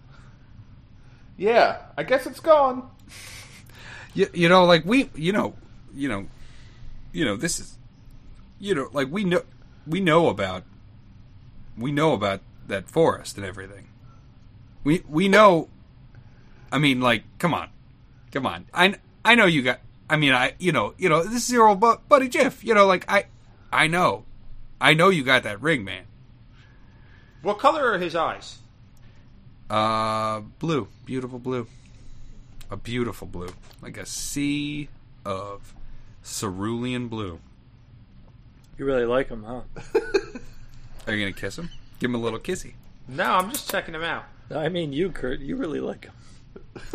Yeah, 1.37 1.79
I 1.97 2.03
guess 2.03 2.27
it's 2.27 2.41
gone. 2.41 2.89
You, 4.15 4.27
you 4.33 4.49
know 4.49 4.65
like 4.65 4.85
we 4.85 5.11
you 5.15 5.33
know 5.33 5.55
you 5.95 6.09
know 6.09 6.27
you 7.13 7.25
know 7.25 7.37
this 7.37 7.61
is 7.61 7.79
you 8.59 8.75
know 8.75 8.89
like 8.93 9.09
we 9.13 9.23
know 9.23 9.43
we 9.87 10.01
know 10.01 10.29
about 10.29 10.65
we 11.77 11.93
know 11.93 12.13
about 12.13 12.41
that 12.67 12.89
forest 12.89 13.37
and 13.37 13.47
everything. 13.47 13.89
We 14.85 15.03
we 15.09 15.29
know 15.29 15.69
I 16.71 16.79
mean 16.79 17.01
like 17.01 17.25
come 17.39 17.55
on. 17.55 17.71
Come 18.33 18.47
on. 18.47 18.67
I 18.75 18.95
I 19.25 19.35
know 19.35 19.47
you 19.47 19.63
got 19.63 19.81
I 20.09 20.17
mean 20.17 20.33
I 20.33 20.55
you 20.59 20.73
know, 20.73 20.95
you 20.99 21.09
know 21.09 21.23
this 21.25 21.49
is 21.49 21.53
your 21.53 21.69
old 21.69 21.81
bu- 21.81 21.99
buddy 22.09 22.29
Jeff. 22.29 22.65
You 22.65 22.75
know 22.75 22.87
like 22.87 23.05
I 23.11 23.27
I 23.73 23.87
know. 23.87 24.25
I 24.81 24.95
know 24.95 25.09
you 25.09 25.25
got 25.25 25.43
that 25.43 25.61
ring, 25.61 25.85
man. 25.85 26.05
What 27.43 27.59
color 27.59 27.93
are 27.93 27.99
his 27.99 28.15
eyes? 28.15 28.59
Uh, 29.71 30.41
blue, 30.59 30.89
beautiful 31.05 31.39
blue, 31.39 31.67
a 32.71 32.77
beautiful 32.77 33.27
blue, 33.27 33.51
like 33.83 33.97
a 33.97 34.07
sea 34.07 34.89
of 35.25 35.75
cerulean 36.23 37.09
blue. 37.09 37.41
You 38.79 38.85
really 38.85 39.05
like 39.05 39.29
him, 39.29 39.43
huh? 39.45 39.63
Are 41.07 41.13
you 41.15 41.25
gonna 41.25 41.33
kiss 41.33 41.59
him? 41.59 41.71
Give 41.99 42.11
him 42.11 42.15
a 42.15 42.19
little 42.19 42.39
kissy. 42.39 42.75
No, 43.09 43.25
I'm 43.25 43.51
just 43.51 43.71
checking 43.71 43.95
him 43.95 44.03
out. 44.05 44.25
I 44.55 44.69
mean, 44.69 44.93
you, 44.93 45.11
Kurt. 45.11 45.41
You 45.41 45.57
really 45.57 45.81
like 45.81 46.05
him. 46.05 46.13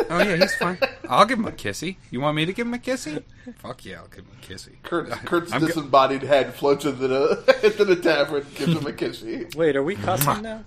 Oh 0.09 0.19
yeah, 0.19 0.37
he's 0.37 0.55
fine. 0.55 0.77
I'll 1.09 1.25
give 1.25 1.39
him 1.39 1.45
a 1.45 1.51
kissy. 1.51 1.97
You 2.09 2.21
want 2.21 2.35
me 2.37 2.45
to 2.45 2.53
give 2.53 2.65
him 2.67 2.73
a 2.73 2.77
kissy? 2.77 3.21
Fuck 3.57 3.83
yeah, 3.85 3.97
I'll 3.97 4.07
give 4.07 4.19
him 4.25 4.31
a 4.41 4.45
kissy. 4.45 4.81
Kurt, 4.83 5.09
Kurt's 5.25 5.51
I'm 5.51 5.59
go- 5.61 5.67
disembodied 5.67 6.21
head 6.23 6.53
floats 6.53 6.85
into 6.85 7.07
the 7.07 7.59
into 7.63 7.83
the 7.83 7.97
tavern, 7.97 8.45
gives 8.55 8.71
him 8.73 8.87
a 8.87 8.91
kissy. 8.93 9.53
Wait, 9.55 9.75
are 9.75 9.83
we 9.83 9.95
cussing 9.95 10.41
now? 10.41 10.63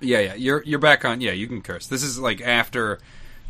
Yeah, 0.00 0.20
yeah, 0.20 0.34
you're 0.34 0.62
you're 0.64 0.78
back 0.78 1.04
on. 1.04 1.20
Yeah, 1.20 1.32
you 1.32 1.46
can 1.46 1.60
curse. 1.60 1.88
This 1.88 2.02
is 2.02 2.18
like 2.18 2.40
after, 2.40 3.00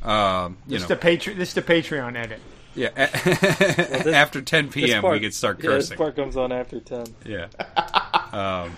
um, 0.03 0.57
you 0.67 0.79
This 0.79 0.89
know, 0.89 0.97
the 0.97 1.01
Patreon. 1.01 1.37
This 1.37 1.51
is 1.51 1.55
the 1.55 1.63
Patreon 1.63 2.17
edit. 2.17 2.41
Yeah, 2.77 2.89
after 4.15 4.41
10 4.43 4.69
p.m. 4.71 5.01
part- 5.03 5.15
we 5.15 5.21
could 5.21 5.35
start 5.35 5.63
Yeah, 5.63 5.71
this 5.71 5.91
part 5.91 6.15
comes 6.17 6.37
on 6.37 6.53
after 6.53 6.79
ten. 6.81 7.07
Yeah. 7.25 7.47
um. 8.33 8.77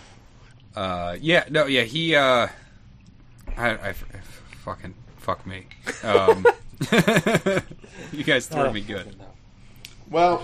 Uh. 0.76 1.16
Yeah. 1.20 1.44
No. 1.50 1.66
Yeah. 1.66 1.82
He. 1.82 2.14
Uh. 2.14 2.48
I. 3.56 3.68
I, 3.70 3.88
I 3.88 3.92
fucking 4.62 4.94
fuck 5.18 5.44
me. 5.46 5.66
Um. 6.04 6.46
you 8.12 8.24
guys 8.24 8.46
threw 8.46 8.62
Oh, 8.62 8.72
me 8.72 8.80
good. 8.80 9.16
Well, 10.10 10.42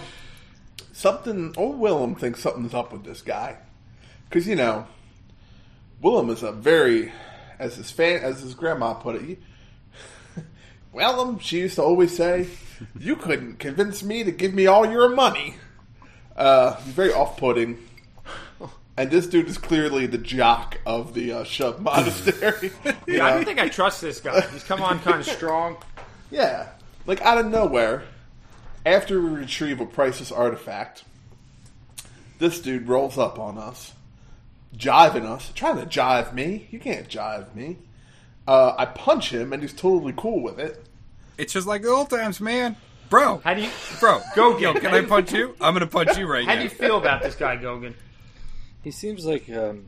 something. 0.93 1.55
Old 1.57 1.79
Willem 1.79 2.15
thinks 2.17 2.41
something's 2.41 2.75
up 2.75 2.93
with 2.93 3.05
this 3.05 3.23
guy, 3.23 3.57
because 4.29 4.47
you 4.49 4.57
know, 4.57 4.87
Willem 6.03 6.29
is 6.31 6.43
a 6.43 6.51
very, 6.53 7.13
as 7.59 7.77
his 7.77 7.91
fan, 7.91 8.21
as 8.23 8.41
his 8.41 8.55
grandma 8.55 8.95
put 8.95 9.17
it. 9.17 9.23
He, 9.23 9.37
Willem, 10.93 11.39
she 11.39 11.59
used 11.61 11.77
to 11.77 11.83
always 11.83 12.17
say, 12.17 12.47
"You 12.99 13.17
couldn't 13.17 13.59
convince 13.59 14.03
me 14.03 14.25
to 14.25 14.31
give 14.31 14.55
me 14.55 14.67
all 14.67 14.87
your 14.87 15.09
money." 15.09 15.57
Uh, 16.37 16.77
very 16.83 17.13
off-putting, 17.13 17.79
and 18.97 19.11
this 19.11 19.27
dude 19.27 19.47
is 19.49 19.59
clearly 19.59 20.07
the 20.07 20.19
jock 20.19 20.79
of 20.85 21.15
the 21.15 21.33
uh, 21.33 21.45
Shub 21.45 21.79
Monastery. 21.81 22.73
Yeah, 23.07 23.27
I 23.27 23.31
don't 23.31 23.45
think 23.45 23.61
I 23.61 23.69
trust 23.69 24.01
this 24.01 24.21
guy. 24.21 24.41
He's 24.49 24.65
come 24.65 24.83
on 24.83 24.99
kind 25.01 25.21
of 25.21 25.27
strong. 25.27 25.77
Yeah. 26.31 26.69
Like 27.07 27.21
out 27.21 27.39
of 27.39 27.47
nowhere, 27.47 28.05
after 28.87 29.21
we 29.21 29.31
retrieve 29.31 29.81
a 29.81 29.87
priceless 29.87 30.33
artifact, 30.33 31.05
this 32.39 32.61
dude 32.61 32.89
rolls 32.89 33.19
up 33.19 33.39
on 33.39 33.59
us, 33.59 33.93
jiving 34.77 35.25
us, 35.25 35.53
trying 35.55 35.77
to 35.79 35.87
jive 35.87 36.33
me. 36.35 36.67
You 36.71 36.81
can't 36.81 37.09
jive 37.09 37.55
me. 37.55 37.79
Uh, 38.47 38.75
I 38.77 38.87
punch 38.87 39.31
him, 39.33 39.53
and 39.53 39.63
he's 39.63 39.73
totally 39.73 40.15
cool 40.17 40.43
with 40.43 40.59
it. 40.59 40.85
It's 41.37 41.53
just 41.53 41.67
like 41.67 41.83
the 41.83 41.89
old 41.89 42.11
times, 42.11 42.41
man. 42.41 42.77
Bro. 43.11 43.39
How 43.45 43.55
do 43.55 43.63
you 43.63 43.71
Bro. 44.01 44.21
Go 44.35 44.59
Yo, 44.59 44.75
can 44.75 44.95
I 44.95 45.03
punch 45.03 45.33
you? 45.33 45.55
I'm 45.61 45.75
gonna 45.75 45.87
punch 45.87 46.17
you 46.17 46.27
right 46.27 46.45
How 46.45 46.55
now. 46.55 46.57
How 46.57 46.59
do 46.59 46.65
you 46.65 46.71
feel 46.71 46.99
about 46.99 47.23
this 47.23 47.35
guy, 47.35 47.57
Gogan? 47.57 47.95
He 48.83 48.91
seems 48.91 49.25
like 49.25 49.49
um, 49.51 49.85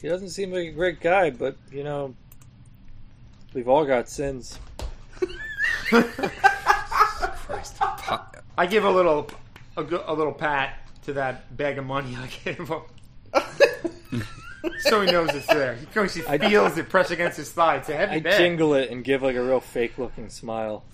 he 0.00 0.08
doesn't 0.08 0.30
seem 0.30 0.52
like 0.52 0.68
a 0.68 0.72
great 0.72 1.00
guy, 1.00 1.30
but 1.30 1.56
you 1.72 1.82
know, 1.82 2.14
we've 3.52 3.68
all 3.68 3.84
got 3.84 4.08
sins. 4.08 4.58
Christ. 5.88 7.76
I 8.58 8.66
give 8.66 8.84
a 8.84 8.90
little, 8.90 9.30
a, 9.76 9.82
a 9.82 10.14
little 10.14 10.32
pat 10.32 10.86
to 11.04 11.12
that 11.14 11.56
bag 11.56 11.78
of 11.78 11.86
money 11.86 12.16
I 12.16 12.26
gave 12.44 12.58
him, 12.58 12.82
so 14.80 15.00
he 15.02 15.10
knows 15.10 15.30
it's 15.34 15.46
there. 15.46 15.72
Of 15.72 15.92
course, 15.94 16.14
he 16.14 16.22
feels 16.22 16.76
it 16.78 16.88
press 16.88 17.10
against 17.10 17.36
his 17.36 17.50
thigh. 17.50 17.76
It's 17.76 17.88
a 17.88 17.94
heavy 17.96 18.16
I 18.16 18.20
bag. 18.20 18.38
jingle 18.38 18.74
it 18.74 18.90
and 18.90 19.04
give 19.04 19.22
like 19.22 19.36
a 19.36 19.42
real 19.42 19.60
fake-looking 19.60 20.28
smile. 20.30 20.84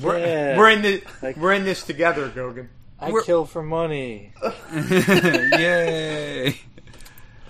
We're, 0.00 0.18
Yeah. 0.18 0.58
we're 0.58 0.70
in 0.70 0.82
the, 0.82 1.02
Like- 1.22 1.36
we're 1.36 1.52
in 1.54 1.64
this 1.64 1.82
together, 1.84 2.28
Gogan. 2.28 2.68
I 2.98 3.10
We're- 3.10 3.24
kill 3.24 3.46
for 3.46 3.62
money. 3.62 4.32
Yay. 4.74 6.56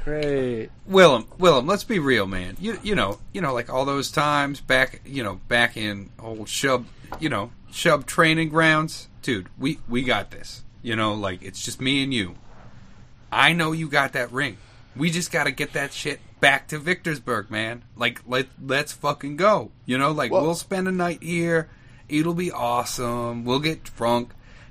Great. 0.05 0.71
Willem, 0.87 1.27
Willem, 1.39 1.67
let's 1.67 1.85
be 1.85 1.99
real, 1.99 2.27
man. 2.27 2.57
You 2.59 2.79
you 2.83 2.95
know, 2.95 3.19
you 3.33 3.41
know, 3.41 3.53
like 3.53 3.69
all 3.69 3.85
those 3.85 4.11
times 4.11 4.61
back, 4.61 5.03
you 5.05 5.23
know, 5.23 5.41
back 5.49 5.77
in 5.77 6.11
old 6.19 6.47
Shub, 6.47 6.85
you 7.19 7.29
know, 7.29 7.51
Shub 7.71 8.07
training 8.07 8.49
grounds, 8.49 9.09
dude. 9.23 9.49
We 9.59 9.79
we 9.89 10.03
got 10.03 10.31
this. 10.31 10.63
You 10.83 10.97
know, 10.97 11.13
like 11.15 11.43
it's 11.43 11.63
just 11.63 11.81
me 11.81 12.03
and 12.03 12.15
you. 12.15 12.37
I 13.33 13.53
know 13.53 13.73
you 13.73 13.89
got 13.89 14.13
that 14.15 14.33
ring. 14.33 14.57
We 14.97 15.11
just 15.11 15.31
got 15.31 15.45
to 15.45 15.53
get 15.53 15.73
that 15.75 15.93
shit 15.93 16.21
back 16.41 16.69
to 16.69 16.79
Victorsburg, 16.81 17.51
man. 17.51 17.83
Like 17.97 18.21
let 18.27 18.47
let's 18.61 18.93
fucking 18.93 19.37
go. 19.37 19.71
You 19.87 19.99
know, 19.99 20.11
like 20.13 20.33
Well- 20.33 20.43
we'll 20.43 20.55
spend 20.55 20.89
a 20.89 20.93
night 20.93 21.23
here. 21.23 21.69
It'll 22.09 22.35
be 22.35 22.51
awesome. 22.51 23.45
We'll 23.45 23.61
get 23.61 23.85
drunk, 23.85 24.31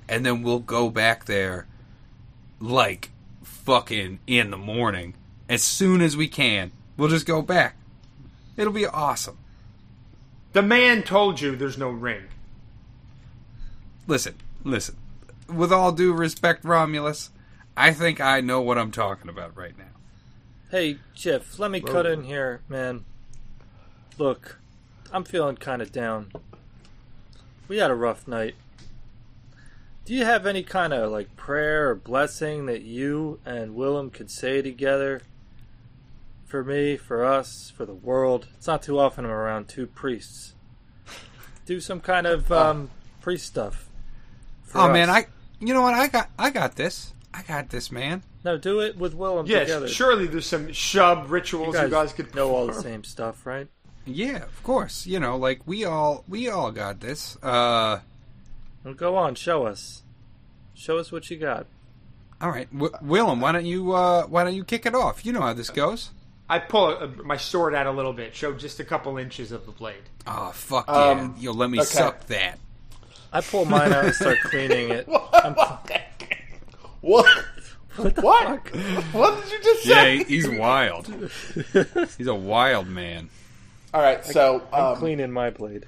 and 0.09 0.25
then 0.25 0.43
we'll 0.43 0.59
go 0.59 0.89
back 0.89 1.23
there, 1.25 1.67
like 2.59 3.11
fucking 3.43 4.19
in 4.27 4.51
the 4.51 4.57
morning 4.57 5.13
as 5.47 5.63
soon 5.63 6.01
as 6.01 6.17
we 6.17 6.27
can. 6.27 6.71
We'll 6.97 7.07
just 7.09 7.25
go 7.25 7.41
back. 7.41 7.77
It'll 8.57 8.73
be 8.73 8.85
awesome. 8.85 9.37
The 10.51 10.61
man 10.61 11.03
told 11.03 11.39
you 11.39 11.55
there's 11.55 11.77
no 11.77 11.89
ring. 11.89 12.23
Listen, 14.07 14.35
listen. 14.63 14.97
With 15.47 15.71
all 15.71 15.91
due 15.91 16.13
respect, 16.13 16.65
Romulus, 16.65 17.29
I 17.79 17.93
think 17.93 18.19
I 18.19 18.41
know 18.41 18.59
what 18.59 18.77
I'm 18.77 18.91
talking 18.91 19.29
about 19.29 19.55
right 19.55 19.77
now. 19.77 19.85
Hey, 20.69 20.97
Jeff, 21.15 21.57
let 21.59 21.71
me 21.71 21.79
cut 21.79 22.05
in 22.05 22.25
here, 22.25 22.59
man. 22.67 23.05
Look, 24.17 24.59
I'm 25.13 25.23
feeling 25.23 25.55
kind 25.55 25.81
of 25.81 25.89
down. 25.89 26.33
We 27.69 27.77
had 27.77 27.89
a 27.89 27.95
rough 27.95 28.27
night. 28.27 28.55
Do 30.03 30.13
you 30.13 30.25
have 30.25 30.45
any 30.45 30.61
kind 30.61 30.91
of 30.91 31.09
like 31.09 31.37
prayer 31.37 31.91
or 31.91 31.95
blessing 31.95 32.65
that 32.65 32.81
you 32.81 33.39
and 33.45 33.75
Willem 33.75 34.09
could 34.09 34.29
say 34.29 34.61
together? 34.61 35.21
For 36.47 36.65
me, 36.65 36.97
for 36.97 37.23
us, 37.23 37.71
for 37.73 37.85
the 37.85 37.93
world. 37.93 38.47
It's 38.57 38.67
not 38.67 38.83
too 38.83 38.99
often 38.99 39.23
I'm 39.23 39.31
around 39.31 39.69
two 39.69 39.87
priests. 39.87 40.53
Do 41.65 41.79
some 41.79 42.01
kind 42.01 42.27
of 42.27 42.51
um, 42.51 42.89
priest 43.21 43.45
stuff. 43.45 43.87
for 44.63 44.79
oh 44.79 44.91
man. 44.91 45.09
I 45.09 45.27
you 45.61 45.73
know 45.73 45.81
what? 45.81 45.93
I 45.93 46.07
got 46.07 46.29
I 46.37 46.49
got 46.49 46.75
this. 46.75 47.13
I 47.33 47.41
got 47.43 47.69
this, 47.69 47.91
man. 47.91 48.23
no 48.43 48.57
do 48.57 48.79
it 48.81 48.97
with 48.97 49.13
Willem 49.13 49.45
Yes, 49.45 49.67
together. 49.67 49.87
surely 49.87 50.27
there's 50.27 50.45
some 50.47 50.67
shub 50.69 51.23
You 51.23 51.27
rituals 51.29 51.75
guys, 51.75 51.83
you 51.83 51.89
guys 51.89 52.13
could 52.13 52.33
know 52.35 52.53
all 52.55 52.67
the 52.67 52.73
same 52.73 53.03
stuff, 53.03 53.45
right? 53.45 53.67
Yeah, 54.05 54.37
of 54.43 54.63
course. 54.63 55.05
You 55.05 55.19
know, 55.19 55.37
like 55.37 55.61
we 55.67 55.85
all 55.85 56.23
we 56.27 56.49
all 56.49 56.71
got 56.71 56.99
this. 57.01 57.37
Uh 57.43 57.99
Well, 58.83 58.93
go 58.95 59.15
on, 59.15 59.35
show 59.35 59.65
us. 59.67 60.01
Show 60.73 60.97
us 60.97 61.11
what 61.11 61.29
you 61.29 61.37
got. 61.37 61.67
all 62.41 62.49
right. 62.49 62.71
W- 62.73 62.93
Willem, 63.01 63.41
why 63.41 63.51
don't 63.51 63.65
you 63.65 63.91
uh 63.93 64.23
why 64.27 64.43
don't 64.43 64.55
you 64.55 64.63
kick 64.63 64.85
it 64.87 64.95
off? 64.95 65.25
You 65.25 65.33
know 65.33 65.41
how 65.41 65.53
this 65.53 65.69
goes. 65.69 66.09
I 66.51 66.57
pull 66.57 66.87
a, 66.97 67.07
my 67.23 67.37
sword 67.37 67.75
out 67.75 67.85
a 67.85 67.91
little 67.91 68.13
bit, 68.13 68.33
show 68.33 68.53
just 68.53 68.79
a 68.79 68.83
couple 68.83 69.17
inches 69.19 69.51
of 69.51 69.67
the 69.67 69.71
blade. 69.71 70.01
Oh, 70.25 70.49
fuck 70.51 70.85
yeah. 70.87 70.93
Um, 71.11 71.35
Yo, 71.37 71.51
let 71.51 71.69
me 71.69 71.77
okay. 71.77 71.85
suck 71.85 72.25
that. 72.27 72.57
I 73.31 73.41
pull 73.41 73.65
mine 73.65 73.93
out 73.93 74.05
and 74.05 74.15
start 74.15 74.39
cleaning 74.45 74.89
it. 74.89 75.07
I'm, 75.33 75.53
What? 77.01 77.27
what 77.95 78.15
the 78.15 78.21
What? 78.21 78.67
fuck? 78.69 78.75
What 79.13 79.43
did 79.43 79.51
you 79.51 79.59
just 79.63 79.83
say? 79.83 80.17
he- 80.19 80.23
he's 80.35 80.49
wild. 80.49 81.07
He's 82.17 82.27
a 82.27 82.35
wild 82.35 82.87
man. 82.87 83.29
All 83.93 84.01
right, 84.01 84.23
so 84.25 84.61
I'm 84.71 84.83
um, 84.83 84.95
cleaning 84.97 85.31
my 85.31 85.49
blade. 85.49 85.85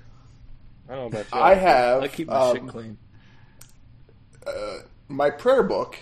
I 0.90 0.96
don't 0.96 1.12
know 1.12 1.20
about 1.20 1.32
you. 1.34 1.40
I 1.42 1.54
have, 1.56 2.04
I 2.04 2.08
keep 2.08 2.28
my 2.28 2.52
shit 2.54 2.62
um, 2.64 2.68
clean. 2.70 2.98
my 5.08 5.30
prayer 5.30 5.64
book, 5.64 5.98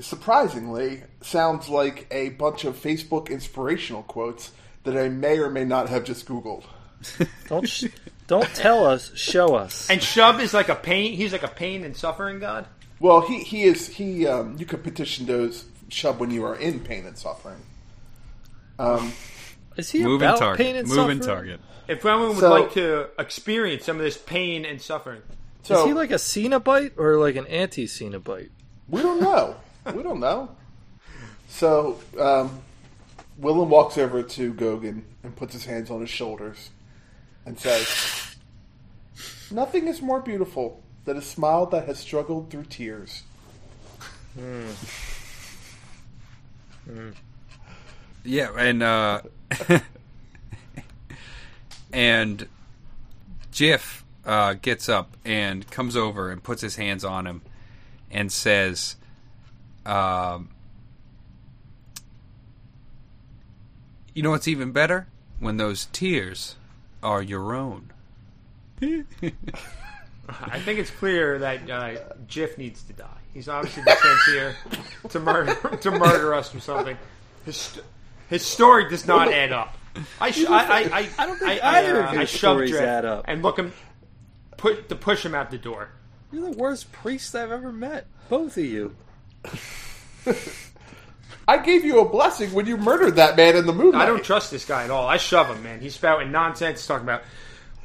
surprisingly, 0.00 1.02
sounds 1.20 1.68
like 1.68 2.06
a 2.10 2.30
bunch 2.30 2.64
of 2.64 2.76
Facebook 2.76 3.30
inspirational 3.30 4.02
quotes 4.02 4.52
that 4.84 4.96
I 4.96 5.08
may 5.08 5.38
or 5.38 5.48
may 5.50 5.64
not 5.64 5.88
have 5.88 6.04
just 6.04 6.26
Googled. 6.26 6.64
Don't 7.48 7.68
sh- 7.68 7.86
don't 8.28 8.46
tell 8.54 8.86
us. 8.86 9.10
Show 9.16 9.56
us. 9.56 9.90
And 9.90 10.00
Shub 10.00 10.40
is 10.40 10.54
like 10.54 10.68
a 10.68 10.76
pain. 10.76 11.14
He's 11.14 11.32
like 11.32 11.42
a 11.42 11.48
pain 11.48 11.82
and 11.84 11.96
suffering 11.96 12.38
god. 12.38 12.66
Well, 13.02 13.20
he 13.22 13.40
he 13.40 13.64
is 13.64 13.88
he. 13.88 14.28
Um, 14.28 14.56
you 14.58 14.64
could 14.64 14.84
petition 14.84 15.26
those 15.26 15.64
shub 15.90 16.18
when 16.18 16.30
you 16.30 16.44
are 16.44 16.54
in 16.54 16.78
pain 16.80 17.04
and 17.04 17.18
suffering. 17.18 17.58
Um, 18.78 19.12
Is 19.76 19.90
he 19.90 20.02
Moving 20.04 20.28
about 20.28 20.38
target. 20.38 20.64
pain 20.64 20.76
and 20.76 20.86
Moving 20.88 21.20
suffering? 21.20 21.58
target. 21.58 21.60
If 21.88 22.06
anyone 22.06 22.28
would 22.28 22.38
So- 22.38 22.50
like 22.50 22.72
to 22.74 23.08
experience 23.18 23.84
some 23.86 23.96
of 23.96 24.02
this 24.04 24.16
pain 24.16 24.64
and 24.64 24.80
suffering, 24.80 25.20
so 25.64 25.80
Is 25.80 25.86
he 25.86 25.92
like 25.94 26.12
a 26.12 26.14
Cenobite 26.14 26.92
or 26.96 27.18
like 27.18 27.34
an 27.36 27.46
anti-Cenobite? 27.48 28.50
we 28.88 29.02
don't 29.02 29.20
know. 29.20 29.56
we 29.94 30.02
don't 30.04 30.20
know. 30.20 30.50
So 31.48 31.98
um, 32.20 32.60
Willem 33.36 33.68
walks 33.68 33.98
over 33.98 34.22
to 34.22 34.54
Gogan 34.54 35.02
and 35.24 35.34
puts 35.34 35.54
his 35.54 35.64
hands 35.64 35.90
on 35.90 36.00
his 36.00 36.10
shoulders 36.10 36.70
and 37.44 37.58
says, 37.58 38.36
"Nothing 39.50 39.88
is 39.88 40.00
more 40.00 40.20
beautiful 40.20 40.80
than 41.04 41.16
a 41.16 41.22
smile 41.22 41.66
that 41.66 41.86
has 41.86 41.98
struggled 41.98 42.50
through 42.50 42.64
tears." 42.64 43.22
Yeah, 48.24 48.50
and 48.56 48.82
uh 48.82 49.22
and 51.92 52.48
Jiff 53.50 54.04
uh 54.24 54.54
gets 54.54 54.88
up 54.88 55.16
and 55.24 55.68
comes 55.70 55.96
over 55.96 56.30
and 56.30 56.42
puts 56.42 56.62
his 56.62 56.76
hands 56.76 57.04
on 57.04 57.26
him 57.26 57.42
and 58.10 58.30
says 58.32 58.96
um 59.84 60.48
You 64.14 64.22
know 64.22 64.30
what's 64.30 64.48
even 64.48 64.72
better? 64.72 65.06
When 65.38 65.56
those 65.56 65.86
tears 65.86 66.56
are 67.02 67.22
your 67.22 67.54
own. 67.54 67.90
I 70.28 70.60
think 70.60 70.78
it's 70.78 70.90
clear 70.90 71.38
that 71.40 71.68
uh, 71.70 71.94
Jiff 72.28 72.56
needs 72.58 72.82
to 72.84 72.92
die. 72.92 73.06
He's 73.34 73.48
obviously 73.48 73.82
been 73.82 73.96
sent 73.96 74.18
here 74.28 74.56
to 75.10 75.20
murder 75.20 75.54
to 75.78 75.90
murder 75.90 76.34
us 76.34 76.54
or 76.54 76.60
something. 76.60 76.96
His, 77.44 77.56
st- 77.56 77.84
his 78.28 78.44
story 78.44 78.88
does 78.88 79.06
not 79.06 79.32
add 79.32 79.52
up. 79.52 79.76
I 80.20 80.30
sh- 80.30 80.46
I, 80.46 80.54
I, 80.54 80.80
I, 80.80 81.08
I 81.18 81.26
don't 81.26 81.38
think 81.38 81.62
I, 81.64 81.78
either 81.78 82.02
uh, 82.02 82.06
of 82.08 82.12
your 82.12 82.22
I 82.22 82.24
shove 82.24 82.38
stories 82.38 82.70
Jiff 82.70 82.80
add 82.80 83.04
up. 83.04 83.24
and 83.28 83.42
look 83.42 83.58
him 83.58 83.72
put 84.56 84.88
to 84.90 84.96
push 84.96 85.24
him 85.24 85.34
out 85.34 85.50
the 85.50 85.58
door. 85.58 85.90
You're 86.30 86.50
the 86.50 86.56
worst 86.56 86.92
priest 86.92 87.34
I've 87.34 87.50
ever 87.50 87.72
met. 87.72 88.06
Both 88.28 88.56
of 88.56 88.64
you. 88.64 88.94
I 91.48 91.58
gave 91.58 91.84
you 91.84 91.98
a 92.00 92.08
blessing 92.08 92.52
when 92.52 92.66
you 92.66 92.76
murdered 92.76 93.16
that 93.16 93.36
man 93.36 93.56
in 93.56 93.66
the 93.66 93.72
movie. 93.72 93.96
I 93.96 94.06
don't 94.06 94.22
trust 94.22 94.50
this 94.50 94.64
guy 94.64 94.84
at 94.84 94.90
all. 94.90 95.06
I 95.08 95.16
shove 95.16 95.48
him, 95.48 95.62
man. 95.62 95.80
He's 95.80 95.94
spouting 95.94 96.30
nonsense, 96.30 96.86
talking 96.86 97.04
about 97.04 97.22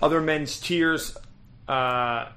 other 0.01 0.21
men's 0.21 0.59
tears. 0.59 1.17
Uh, 1.67 2.29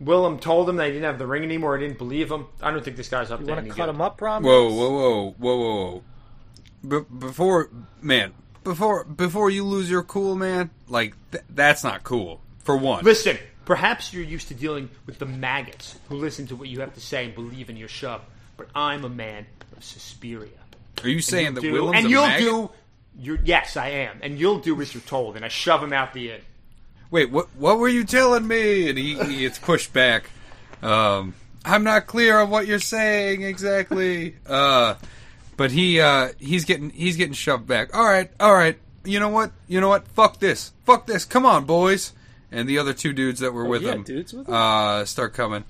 Willem 0.00 0.38
told 0.38 0.68
him 0.68 0.76
that 0.76 0.86
he 0.88 0.92
didn't 0.92 1.04
have 1.04 1.18
the 1.18 1.26
ring 1.26 1.44
anymore. 1.44 1.76
I 1.76 1.80
didn't 1.80 1.98
believe 1.98 2.30
him. 2.30 2.46
I 2.60 2.70
don't 2.72 2.84
think 2.84 2.96
this 2.96 3.08
guy's 3.08 3.30
up 3.30 3.40
You 3.40 3.46
to 3.46 3.52
want 3.52 3.60
any 3.60 3.70
to 3.70 3.76
cut 3.76 3.86
good. 3.86 3.94
him 3.94 4.00
up, 4.00 4.20
Ron? 4.20 4.42
Whoa, 4.42 4.68
whoa, 4.68 4.90
whoa, 4.90 5.34
whoa, 5.38 5.56
whoa, 5.56 6.02
whoa! 6.82 7.00
Be- 7.00 7.16
before, 7.18 7.70
man, 8.00 8.32
before 8.64 9.04
before 9.04 9.50
you 9.50 9.64
lose 9.64 9.88
your 9.88 10.02
cool, 10.02 10.34
man, 10.34 10.70
like 10.88 11.14
th- 11.30 11.44
that's 11.50 11.84
not 11.84 12.02
cool. 12.02 12.40
For 12.64 12.76
one, 12.76 13.04
Listen, 13.04 13.38
perhaps 13.64 14.12
you're 14.12 14.22
used 14.24 14.48
to 14.48 14.54
dealing 14.54 14.88
with 15.06 15.18
the 15.20 15.26
maggots 15.26 15.96
who 16.08 16.16
listen 16.16 16.46
to 16.48 16.56
what 16.56 16.68
you 16.68 16.80
have 16.80 16.94
to 16.94 17.00
say 17.00 17.26
and 17.26 17.34
believe 17.34 17.70
in 17.70 17.76
your 17.76 17.88
Shub. 17.88 18.20
But 18.56 18.68
I'm 18.74 19.04
a 19.04 19.08
man 19.08 19.46
of 19.76 19.82
Suspiria. 19.84 20.50
are 21.02 21.08
you 21.08 21.20
saying 21.20 21.48
And 21.48 21.56
that 21.56 21.62
you'll 21.62 21.74
do- 21.74 21.82
Willem's 21.84 21.96
and 21.98 22.06
a 22.06 22.10
you'll 22.10 22.22
maggot? 22.26 22.44
do. 22.48 22.70
You're, 23.18 23.38
yes, 23.44 23.76
I 23.76 23.88
am, 23.88 24.18
and 24.22 24.38
you'll 24.38 24.58
do 24.60 24.80
as 24.80 24.94
you're 24.94 25.02
told. 25.02 25.36
And 25.36 25.44
I 25.44 25.48
shove 25.48 25.82
him 25.82 25.92
out 25.92 26.12
the 26.14 26.32
inn. 26.32 26.40
Wait, 27.12 27.30
what? 27.30 27.46
What 27.56 27.78
were 27.78 27.88
you 27.88 28.02
telling 28.04 28.48
me? 28.48 28.88
And 28.88 28.98
he, 28.98 29.14
he 29.14 29.40
gets 29.40 29.58
pushed 29.60 29.92
back. 29.92 30.24
Um, 30.82 31.34
I'm 31.64 31.84
not 31.84 32.08
clear 32.08 32.38
on 32.40 32.50
what 32.50 32.66
you're 32.66 32.80
saying 32.80 33.42
exactly. 33.42 34.34
Uh, 34.48 34.94
but 35.56 35.70
he 35.70 36.00
uh, 36.00 36.30
he's 36.40 36.64
getting 36.64 36.90
he's 36.90 37.16
getting 37.16 37.34
shoved 37.34 37.66
back. 37.68 37.94
All 37.96 38.04
right, 38.04 38.30
all 38.40 38.54
right. 38.54 38.76
You 39.04 39.20
know 39.20 39.28
what? 39.28 39.52
You 39.68 39.80
know 39.80 39.88
what? 39.88 40.08
Fuck 40.08 40.40
this. 40.40 40.72
Fuck 40.84 41.06
this. 41.06 41.24
Come 41.24 41.44
on, 41.46 41.64
boys. 41.66 42.12
And 42.50 42.68
the 42.68 42.78
other 42.78 42.92
two 42.92 43.12
dudes 43.12 43.40
that 43.40 43.52
were 43.52 43.64
with 43.64 43.82
Oh, 43.82 43.86
yeah, 43.86 43.92
him, 43.94 44.02
dudes 44.02 44.32
with 44.32 44.48
him? 44.48 44.54
uh, 44.54 45.04
start 45.04 45.32
coming. 45.34 45.64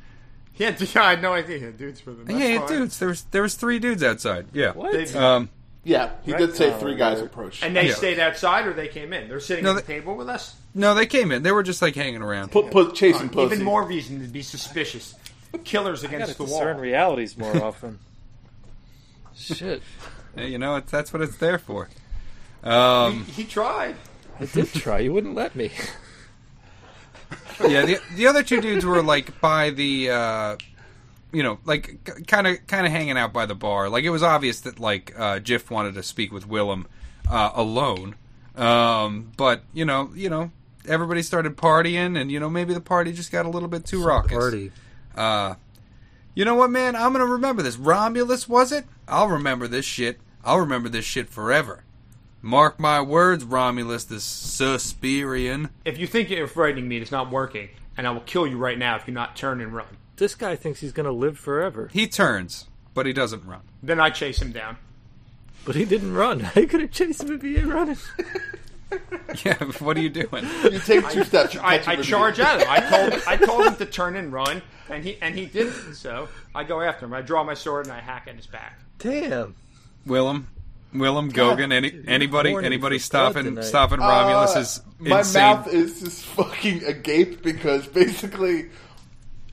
Yeah, 0.56 0.76
I 0.96 1.10
had 1.10 1.22
no 1.22 1.32
idea. 1.32 1.70
Dudes 1.72 2.00
for 2.00 2.12
them. 2.12 2.30
yeah, 2.30 2.46
yeah, 2.46 2.66
dudes. 2.66 2.98
There 2.98 3.08
was 3.08 3.22
there 3.32 3.42
was 3.42 3.54
three 3.56 3.78
dudes 3.78 4.02
outside. 4.02 4.46
Yeah. 4.52 4.72
What? 4.72 5.14
Um, 5.16 5.48
Yeah, 5.84 6.10
he 6.24 6.32
did 6.32 6.54
say 6.54 6.72
three 6.78 6.94
guys 6.94 7.18
Oh. 7.20 7.24
approached. 7.24 7.64
And 7.64 7.74
they 7.74 7.88
Yeah. 7.88 7.94
stayed 7.94 8.18
outside, 8.20 8.66
or 8.68 8.72
they 8.72 8.86
came 8.88 9.12
in. 9.12 9.28
They're 9.28 9.40
sitting 9.40 9.64
No, 9.64 9.70
at 9.70 9.76
the 9.76 9.82
they- 9.82 9.94
table 9.98 10.14
with 10.14 10.28
us. 10.28 10.54
no, 10.74 10.94
they 10.94 11.06
came 11.06 11.32
in. 11.32 11.42
They 11.42 11.50
were 11.50 11.64
just 11.64 11.82
like 11.82 11.96
hanging 11.96 12.22
around. 12.22 12.52
Put, 12.52 12.70
put 12.70 12.94
chasing 12.94 13.28
pussy. 13.28 13.54
Even 13.54 13.64
more 13.64 13.82
reason 13.84 14.20
to 14.20 14.28
be 14.28 14.42
suspicious. 14.42 15.14
Killers 15.64 16.04
against 16.04 16.38
the 16.38 16.44
discern 16.44 16.76
wall. 16.76 16.82
realities 16.82 17.36
more 17.36 17.56
often. 17.64 17.98
Shit. 19.34 19.82
Hey, 20.36 20.48
you 20.52 20.58
know, 20.58 20.76
it's, 20.76 20.90
that's 20.90 21.12
what 21.12 21.20
it's 21.20 21.36
there 21.38 21.58
for. 21.58 21.88
Um, 22.62 23.24
He 23.24 23.44
tried. 23.44 23.96
I 24.40 24.46
did 24.46 24.72
try. 24.72 25.00
You 25.00 25.12
wouldn't 25.12 25.34
let 25.34 25.56
me. 25.56 25.72
yeah, 27.66 27.84
the 27.84 27.98
the 28.14 28.26
other 28.26 28.42
two 28.42 28.60
dudes 28.60 28.84
were 28.84 29.02
like 29.02 29.40
by 29.40 29.70
the, 29.70 30.10
uh, 30.10 30.56
you 31.32 31.42
know, 31.42 31.58
like 31.64 32.26
kind 32.26 32.46
of 32.46 32.66
kind 32.66 32.86
of 32.86 32.92
hanging 32.92 33.16
out 33.16 33.32
by 33.32 33.46
the 33.46 33.54
bar. 33.54 33.88
Like 33.88 34.04
it 34.04 34.10
was 34.10 34.22
obvious 34.22 34.60
that 34.60 34.78
like 34.78 35.18
uh, 35.18 35.38
Jiff 35.38 35.70
wanted 35.70 35.94
to 35.94 36.02
speak 36.02 36.32
with 36.32 36.46
Willem 36.46 36.86
uh, 37.28 37.50
alone, 37.54 38.14
um, 38.56 39.32
but 39.36 39.62
you 39.72 39.84
know, 39.84 40.10
you 40.14 40.28
know, 40.28 40.50
everybody 40.86 41.22
started 41.22 41.56
partying, 41.56 42.20
and 42.20 42.30
you 42.30 42.38
know, 42.38 42.50
maybe 42.50 42.74
the 42.74 42.80
party 42.80 43.12
just 43.12 43.32
got 43.32 43.46
a 43.46 43.48
little 43.48 43.68
bit 43.68 43.84
too 43.84 44.04
raucous. 44.04 44.70
Uh, 45.16 45.54
you 46.34 46.44
know 46.44 46.54
what, 46.54 46.70
man? 46.70 46.96
I'm 46.96 47.12
gonna 47.12 47.26
remember 47.26 47.62
this. 47.62 47.76
Romulus 47.76 48.48
was 48.48 48.72
it? 48.72 48.84
I'll 49.08 49.28
remember 49.28 49.66
this 49.68 49.84
shit. 49.84 50.20
I'll 50.44 50.60
remember 50.60 50.88
this 50.88 51.04
shit 51.04 51.28
forever. 51.28 51.84
Mark 52.44 52.80
my 52.80 53.00
words, 53.00 53.44
Romulus, 53.44 54.04
the 54.04 54.16
Suspirian. 54.16 55.70
If 55.84 55.98
you 55.98 56.08
think 56.08 56.28
you're 56.28 56.48
frightening 56.48 56.88
me, 56.88 56.96
it's 56.96 57.12
not 57.12 57.30
working, 57.30 57.68
and 57.96 58.06
I 58.06 58.10
will 58.10 58.20
kill 58.20 58.46
you 58.46 58.58
right 58.58 58.76
now 58.76 58.96
if 58.96 59.06
you 59.06 59.14
not 59.14 59.36
turn 59.36 59.60
and 59.60 59.72
run. 59.72 59.86
This 60.22 60.36
guy 60.36 60.54
thinks 60.54 60.78
he's 60.78 60.92
gonna 60.92 61.10
live 61.10 61.36
forever, 61.36 61.90
He 61.92 62.06
turns, 62.06 62.68
but 62.94 63.06
he 63.06 63.12
doesn't 63.12 63.44
run. 63.44 63.62
Then 63.82 63.98
I 63.98 64.10
chase 64.10 64.40
him 64.40 64.52
down. 64.52 64.76
but 65.64 65.74
he 65.74 65.84
didn't 65.84 66.14
run. 66.14 66.38
How 66.54 66.64
could 66.64 66.80
have 66.80 66.92
chased 66.92 67.24
him 67.24 67.32
if 67.32 67.42
he 67.42 67.56
ain't 67.56 67.66
running? 67.66 67.96
Yeah, 69.44 69.54
what 69.80 69.96
are 69.96 70.00
you 70.00 70.10
doing? 70.10 70.46
You 70.70 70.78
take 70.78 71.08
two 71.08 71.24
steps. 71.24 71.54
you 71.54 71.60
I, 71.60 71.82
I 71.86 71.96
charge 71.96 72.36
the- 72.36 72.46
at 72.46 72.60
him. 72.60 72.68
I 72.70 72.80
told 72.80 73.22
I 73.26 73.36
told 73.36 73.66
him 73.66 73.76
to 73.76 73.86
turn 73.86 74.14
and 74.14 74.32
run, 74.32 74.62
and 74.90 75.02
he 75.02 75.16
and 75.20 75.34
he 75.34 75.46
didn't. 75.46 75.94
So 75.94 76.28
I 76.54 76.62
go 76.62 76.80
after 76.82 77.06
him. 77.06 77.14
I 77.14 77.22
draw 77.22 77.42
my 77.42 77.54
sword 77.54 77.86
and 77.86 77.92
I 77.92 78.00
hack 78.00 78.26
at 78.28 78.36
his 78.36 78.46
back. 78.46 78.78
Damn. 78.98 79.56
Willem, 80.06 80.46
Willem, 80.92 81.32
Gogan, 81.32 81.72
any 81.72 82.00
anybody, 82.06 82.54
anybody 82.54 82.98
stopping 83.00 83.60
stopping 83.62 83.98
Romulus 83.98 84.54
Uh, 84.56 84.60
is 84.60 84.82
my 85.00 85.22
mouth 85.32 85.66
is 85.68 85.98
just 86.00 86.22
fucking 86.26 86.84
agape 86.84 87.42
because 87.42 87.86
basically, 87.86 88.68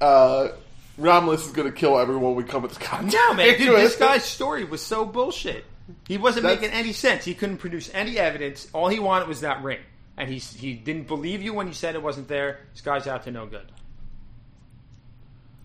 uh, 0.02 0.50
Romulus 0.98 1.46
is 1.46 1.52
going 1.52 1.68
to 1.68 1.74
kill 1.74 1.98
everyone 2.00 2.36
we 2.36 2.44
come 2.44 2.64
into 2.64 2.80
contact 2.80 3.14
No, 3.14 3.34
man, 3.34 3.58
dude, 3.58 3.70
with. 3.70 3.80
this 3.82 3.96
guy's 4.00 4.24
story 4.26 4.64
was 4.64 4.82
so 4.86 5.06
bullshit. 5.06 5.66
He 6.08 6.18
wasn't 6.18 6.44
That's- 6.44 6.62
making 6.62 6.76
any 6.78 6.94
sense. 6.94 7.26
He 7.26 7.34
couldn't 7.34 7.58
produce 7.58 7.90
any 7.94 8.18
evidence. 8.20 8.68
All 8.74 8.88
he 8.90 9.00
wanted 9.00 9.28
was 9.28 9.42
that 9.42 9.64
ring, 9.64 9.80
and 10.18 10.30
he 10.30 10.38
he 10.38 10.74
didn't 10.74 11.08
believe 11.08 11.42
you 11.42 11.54
when 11.54 11.68
you 11.68 11.74
said 11.74 11.96
it 11.96 12.04
wasn't 12.04 12.28
there. 12.28 12.60
This 12.74 12.82
guy's 12.82 13.08
out 13.08 13.24
to 13.24 13.32
no 13.32 13.46
good. 13.48 13.72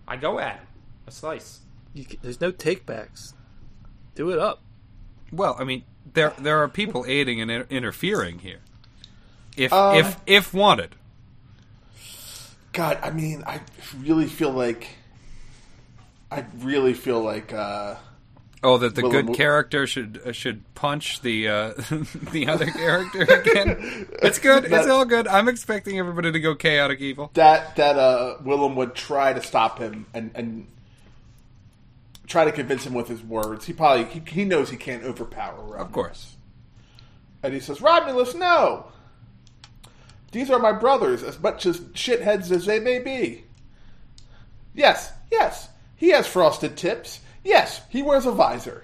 I 0.07 0.17
go 0.17 0.39
at 0.39 0.57
him. 0.57 0.67
A 1.07 1.11
slice. 1.11 1.59
You, 1.93 2.03
c- 2.03 2.19
there's 2.21 2.41
no 2.41 2.51
takebacks. 2.51 3.33
Do 4.15 4.29
it 4.31 4.39
up. 4.39 4.61
Well, 5.31 5.55
I 5.59 5.63
mean, 5.63 5.83
there 6.13 6.33
there 6.39 6.57
are 6.63 6.67
people 6.67 7.05
aiding 7.07 7.41
and 7.41 7.49
inter- 7.51 7.67
interfering 7.69 8.39
here. 8.39 8.59
If 9.57 9.71
Um, 9.73 9.97
if 9.97 10.17
if 10.25 10.53
wanted, 10.53 10.95
God, 12.75 12.99
I 13.01 13.09
mean, 13.09 13.41
I 13.47 13.61
really 14.01 14.25
feel 14.25 14.51
like, 14.51 14.89
I 16.29 16.43
really 16.59 16.93
feel 16.93 17.21
like, 17.21 17.53
uh, 17.53 17.95
oh, 18.63 18.77
that 18.77 18.95
the 18.95 19.03
Willem- 19.03 19.27
good 19.27 19.35
character 19.37 19.87
should 19.87 20.21
uh, 20.25 20.33
should 20.33 20.61
punch 20.75 21.21
the 21.21 21.47
uh, 21.47 21.73
the 22.33 22.47
other 22.49 22.65
character 22.65 23.21
again. 23.21 24.07
It's 24.21 24.39
good. 24.39 24.65
It's 24.71 24.87
all 24.87 25.05
good. 25.05 25.25
I'm 25.25 25.47
expecting 25.47 25.97
everybody 25.99 26.33
to 26.33 26.39
go 26.41 26.53
chaotic 26.53 26.99
evil. 26.99 27.31
that 27.35 27.77
that 27.77 27.97
uh, 27.97 28.35
Willem 28.43 28.75
would 28.75 28.93
try 28.93 29.31
to 29.31 29.41
stop 29.41 29.79
him 29.79 30.05
and 30.13 30.31
and 30.35 30.67
try 32.27 32.43
to 32.43 32.51
convince 32.51 32.85
him 32.85 32.93
with 32.93 33.07
his 33.07 33.23
words. 33.23 33.65
He 33.65 33.71
probably 33.71 34.03
he, 34.05 34.21
he 34.27 34.43
knows 34.43 34.69
he 34.69 34.75
can't 34.77 35.03
overpower 35.03 35.55
Romulus. 35.61 35.81
Of 35.81 35.91
course. 35.93 36.35
And 37.41 37.53
he 37.53 37.61
says, 37.61 37.79
Romulus, 37.79 38.35
no. 38.35 38.87
These 40.35 40.51
are 40.51 40.59
my 40.59 40.73
brothers, 40.73 41.23
as 41.23 41.39
much 41.39 41.65
as 41.65 41.79
shitheads 41.79 42.51
as 42.51 42.65
they 42.65 42.77
may 42.77 42.99
be. 42.99 43.45
Yes, 44.73 45.13
yes, 45.31 45.69
he 45.95 46.09
has 46.09 46.27
frosted 46.27 46.75
tips. 46.75 47.21
Yes, 47.45 47.79
he 47.87 48.01
wears 48.01 48.25
a 48.25 48.33
visor. 48.33 48.83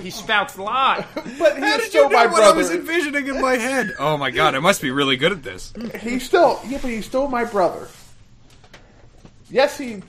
He 0.00 0.10
spouts 0.12 0.56
a 0.56 0.62
lot. 0.62 1.08
But 1.40 1.58
How 1.58 1.66
he's 1.66 1.76
did 1.78 1.88
still 1.88 2.04
you 2.04 2.10
know 2.10 2.16
my 2.18 2.26
what 2.26 2.36
brother. 2.36 2.54
I 2.54 2.56
was 2.56 2.70
envisioning 2.70 3.26
in 3.26 3.40
my 3.40 3.56
head? 3.56 3.90
Oh 3.98 4.16
my 4.16 4.30
god, 4.30 4.54
I 4.54 4.60
must 4.60 4.80
be 4.80 4.92
really 4.92 5.16
good 5.16 5.32
at 5.32 5.42
this. 5.42 5.72
He's 6.00 6.22
still, 6.24 6.60
yeah, 6.68 6.78
but 6.80 6.92
he's 6.92 7.06
still 7.06 7.26
my 7.26 7.44
brother. 7.44 7.88
Yes, 9.50 9.76
he 9.76 10.04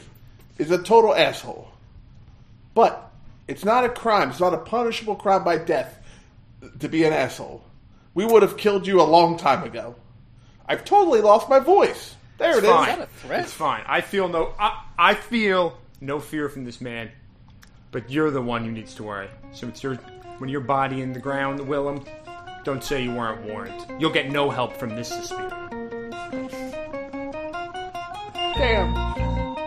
is 0.60 0.70
a 0.70 0.78
total 0.78 1.16
asshole. 1.16 1.70
But 2.76 3.12
it's 3.48 3.66
not 3.66 3.84
a 3.84 3.90
crime. 3.90 4.30
It's 4.30 4.40
not 4.40 4.54
a 4.54 4.60
punishable 4.60 5.16
crime 5.16 5.44
by 5.44 5.58
death 5.58 5.98
to 6.82 6.88
be 6.88 7.04
an 7.04 7.14
asshole. 7.14 7.64
We 8.14 8.26
would 8.26 8.42
have 8.42 8.58
killed 8.58 8.86
you 8.88 9.02
a 9.02 9.04
long 9.04 9.38
time 9.38 9.64
ago. 9.64 9.96
I've 10.68 10.86
totally 10.86 11.22
lost 11.22 11.50
my 11.50 11.60
voice. 11.60 12.16
There 12.38 12.52
it 12.52 12.58
It's 12.60 12.64
is. 12.68 12.70
fine. 12.70 12.88
that 12.88 13.02
a 13.02 13.06
threat? 13.08 13.40
It's 13.42 13.54
fine. 13.54 13.84
I 13.88 14.02
feel 14.02 14.28
no. 14.28 14.54
I, 14.60 14.84
I 14.98 15.14
feel 15.16 15.78
no 16.02 16.20
fear 16.20 16.50
from 16.50 16.64
this 16.66 16.80
man, 16.82 17.12
but 17.92 18.10
you're 18.10 18.32
the 18.32 18.42
one 18.42 18.64
who 18.64 18.72
needs 18.72 18.94
to 18.96 19.04
worry. 19.04 19.30
So 19.52 19.68
it's 19.68 19.82
your 19.84 19.96
when 20.40 20.50
your 20.50 20.62
body 20.62 21.02
in 21.02 21.14
the 21.14 21.20
ground, 21.20 21.60
Willem. 21.68 22.04
Don't 22.64 22.84
say 22.84 23.04
you 23.04 23.14
weren't 23.14 23.42
warned. 23.44 23.86
You'll 24.00 24.14
get 24.14 24.32
no 24.32 24.50
help 24.50 24.78
from 24.78 24.96
this 24.96 25.10
Suspiria. 25.10 25.50
Damn. 28.56 28.94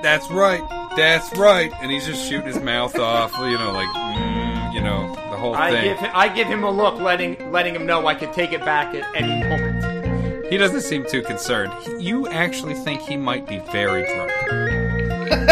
That's 0.02 0.30
right. 0.30 0.62
That's 0.96 1.36
right. 1.36 1.70
And 1.80 1.90
he's 1.90 2.06
just 2.06 2.26
shooting 2.26 2.46
his 2.46 2.58
mouth 2.60 2.98
off, 2.98 3.32
you 3.38 3.58
know, 3.58 3.72
like, 3.72 3.88
mm, 3.88 4.45
you 4.45 4.45
know, 4.86 5.14
the 5.30 5.36
whole 5.36 5.54
I 5.54 5.70
thing. 5.70 5.84
give 5.84 5.98
him, 5.98 6.10
I 6.14 6.28
give 6.28 6.46
him 6.46 6.64
a 6.64 6.70
look, 6.70 6.98
letting 7.00 7.52
letting 7.52 7.74
him 7.74 7.84
know 7.86 8.06
I 8.06 8.14
can 8.14 8.32
take 8.32 8.52
it 8.52 8.60
back 8.60 8.94
at 8.94 9.04
any 9.14 9.34
moment. 9.48 10.46
He 10.50 10.56
doesn't 10.56 10.82
seem 10.82 11.04
too 11.04 11.22
concerned. 11.22 11.72
You 12.00 12.28
actually 12.28 12.74
think 12.74 13.00
he 13.02 13.16
might 13.16 13.46
be 13.46 13.58
very 13.72 14.06
drunk. 14.06 14.32